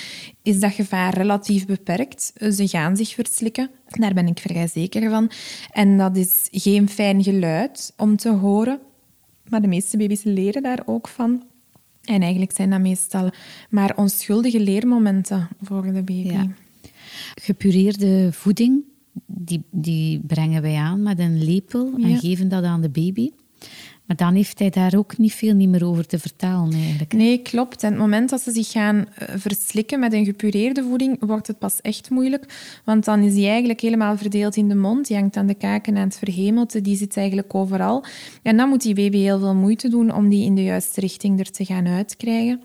is 0.42 0.60
dat 0.60 0.72
gevaar 0.72 1.14
relatief 1.14 1.66
beperkt. 1.66 2.32
Ze 2.34 2.68
gaan 2.68 2.96
zich 2.96 3.14
verslikken, 3.14 3.70
daar 3.88 4.14
ben 4.14 4.26
ik 4.26 4.38
vrij 4.38 4.66
zeker 4.66 5.10
van. 5.10 5.30
En 5.70 5.98
dat 5.98 6.16
is 6.16 6.48
geen 6.50 6.88
fijn 6.88 7.22
geluid 7.22 7.92
om 7.96 8.16
te 8.16 8.30
horen, 8.30 8.80
maar 9.48 9.60
de 9.60 9.68
meeste 9.68 9.96
baby's 9.96 10.22
leren 10.22 10.62
daar 10.62 10.82
ook 10.84 11.08
van. 11.08 11.42
En 12.04 12.20
eigenlijk 12.20 12.52
zijn 12.52 12.70
dat 12.70 12.80
meestal 12.80 13.30
maar 13.70 13.96
onschuldige 13.96 14.60
leermomenten 14.60 15.48
voor 15.62 15.82
de 15.82 16.02
baby. 16.02 16.48
Gepureerde 17.34 18.32
voeding, 18.32 18.84
die, 19.26 19.62
die 19.70 20.20
brengen 20.26 20.62
wij 20.62 20.76
aan 20.76 21.02
met 21.02 21.18
een 21.18 21.44
lepel 21.44 21.92
en 22.02 22.18
geven 22.18 22.48
dat 22.48 22.64
aan 22.64 22.80
de 22.80 22.90
baby. 22.90 23.30
Maar 24.10 24.18
dan 24.18 24.34
heeft 24.34 24.58
hij 24.58 24.70
daar 24.70 24.94
ook 24.96 25.18
niet 25.18 25.32
veel 25.32 25.54
niet 25.54 25.68
meer 25.68 25.86
over 25.86 26.06
te 26.06 26.18
vertellen 26.18 26.72
eigenlijk. 26.72 27.12
Nee, 27.12 27.38
klopt. 27.38 27.82
En 27.82 27.90
het 27.90 27.98
moment 27.98 28.30
dat 28.30 28.40
ze 28.40 28.52
zich 28.52 28.70
gaan 28.70 29.06
eh, 29.14 29.34
verslikken 29.36 30.00
met 30.00 30.12
een 30.12 30.24
gepureerde 30.24 30.82
voeding, 30.82 31.16
wordt 31.20 31.46
het 31.46 31.58
pas 31.58 31.80
echt 31.80 32.10
moeilijk. 32.10 32.80
Want 32.84 33.04
dan 33.04 33.20
is 33.20 33.34
die 33.34 33.48
eigenlijk 33.48 33.80
helemaal 33.80 34.16
verdeeld 34.16 34.56
in 34.56 34.68
de 34.68 34.74
mond. 34.74 35.06
Die 35.06 35.16
hangt 35.16 35.36
aan 35.36 35.46
de 35.46 35.54
kaken 35.54 35.96
en 35.96 36.02
het 36.02 36.18
verhemelte. 36.18 36.80
Die 36.80 36.96
zit 36.96 37.16
eigenlijk 37.16 37.54
overal. 37.54 38.04
En 38.42 38.56
dan 38.56 38.68
moet 38.68 38.82
die 38.82 38.94
baby 38.94 39.18
heel 39.18 39.38
veel 39.38 39.54
moeite 39.54 39.88
doen 39.88 40.14
om 40.14 40.28
die 40.28 40.44
in 40.44 40.54
de 40.54 40.62
juiste 40.62 41.00
richting 41.00 41.38
er 41.38 41.50
te 41.50 41.64
gaan 41.64 41.86
uitkrijgen. 41.86 42.60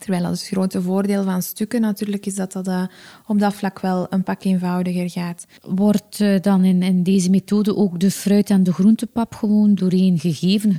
Terwijl 0.00 0.22
dat 0.22 0.30
het 0.30 0.46
grote 0.46 0.82
voordeel 0.82 1.24
van 1.24 1.42
stukken 1.42 1.80
natuurlijk 1.80 2.26
is 2.26 2.34
dat 2.34 2.52
dat 2.52 2.68
uh, 2.68 2.82
op 3.26 3.38
dat 3.38 3.54
vlak 3.54 3.80
wel 3.80 4.06
een 4.10 4.22
pak 4.22 4.44
eenvoudiger 4.44 5.10
gaat. 5.10 5.46
Wordt 5.62 6.20
uh, 6.20 6.40
dan 6.40 6.64
in, 6.64 6.82
in 6.82 7.02
deze 7.02 7.30
methode 7.30 7.76
ook 7.76 8.00
de 8.00 8.10
fruit- 8.10 8.50
en 8.50 8.62
de 8.62 8.72
groentepap 8.72 9.34
gewoon 9.34 9.74
doorheen 9.74 10.18
gegeven? 10.18 10.78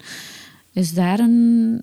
Is 0.74 0.94
daar 0.94 1.20
een 1.20 1.82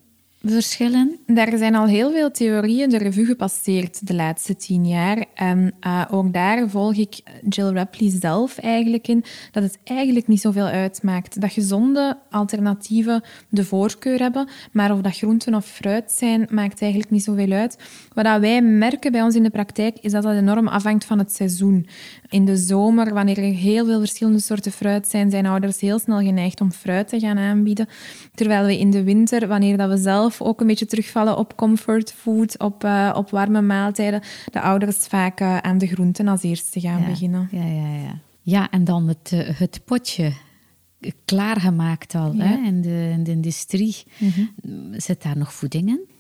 verschillen? 0.50 1.18
Daar 1.26 1.58
zijn 1.58 1.74
al 1.74 1.86
heel 1.86 2.12
veel 2.12 2.30
theorieën 2.30 2.90
de 2.90 2.98
revue 2.98 3.24
gepasseerd 3.24 4.06
de 4.06 4.14
laatste 4.14 4.56
tien 4.56 4.86
jaar. 4.86 5.24
En 5.34 5.74
uh, 5.86 6.04
ook 6.10 6.32
daar 6.32 6.70
volg 6.70 6.94
ik 6.94 7.20
Jill 7.48 7.72
Rapley 7.72 8.10
zelf 8.20 8.58
eigenlijk 8.58 9.08
in, 9.08 9.24
dat 9.52 9.62
het 9.62 9.78
eigenlijk 9.84 10.26
niet 10.26 10.40
zoveel 10.40 10.66
uitmaakt. 10.66 11.40
Dat 11.40 11.52
gezonde 11.52 12.18
alternatieven 12.30 13.22
de 13.48 13.64
voorkeur 13.64 14.18
hebben, 14.18 14.48
maar 14.72 14.92
of 14.92 15.00
dat 15.00 15.16
groenten 15.16 15.54
of 15.54 15.66
fruit 15.66 16.12
zijn, 16.12 16.46
maakt 16.50 16.82
eigenlijk 16.82 17.10
niet 17.10 17.24
zoveel 17.24 17.50
uit. 17.50 17.78
Wat 18.14 18.40
wij 18.40 18.62
merken 18.62 19.12
bij 19.12 19.22
ons 19.22 19.34
in 19.34 19.42
de 19.42 19.50
praktijk, 19.50 19.98
is 20.00 20.12
dat 20.12 20.22
dat 20.22 20.34
enorm 20.34 20.68
afhangt 20.68 21.04
van 21.04 21.18
het 21.18 21.32
seizoen. 21.32 21.86
In 22.28 22.44
de 22.44 22.56
zomer, 22.56 23.14
wanneer 23.14 23.38
er 23.38 23.54
heel 23.54 23.86
veel 23.86 23.98
verschillende 23.98 24.40
soorten 24.40 24.72
fruit 24.72 25.08
zijn, 25.08 25.30
zijn 25.30 25.46
ouders 25.46 25.80
heel 25.80 25.98
snel 25.98 26.20
geneigd 26.20 26.60
om 26.60 26.72
fruit 26.72 27.08
te 27.08 27.20
gaan 27.20 27.38
aanbieden. 27.38 27.88
Terwijl 28.34 28.66
we 28.66 28.78
in 28.78 28.90
de 28.90 29.02
winter, 29.02 29.48
wanneer 29.48 29.76
dat 29.76 29.90
we 29.90 29.96
zelf 29.96 30.35
ook 30.42 30.60
een 30.60 30.66
beetje 30.66 30.86
terugvallen 30.86 31.38
op 31.38 31.56
comfort 31.56 32.12
food, 32.12 32.58
op, 32.58 32.84
uh, 32.84 33.12
op 33.16 33.30
warme 33.30 33.62
maaltijden, 33.62 34.22
de 34.52 34.60
ouders 34.60 34.96
vaak 34.96 35.40
uh, 35.40 35.58
aan 35.58 35.78
de 35.78 35.86
groenten 35.86 36.28
als 36.28 36.42
eerste 36.42 36.80
gaan 36.80 37.00
ja, 37.00 37.06
beginnen. 37.06 37.48
Ja, 37.50 37.64
ja, 37.64 37.94
ja. 37.94 38.18
ja, 38.42 38.70
en 38.70 38.84
dan 38.84 39.08
het, 39.08 39.30
uh, 39.34 39.40
het 39.58 39.80
potje 39.84 40.32
klaargemaakt 41.24 42.14
al 42.14 42.32
ja. 42.32 42.44
hè, 42.44 42.66
in, 42.66 42.82
de, 42.82 43.10
in 43.12 43.24
de 43.24 43.30
industrie. 43.30 43.96
Mm 44.18 44.30
-hmm. 44.30 45.00
Zit 45.00 45.22
daar 45.22 45.38
nog 45.38 45.52
voeding 45.52 45.88
in? 45.88 46.15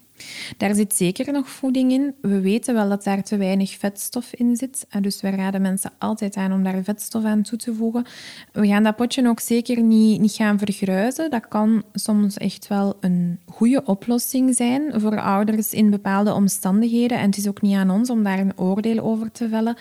Daar 0.56 0.74
zit 0.74 0.94
zeker 0.94 1.32
nog 1.32 1.48
voeding 1.48 1.92
in. 1.92 2.14
We 2.20 2.40
weten 2.40 2.74
wel 2.74 2.88
dat 2.88 3.04
daar 3.04 3.22
te 3.22 3.36
weinig 3.36 3.70
vetstof 3.78 4.32
in 4.34 4.56
zit. 4.56 4.86
Dus 5.00 5.20
we 5.20 5.30
raden 5.30 5.62
mensen 5.62 5.92
altijd 5.98 6.36
aan 6.36 6.52
om 6.52 6.62
daar 6.62 6.82
vetstof 6.82 7.24
aan 7.24 7.42
toe 7.42 7.58
te 7.58 7.74
voegen. 7.74 8.04
We 8.52 8.66
gaan 8.66 8.82
dat 8.82 8.96
potje 8.96 9.28
ook 9.28 9.40
zeker 9.40 9.82
niet, 9.82 10.20
niet 10.20 10.32
gaan 10.32 10.58
vergruizen. 10.58 11.30
Dat 11.30 11.48
kan 11.48 11.82
soms 11.92 12.36
echt 12.36 12.68
wel 12.68 12.96
een 13.00 13.38
goede 13.46 13.84
oplossing 13.84 14.54
zijn 14.54 15.00
voor 15.00 15.20
ouders 15.20 15.72
in 15.72 15.90
bepaalde 15.90 16.32
omstandigheden. 16.32 17.18
En 17.18 17.26
het 17.26 17.36
is 17.36 17.48
ook 17.48 17.62
niet 17.62 17.76
aan 17.76 17.90
ons 17.90 18.10
om 18.10 18.22
daar 18.22 18.38
een 18.38 18.58
oordeel 18.58 18.98
over 18.98 19.32
te 19.32 19.48
vellen. 19.48 19.76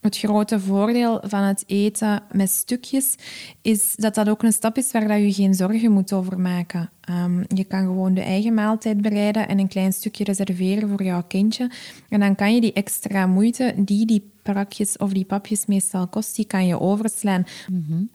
Het 0.00 0.18
grote 0.18 0.60
voordeel 0.60 1.20
van 1.22 1.42
het 1.42 1.64
eten 1.66 2.22
met 2.32 2.50
stukjes 2.50 3.14
is 3.62 3.94
dat 3.96 4.14
dat 4.14 4.28
ook 4.28 4.42
een 4.42 4.52
stap 4.52 4.76
is 4.76 4.92
waar 4.92 5.18
je 5.18 5.32
geen 5.32 5.54
zorgen 5.54 5.92
moet 5.92 6.12
over 6.12 6.40
maken. 6.40 6.90
Um, 7.10 7.44
je 7.54 7.64
kan 7.64 7.80
gewoon 7.80 8.14
de 8.14 8.20
eigen 8.20 8.54
maaltijd 8.54 9.00
bereiden 9.00 9.48
en 9.48 9.58
een 9.58 9.68
klein 9.68 9.92
stukje 9.92 10.24
reserveren 10.24 10.88
voor 10.88 11.02
jouw 11.02 11.22
kindje. 11.22 11.70
En 12.08 12.20
dan 12.20 12.34
kan 12.34 12.54
je 12.54 12.60
die 12.60 12.72
extra 12.72 13.26
moeite 13.26 13.74
die 13.76 14.06
die 14.06 14.30
prakjes 14.42 14.96
of 14.96 15.12
die 15.12 15.24
papjes 15.24 15.66
meestal 15.66 16.06
kost, 16.06 16.36
die 16.36 16.44
kan 16.44 16.66
je 16.66 16.80
overslaan. 16.80 17.46
Mm 17.70 17.84
-hmm. 17.88 18.10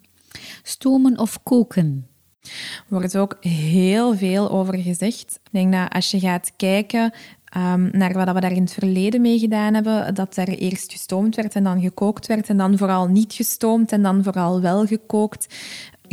Stomen 0.64 1.20
of 1.20 1.44
koken? 1.44 2.08
Er 2.44 2.84
wordt 2.88 3.18
ook 3.18 3.38
heel 3.40 4.18
veel 4.18 4.50
over 4.50 4.78
gezegd. 4.78 5.40
Ik 5.44 5.52
denk 5.52 5.74
dat 5.74 5.94
als 5.94 6.12
je 6.12 6.20
gaat 6.20 6.52
kijken 6.56 7.14
Um, 7.58 7.90
naar 7.92 8.14
wat 8.14 8.34
we 8.34 8.40
daar 8.40 8.52
in 8.52 8.62
het 8.62 8.74
verleden 8.74 9.22
mee 9.22 9.40
gedaan 9.40 9.74
hebben, 9.74 10.16
dat 10.16 10.38
er 10.38 10.48
eerst 10.48 10.92
gestoomd 10.92 11.36
werd 11.36 11.56
en 11.56 11.64
dan 11.64 11.82
gekookt 11.82 12.28
werd 12.28 12.50
en 12.50 12.58
dan 12.58 12.78
vooral 12.78 13.08
niet 13.08 13.34
gestoomd 13.34 13.92
en 13.92 14.02
dan 14.02 14.24
vooral 14.24 14.62
wel 14.62 14.86
gekookt. 14.86 15.56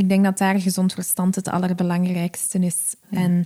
Ik 0.01 0.09
denk 0.09 0.25
dat 0.25 0.39
daar 0.39 0.61
gezond 0.61 0.93
verstand 0.93 1.35
het 1.35 1.49
allerbelangrijkste 1.49 2.59
is. 2.59 2.95
Ja. 3.09 3.19
En 3.19 3.45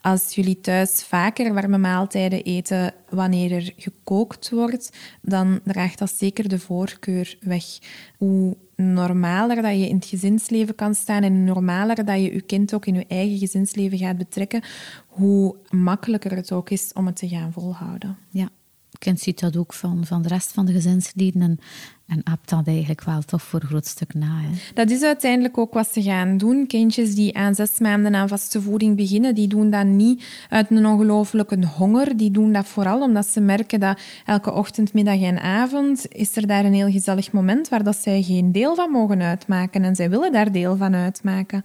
als 0.00 0.34
jullie 0.34 0.60
thuis 0.60 1.04
vaker 1.04 1.54
warme 1.54 1.78
maaltijden 1.78 2.42
eten 2.42 2.94
wanneer 3.08 3.52
er 3.52 3.72
gekookt 3.76 4.50
wordt, 4.50 4.90
dan 5.22 5.60
draagt 5.64 5.98
dat 5.98 6.10
zeker 6.16 6.48
de 6.48 6.58
voorkeur 6.58 7.36
weg. 7.40 7.64
Hoe 8.18 8.56
normaler 8.76 9.62
dat 9.62 9.78
je 9.78 9.88
in 9.88 9.94
het 9.94 10.06
gezinsleven 10.06 10.74
kan 10.74 10.94
staan 10.94 11.22
en 11.22 11.34
hoe 11.34 11.42
normaler 11.42 12.04
dat 12.04 12.16
je 12.16 12.34
je 12.34 12.40
kind 12.40 12.74
ook 12.74 12.86
in 12.86 12.94
je 12.94 13.06
eigen 13.08 13.38
gezinsleven 13.38 13.98
gaat 13.98 14.18
betrekken, 14.18 14.62
hoe 15.06 15.56
makkelijker 15.70 16.36
het 16.36 16.52
ook 16.52 16.70
is 16.70 16.92
om 16.92 17.06
het 17.06 17.16
te 17.16 17.28
gaan 17.28 17.52
volhouden. 17.52 18.16
Ja, 18.30 18.48
kind 19.04 19.20
ziet 19.20 19.40
dat 19.40 19.56
ook 19.56 19.72
van, 19.72 20.06
van 20.06 20.22
de 20.22 20.28
rest 20.28 20.52
van 20.52 20.66
de 20.66 20.72
gezinsleden 20.72 21.42
en, 21.42 21.58
en 22.06 22.22
apt 22.22 22.48
dat 22.48 22.66
eigenlijk 22.66 23.04
wel 23.04 23.22
toch 23.22 23.42
voor 23.42 23.60
een 23.60 23.68
groot 23.68 23.86
stuk 23.86 24.14
na. 24.14 24.40
Hè? 24.40 24.48
Dat 24.74 24.90
is 24.90 25.02
uiteindelijk 25.02 25.58
ook 25.58 25.74
wat 25.74 25.88
ze 25.92 26.02
gaan 26.02 26.36
doen. 26.36 26.66
Kindjes 26.66 27.14
die 27.14 27.36
aan 27.36 27.54
zes 27.54 27.78
maanden 27.78 28.14
aan 28.14 28.28
vaste 28.28 28.62
voeding 28.62 28.96
beginnen, 28.96 29.34
die 29.34 29.48
doen 29.48 29.70
dat 29.70 29.86
niet 29.86 30.24
uit 30.48 30.70
een 30.70 30.86
ongelooflijke 30.86 31.66
honger. 31.66 32.16
Die 32.16 32.30
doen 32.30 32.52
dat 32.52 32.66
vooral 32.66 33.00
omdat 33.00 33.26
ze 33.26 33.40
merken 33.40 33.80
dat 33.80 34.00
elke 34.24 34.52
ochtend, 34.52 34.92
middag 34.92 35.20
en 35.20 35.40
avond 35.40 36.06
is 36.08 36.36
er 36.36 36.46
daar 36.46 36.64
een 36.64 36.74
heel 36.74 36.90
gezellig 36.90 37.32
moment 37.32 37.68
waar 37.68 37.84
dat 37.84 37.96
zij 37.96 38.22
geen 38.22 38.52
deel 38.52 38.74
van 38.74 38.90
mogen 38.90 39.22
uitmaken 39.22 39.84
en 39.84 39.94
zij 39.94 40.10
willen 40.10 40.32
daar 40.32 40.52
deel 40.52 40.76
van 40.76 40.94
uitmaken. 40.94 41.64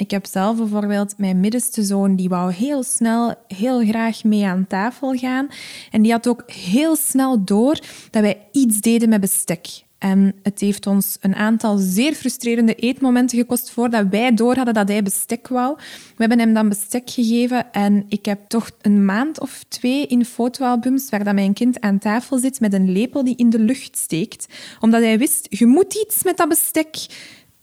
Ik 0.00 0.10
heb 0.10 0.26
zelf 0.26 0.56
bijvoorbeeld 0.56 1.14
mijn 1.16 1.40
middenste 1.40 1.82
zoon, 1.82 2.16
die 2.16 2.28
wou 2.28 2.52
heel 2.52 2.82
snel, 2.82 3.34
heel 3.46 3.86
graag 3.86 4.24
mee 4.24 4.46
aan 4.46 4.66
tafel 4.66 5.14
gaan. 5.14 5.48
En 5.90 6.02
die 6.02 6.12
had 6.12 6.28
ook 6.28 6.50
heel 6.50 6.96
snel 6.96 7.44
door 7.44 7.78
dat 8.10 8.22
wij 8.22 8.46
iets 8.52 8.80
deden 8.80 9.08
met 9.08 9.20
bestek. 9.20 9.66
En 9.98 10.34
het 10.42 10.60
heeft 10.60 10.86
ons 10.86 11.16
een 11.20 11.34
aantal 11.34 11.76
zeer 11.78 12.14
frustrerende 12.14 12.74
eetmomenten 12.74 13.38
gekost 13.38 13.70
voordat 13.70 14.06
wij 14.10 14.34
door 14.34 14.54
hadden 14.54 14.74
dat 14.74 14.88
hij 14.88 15.02
bestek 15.02 15.48
wou. 15.48 15.76
We 15.76 16.14
hebben 16.16 16.38
hem 16.38 16.54
dan 16.54 16.68
bestek 16.68 17.10
gegeven 17.10 17.72
en 17.72 18.04
ik 18.08 18.24
heb 18.24 18.40
toch 18.48 18.70
een 18.80 19.04
maand 19.04 19.40
of 19.40 19.64
twee 19.68 20.06
in 20.06 20.24
fotoalbums 20.24 21.10
waar 21.10 21.24
dat 21.24 21.34
mijn 21.34 21.52
kind 21.52 21.80
aan 21.80 21.98
tafel 21.98 22.38
zit 22.38 22.60
met 22.60 22.72
een 22.72 22.92
lepel 22.92 23.24
die 23.24 23.36
in 23.36 23.50
de 23.50 23.58
lucht 23.58 23.96
steekt. 23.96 24.46
Omdat 24.80 25.02
hij 25.02 25.18
wist, 25.18 25.46
je 25.50 25.66
moet 25.66 25.94
iets 25.94 26.22
met 26.22 26.36
dat 26.36 26.48
bestek. 26.48 26.96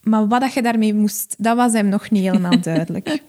Maar 0.09 0.27
wat 0.27 0.53
je 0.53 0.61
daarmee 0.61 0.93
moest, 0.93 1.35
dat 1.37 1.55
was 1.55 1.73
hem 1.73 1.89
nog 1.89 2.09
niet 2.09 2.23
helemaal 2.23 2.61
duidelijk. 2.73 3.21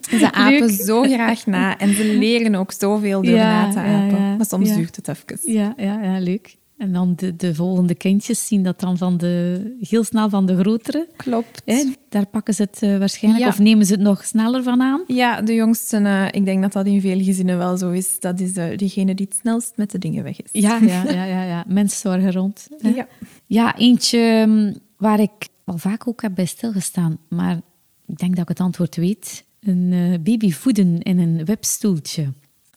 Ze 0.00 0.32
apen 0.32 0.66
Leuk. 0.66 0.70
zo 0.70 1.02
graag 1.02 1.46
na 1.46 1.78
en 1.78 1.94
ze 1.94 2.04
leren 2.04 2.54
ook 2.54 2.72
zoveel 2.72 3.22
door 3.22 3.34
ja, 3.34 3.66
na 3.66 3.72
te 3.72 3.78
apen. 3.78 4.18
Ja, 4.18 4.26
ja, 4.28 4.36
maar 4.36 4.46
soms 4.46 4.74
duurt 4.74 4.96
het 4.96 5.08
even. 5.08 5.52
Ja, 5.52 5.74
ja, 5.76 6.02
ja 6.02 6.18
leuk. 6.18 6.56
En 6.78 6.92
dan 6.92 7.12
de, 7.16 7.36
de 7.36 7.54
volgende 7.54 7.94
kindjes 7.94 8.46
zien 8.46 8.62
dat 8.62 8.80
dan 8.80 8.98
van 8.98 9.16
de, 9.16 9.76
heel 9.80 10.04
snel 10.04 10.28
van 10.28 10.46
de 10.46 10.56
grotere. 10.56 11.08
Klopt. 11.16 11.62
Hè? 11.64 11.84
Daar 12.08 12.26
pakken 12.26 12.54
ze 12.54 12.62
het 12.62 12.80
uh, 12.82 12.98
waarschijnlijk, 12.98 13.46
of 13.46 13.58
nemen 13.58 13.86
ze 13.86 13.92
het 13.92 14.00
nog 14.00 14.24
sneller 14.24 14.62
van 14.62 14.82
aan? 14.82 15.02
Ja, 15.06 15.40
de 15.40 15.54
jongste, 15.54 16.00
uh, 16.00 16.26
ik 16.30 16.44
denk 16.44 16.62
dat 16.62 16.72
dat 16.72 16.86
in 16.86 17.00
veel 17.00 17.22
gezinnen 17.22 17.58
wel 17.58 17.76
zo 17.76 17.90
is. 17.90 18.20
Dat 18.20 18.40
is 18.40 18.56
uh, 18.56 18.76
diegene 18.76 19.14
die 19.14 19.26
het 19.26 19.38
snelst 19.40 19.72
met 19.76 19.90
de 19.90 19.98
dingen 19.98 20.22
weg 20.22 20.42
is. 20.42 20.50
Ja, 20.52 20.78
ja, 20.82 21.04
ja, 21.12 21.24
ja, 21.24 21.42
ja. 21.42 21.64
mensen 21.66 21.98
zorgen 21.98 22.32
rond. 22.32 22.68
Hè? 22.78 22.88
Ja. 22.88 23.06
ja, 23.46 23.76
eentje 23.76 24.44
mm, 24.46 24.74
waar 24.96 25.20
ik 25.20 25.48
al 25.64 25.78
vaak 25.78 26.08
ook 26.08 26.22
heb 26.22 26.34
bij 26.34 26.44
stilgestaan, 26.44 27.18
maar 27.28 27.60
ik 28.06 28.18
denk 28.18 28.30
dat 28.30 28.42
ik 28.42 28.48
het 28.48 28.60
antwoord 28.60 28.96
weet. 28.96 29.44
Een 29.60 29.92
uh, 29.92 30.18
baby 30.18 30.52
voeden 30.52 31.02
in 31.02 31.18
een 31.18 31.44
webstoeltje. 31.44 32.32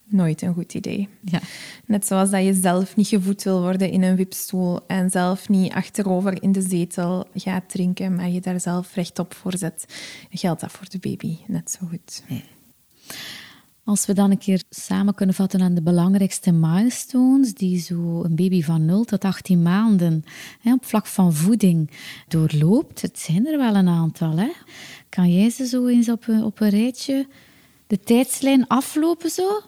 Nooit 0.09 0.41
een 0.41 0.53
goed 0.53 0.73
idee. 0.73 1.09
Ja. 1.23 1.39
Net 1.85 2.07
zoals 2.07 2.29
dat 2.29 2.43
je 2.43 2.53
zelf 2.53 2.95
niet 2.95 3.07
gevoed 3.07 3.43
wil 3.43 3.61
worden 3.61 3.91
in 3.91 4.03
een 4.03 4.15
wipstoel 4.15 4.85
en 4.87 5.09
zelf 5.09 5.49
niet 5.49 5.73
achterover 5.73 6.43
in 6.43 6.51
de 6.51 6.61
zetel 6.61 7.27
gaat 7.33 7.69
drinken, 7.69 8.15
maar 8.15 8.29
je 8.29 8.41
daar 8.41 8.59
zelf 8.59 8.93
rechtop 8.95 9.33
voor 9.33 9.57
zet, 9.57 9.85
geldt 10.29 10.61
dat 10.61 10.71
voor 10.71 10.89
de 10.89 10.99
baby 10.99 11.37
net 11.47 11.71
zo 11.71 11.87
goed. 11.87 12.23
Nee. 12.27 12.43
Als 13.87 14.05
we 14.05 14.13
dan 14.13 14.31
een 14.31 14.37
keer 14.37 14.63
samen 14.69 15.13
kunnen 15.13 15.35
vatten 15.35 15.61
aan 15.61 15.73
de 15.73 15.81
belangrijkste 15.81 16.51
milestones 16.51 17.53
die 17.53 17.79
zo 17.79 18.23
een 18.23 18.35
baby 18.35 18.63
van 18.63 18.85
0 18.85 19.03
tot 19.03 19.25
18 19.25 19.61
maanden 19.61 20.23
hè, 20.61 20.73
op 20.73 20.85
vlak 20.85 21.05
van 21.05 21.33
voeding 21.33 21.91
doorloopt, 22.27 23.01
het 23.01 23.19
zijn 23.19 23.47
er 23.47 23.57
wel 23.57 23.75
een 23.75 23.87
aantal. 23.87 24.37
Hè? 24.37 24.51
Kan 25.09 25.31
jij 25.31 25.49
ze 25.49 25.65
zo 25.65 25.87
eens 25.87 26.09
op 26.09 26.27
een, 26.27 26.43
op 26.43 26.59
een 26.59 26.69
rijtje 26.69 27.27
de 27.87 27.99
tijdslijn 27.99 28.67
aflopen 28.67 29.29
zo? 29.29 29.61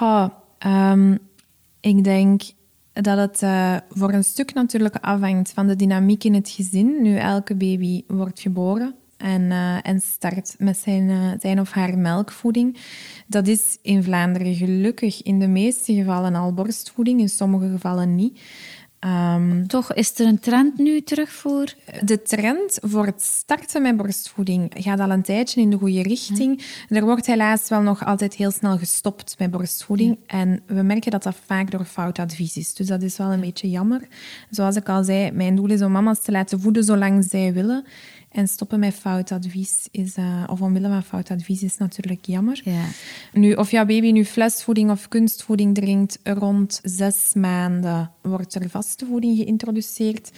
Ja, 0.00 0.42
um, 0.92 1.18
ik 1.80 2.04
denk 2.04 2.42
dat 2.92 3.18
het 3.18 3.42
uh, 3.42 3.76
voor 3.88 4.12
een 4.12 4.24
stuk 4.24 4.54
natuurlijk 4.54 4.96
afhangt 4.96 5.52
van 5.52 5.66
de 5.66 5.76
dynamiek 5.76 6.24
in 6.24 6.34
het 6.34 6.48
gezin. 6.48 7.02
Nu, 7.02 7.16
elke 7.16 7.54
baby 7.54 8.02
wordt 8.06 8.40
geboren 8.40 8.94
en, 9.20 9.42
uh, 9.42 9.86
en 9.86 10.00
start 10.00 10.54
met 10.58 10.76
zijn, 10.76 11.08
uh, 11.08 11.30
zijn 11.40 11.60
of 11.60 11.70
haar 11.70 11.98
melkvoeding. 11.98 12.76
Dat 13.26 13.46
is 13.46 13.78
in 13.82 14.02
Vlaanderen 14.02 14.54
gelukkig 14.54 15.22
in 15.22 15.38
de 15.38 15.48
meeste 15.48 15.94
gevallen 15.94 16.34
al 16.34 16.54
borstvoeding, 16.54 17.20
in 17.20 17.28
sommige 17.28 17.70
gevallen 17.70 18.14
niet. 18.14 18.40
Ehm, 19.00 19.66
Toch 19.66 19.92
is 19.92 20.18
er 20.18 20.26
een 20.26 20.38
trend 20.38 20.78
nu 20.78 21.00
terug 21.00 21.32
voor? 21.32 21.74
de 22.04 22.22
trend 22.22 22.78
voor 22.82 23.06
het 23.06 23.22
starten 23.22 23.82
met 23.82 23.96
borstvoeding 23.96 24.72
gaat 24.76 25.00
al 25.00 25.10
een 25.10 25.22
tijdje 25.22 25.60
in 25.60 25.70
de 25.70 25.78
goede 25.78 26.02
richting. 26.02 26.64
Er 26.88 27.04
wordt 27.04 27.26
helaas 27.26 27.68
wel 27.68 27.80
nog 27.80 28.04
altijd 28.04 28.34
heel 28.34 28.50
snel 28.50 28.78
gestopt 28.78 29.34
met 29.38 29.50
borstvoeding. 29.50 30.18
En 30.26 30.62
we 30.66 30.82
merken 30.82 31.10
dat 31.10 31.22
dat 31.22 31.36
vaak 31.46 31.70
door 31.70 31.84
fout 31.84 32.18
advies 32.18 32.56
is. 32.56 32.74
Dus 32.74 32.86
dat 32.86 33.02
is 33.02 33.16
wel 33.16 33.32
een 33.32 33.40
beetje 33.40 33.70
jammer. 33.70 34.00
Zoals 34.50 34.76
ik 34.76 34.88
al 34.88 35.04
zei, 35.04 35.30
mijn 35.30 35.56
doel 35.56 35.70
is 35.70 35.82
om 35.82 35.92
mama's 35.92 36.20
te 36.20 36.32
laten 36.32 36.60
voeden 36.60 36.84
zolang 36.84 37.24
zij 37.24 37.52
willen. 37.52 37.84
En 38.30 38.48
stoppen 38.48 38.78
met 38.78 38.94
fout 38.94 39.32
advies 39.32 39.88
is, 39.90 40.14
eh, 40.14 40.44
of 40.46 40.60
omwille 40.60 40.88
van 40.88 41.02
fout 41.02 41.30
advies 41.30 41.62
is 41.62 41.76
natuurlijk 41.76 42.26
jammer. 42.26 42.60
Ja. 42.64 42.84
Nu, 43.32 43.52
of 43.52 43.70
jouw 43.70 43.86
baby 43.86 44.10
nu 44.10 44.24
flesvoeding 44.24 44.90
of 44.90 45.08
kunstvoeding 45.08 45.74
drinkt, 45.74 46.18
rond 46.22 46.80
zes 46.82 47.34
maanden 47.34 48.10
wordt 48.22 48.54
er 48.54 48.70
vaste 48.70 49.06
voeding 49.06 49.36
geïntroduceerd. 49.36 50.30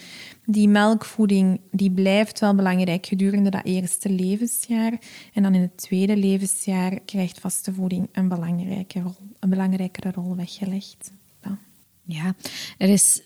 Die 0.45 0.67
melkvoeding 0.67 1.59
die 1.71 1.91
blijft 1.91 2.39
wel 2.39 2.55
belangrijk 2.55 3.05
gedurende 3.05 3.49
dat 3.49 3.65
eerste 3.65 4.09
levensjaar. 4.09 4.99
En 5.33 5.43
dan 5.43 5.55
in 5.55 5.61
het 5.61 5.77
tweede 5.77 6.17
levensjaar 6.17 6.99
krijgt 6.99 7.39
vaste 7.39 7.73
voeding 7.73 8.09
een 8.11 8.27
belangrijke 8.27 8.99
rol, 8.99 9.15
een 9.39 9.49
belangrijkere 9.49 10.11
rol 10.11 10.35
weggelegd. 10.35 11.11
Ja. 11.41 11.57
Ja, 12.05 12.35
er 12.77 12.89
is 12.89 13.21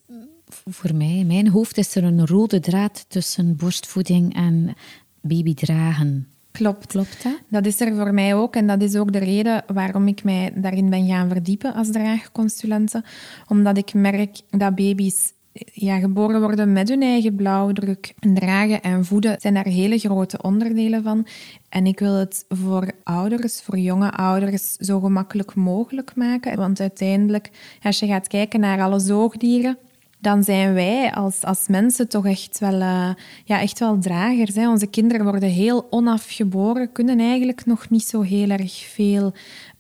voor 0.66 0.96
mij, 0.96 1.18
in 1.18 1.28
mijn 1.28 1.48
hoofd 1.48 1.78
is 1.78 1.96
er 1.96 2.04
een 2.04 2.28
rode 2.28 2.60
draad 2.60 3.06
tussen 3.08 3.56
borstvoeding 3.56 4.36
en 4.36 4.76
babydragen. 5.22 6.28
Klopt. 6.52 6.86
Klopt 6.86 7.24
dat? 7.24 7.40
Dat 7.48 7.66
is 7.66 7.82
er 7.82 7.96
voor 7.96 8.14
mij 8.14 8.36
ook. 8.36 8.56
En 8.56 8.68
dat 8.68 8.82
is 8.82 8.96
ook 8.96 9.14
de 9.14 9.20
reden 9.20 9.64
waarom 9.74 10.08
ik 10.08 10.24
mij 10.24 10.52
daarin 10.56 10.90
ben 10.90 11.08
gaan 11.08 11.30
verdiepen 11.30 11.74
als 11.74 11.92
draagconsulente. 11.92 13.04
Omdat 13.48 13.78
ik 13.78 13.94
merk 13.94 14.40
dat 14.50 14.76
baby's 14.76 15.34
ja, 15.74 16.00
geboren 16.00 16.42
worden 16.42 16.74
met 16.74 16.90
hun 16.90 17.02
eigen 17.02 17.36
blauwdruk. 17.36 18.14
En 18.20 18.34
dragen 18.34 18.82
en 18.82 19.06
voeden 19.06 19.36
zijn 19.40 19.54
daar 19.54 19.68
hele 19.68 19.98
grote 19.98 20.42
onderdelen 20.42 21.04
van. 21.04 21.28
En 21.70 21.86
ik 21.86 22.00
wil 22.00 22.14
het 22.14 22.46
voor 22.50 22.92
ouders, 23.04 23.62
voor 23.62 23.78
jonge 23.78 24.12
ouders, 24.12 24.72
zo 24.72 25.00
gemakkelijk 25.00 25.56
mogelijk 25.56 26.16
maken. 26.16 26.58
Want 26.58 26.80
uiteindelijk, 26.80 27.50
als 27.82 28.00
je 28.00 28.08
gaat 28.08 28.28
kijken 28.28 28.60
naar 28.60 28.82
alle 28.82 29.00
zoogdieren, 29.00 29.78
dan 30.20 30.44
zijn 30.44 30.74
wij 30.74 31.12
als, 31.12 31.44
als 31.44 31.68
mensen 31.68 32.08
toch 32.08 32.26
echt 32.26 32.60
wel, 32.60 32.74
uh, 32.74 33.10
ja, 33.46 33.62
echt 33.62 33.80
wel 33.80 34.00
dragers. 34.00 34.56
Hè. 34.56 34.70
Onze 34.70 34.88
kinderen 34.88 35.26
worden 35.26 35.50
heel 35.50 35.88
onafgeboren, 35.90 36.92
kunnen 36.92 37.20
eigenlijk 37.20 37.66
nog 37.66 37.90
niet 37.90 38.08
zo 38.08 38.22
heel 38.22 38.50
erg 38.50 38.74
veel 38.74 39.34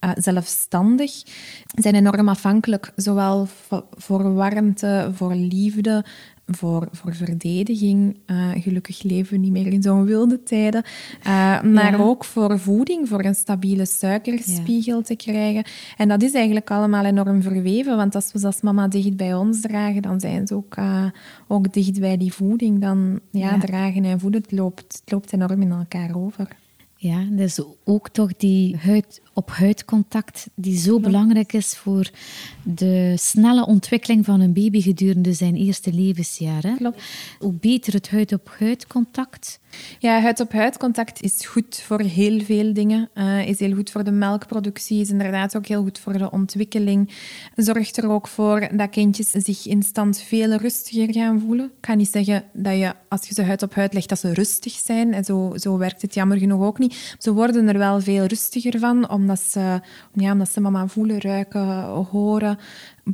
uh, 0.05 0.11
zelfstandig. 0.15 1.11
Zijn 1.75 1.95
enorm 1.95 2.29
afhankelijk, 2.29 2.91
zowel 2.95 3.47
voor 3.97 4.33
warmte, 4.33 5.11
voor 5.13 5.35
liefde, 5.35 6.05
voor, 6.47 6.87
voor 6.91 7.15
verdediging. 7.15 8.17
Uh, 8.27 8.51
gelukkig 8.55 9.03
leven 9.03 9.33
we 9.33 9.37
niet 9.37 9.51
meer 9.51 9.67
in 9.67 9.81
zo'n 9.81 10.05
wilde 10.05 10.43
tijden. 10.43 10.83
Uh, 11.19 11.61
maar 11.61 11.91
ja. 11.91 11.97
ook 11.97 12.25
voor 12.25 12.59
voeding, 12.59 13.07
voor 13.07 13.23
een 13.23 13.35
stabiele 13.35 13.85
suikerspiegel 13.85 14.97
ja. 14.97 15.03
te 15.03 15.15
krijgen. 15.15 15.63
En 15.97 16.07
dat 16.07 16.21
is 16.23 16.33
eigenlijk 16.33 16.71
allemaal 16.71 17.05
enorm 17.05 17.41
verweven, 17.41 17.95
want 17.95 18.15
als 18.15 18.31
we 18.31 18.39
ze 18.39 18.45
als 18.45 18.61
mama 18.61 18.87
dicht 18.87 19.15
bij 19.17 19.33
ons 19.33 19.61
dragen, 19.61 20.01
dan 20.01 20.19
zijn 20.19 20.47
ze 20.47 20.55
ook, 20.55 20.77
uh, 20.77 21.05
ook 21.47 21.73
dicht 21.73 21.99
bij 21.99 22.17
die 22.17 22.33
voeding. 22.33 22.81
Dan 22.81 23.19
ja, 23.31 23.49
ja. 23.49 23.59
dragen 23.59 24.05
en 24.05 24.19
voeden, 24.19 24.41
het 24.41 24.51
loopt, 24.51 25.01
het 25.01 25.11
loopt 25.11 25.33
enorm 25.33 25.61
in 25.61 25.71
elkaar 25.71 26.15
over. 26.15 26.47
Ja, 26.99 27.25
dus 27.29 27.59
ook 27.83 28.09
toch 28.09 28.35
die 28.35 28.77
huid 28.77 29.21
op 29.33 29.49
huidcontact 29.49 30.47
die 30.55 30.77
zo 30.77 30.99
belangrijk 30.99 31.53
is 31.53 31.75
voor 31.75 32.09
de 32.63 33.13
snelle 33.17 33.65
ontwikkeling 33.65 34.25
van 34.25 34.39
een 34.39 34.53
baby 34.53 34.81
gedurende 34.81 35.33
zijn 35.33 35.55
eerste 35.55 35.93
levensjaar. 35.93 36.63
Hè? 36.63 36.75
Klopt. 36.75 37.03
Hoe 37.39 37.53
beter 37.53 37.93
het 37.93 38.09
huid 38.09 38.33
op 38.33 38.49
huidcontact. 38.59 39.59
Ja, 39.99 40.21
huid 40.21 40.39
op 40.39 40.51
huidcontact 40.51 41.21
is 41.21 41.45
goed 41.45 41.81
voor 41.85 41.99
heel 41.99 42.41
veel 42.41 42.73
dingen. 42.73 43.09
Uh, 43.15 43.47
is 43.47 43.59
heel 43.59 43.73
goed 43.73 43.89
voor 43.89 44.03
de 44.03 44.11
melkproductie, 44.11 45.01
is 45.01 45.09
inderdaad 45.09 45.57
ook 45.57 45.65
heel 45.65 45.83
goed 45.83 45.99
voor 45.99 46.17
de 46.17 46.31
ontwikkeling. 46.31 47.13
Zorgt 47.55 47.97
er 47.97 48.09
ook 48.09 48.27
voor 48.27 48.67
dat 48.71 48.89
kindjes 48.89 49.31
zich 49.31 49.67
instant 49.67 50.21
veel 50.21 50.53
rustiger 50.53 51.13
gaan 51.13 51.39
voelen. 51.39 51.65
Ik 51.65 51.85
ga 51.85 51.93
niet 51.93 52.11
zeggen 52.11 52.43
dat 52.53 52.77
je, 52.77 52.93
als 53.09 53.27
je 53.27 53.33
ze 53.33 53.43
huid 53.43 53.63
op 53.63 53.73
huid 53.73 53.93
legt, 53.93 54.09
dat 54.09 54.19
ze 54.19 54.33
rustig 54.33 54.73
zijn. 54.73 55.13
En 55.13 55.23
zo, 55.23 55.53
zo 55.55 55.77
werkt 55.77 56.01
het 56.01 56.13
jammer 56.13 56.37
genoeg 56.37 56.63
ook 56.63 56.79
niet. 56.79 57.15
Ze 57.19 57.33
worden 57.33 57.67
er 57.67 57.77
wel 57.77 58.01
veel 58.01 58.25
rustiger 58.25 58.79
van, 58.79 59.09
omdat 59.09 59.39
ze, 59.39 59.81
ja, 60.13 60.31
omdat 60.31 60.51
ze 60.51 60.61
mama 60.61 60.87
voelen, 60.87 61.21
ruiken, 61.21 61.83
horen. 61.83 62.57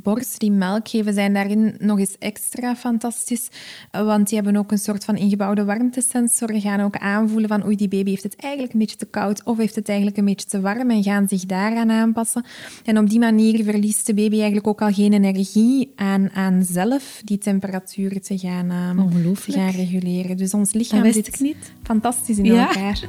Borst 0.02 0.40
die 0.40 0.50
melk 0.50 0.88
geven 0.88 1.14
zijn 1.14 1.34
daarin 1.34 1.74
nog 1.78 1.98
eens 1.98 2.16
extra 2.18 2.76
fantastisch, 2.76 3.48
want 3.90 4.28
die 4.28 4.40
hebben 4.40 4.56
ook 4.56 4.72
een 4.72 4.78
soort 4.78 5.04
van 5.04 5.16
ingebouwde 5.16 5.64
warmtesensor 5.64 6.50
en 6.50 6.60
gaan 6.60 6.80
ook 6.80 6.96
aanvoelen 6.96 7.48
van 7.48 7.64
oei, 7.64 7.76
die 7.76 7.88
baby 7.88 8.10
heeft 8.10 8.22
het 8.22 8.36
eigenlijk 8.36 8.72
een 8.72 8.78
beetje 8.78 8.96
te 8.96 9.06
koud 9.06 9.44
of 9.44 9.56
heeft 9.56 9.74
het 9.74 9.88
eigenlijk 9.88 10.18
een 10.18 10.24
beetje 10.24 10.46
te 10.46 10.60
warm 10.60 10.90
en 10.90 11.02
gaan 11.02 11.28
zich 11.28 11.46
daaraan 11.46 11.90
aanpassen. 11.90 12.44
En 12.84 12.98
op 12.98 13.08
die 13.08 13.18
manier 13.18 13.64
verliest 13.64 14.06
de 14.06 14.14
baby 14.14 14.34
eigenlijk 14.34 14.66
ook 14.66 14.82
al 14.82 14.92
geen 14.92 15.12
energie 15.12 15.92
aan, 15.96 16.30
aan 16.30 16.64
zelf 16.64 17.20
die 17.24 17.38
temperatuur 17.38 18.20
te 18.20 18.38
gaan, 18.38 18.70
um, 18.70 19.34
te 19.34 19.52
gaan 19.52 19.70
reguleren. 19.70 20.36
Dus 20.36 20.54
ons 20.54 20.72
lichaam 20.72 21.12
zit 21.12 21.40
niet. 21.40 21.72
fantastisch 21.82 22.38
in 22.38 22.44
ja. 22.44 22.66
elkaar. 22.66 23.00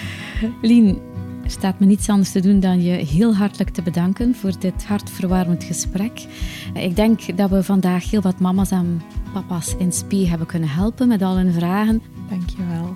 Lien, 0.62 0.98
er 1.46 1.52
staat 1.52 1.78
me 1.78 1.86
niets 1.86 2.08
anders 2.08 2.32
te 2.32 2.40
doen 2.40 2.60
dan 2.60 2.82
je 2.82 2.90
heel 2.90 3.34
hartelijk 3.34 3.70
te 3.70 3.82
bedanken 3.82 4.34
voor 4.34 4.52
dit 4.58 4.84
hartverwarmend 4.84 5.64
gesprek. 5.64 6.26
Ik 6.74 6.96
denk 6.96 7.36
dat 7.36 7.50
we 7.50 7.62
vandaag 7.62 8.10
heel 8.10 8.20
wat 8.20 8.40
mama's 8.40 8.70
en 8.70 9.02
papa's 9.32 9.74
in 9.78 9.92
spe 9.92 10.16
hebben 10.16 10.46
kunnen 10.46 10.68
helpen 10.68 11.08
met 11.08 11.22
al 11.22 11.36
hun 11.36 11.52
vragen. 11.52 12.02
Dank 12.28 12.50
je 12.50 12.56
wel. 12.68 12.94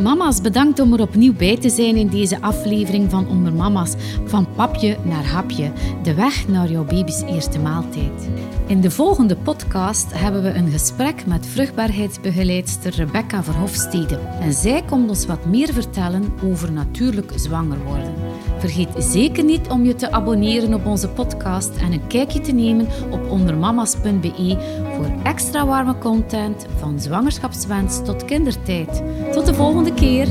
Mama's, 0.00 0.40
bedankt 0.40 0.80
om 0.80 0.92
er 0.92 1.00
opnieuw 1.00 1.34
bij 1.34 1.56
te 1.56 1.70
zijn 1.70 1.96
in 1.96 2.08
deze 2.08 2.40
aflevering 2.40 3.10
van 3.10 3.28
Onder 3.28 3.52
Mama's. 3.52 3.94
Van 4.24 4.46
papje 4.56 4.96
naar 5.04 5.26
hapje. 5.26 5.72
De 6.02 6.14
weg 6.14 6.48
naar 6.48 6.70
jouw 6.70 6.84
baby's 6.84 7.22
eerste 7.22 7.58
maaltijd. 7.58 8.28
In 8.66 8.80
de 8.80 8.90
volgende 8.90 9.36
podcast 9.36 10.12
hebben 10.12 10.42
we 10.42 10.48
een 10.48 10.70
gesprek 10.70 11.26
met 11.26 11.46
vruchtbaarheidsbegeleidster 11.46 12.94
Rebecca 12.94 13.42
Verhofstede. 13.42 14.18
En 14.40 14.52
zij 14.52 14.82
komt 14.82 15.08
ons 15.08 15.26
wat 15.26 15.46
meer 15.46 15.72
vertellen 15.72 16.32
over 16.44 16.72
natuurlijk 16.72 17.32
zwanger 17.34 17.84
worden. 17.84 18.14
Vergeet 18.58 18.88
zeker 18.98 19.44
niet 19.44 19.68
om 19.68 19.84
je 19.84 19.94
te 19.94 20.10
abonneren 20.10 20.74
op 20.74 20.86
onze 20.86 21.08
podcast 21.08 21.76
en 21.76 21.92
een 21.92 22.06
kijkje 22.06 22.40
te 22.40 22.52
nemen 22.52 22.88
op 23.10 23.30
ondermamas.be 23.30 24.56
voor 24.96 25.10
extra 25.22 25.66
warme 25.66 25.98
content 25.98 26.66
van 26.78 27.00
zwangerschapswens 27.00 28.04
tot 28.04 28.24
kindertijd. 28.24 29.02
Tot 29.32 29.46
de 29.46 29.54
volgende 29.54 29.94
keer! 29.94 30.28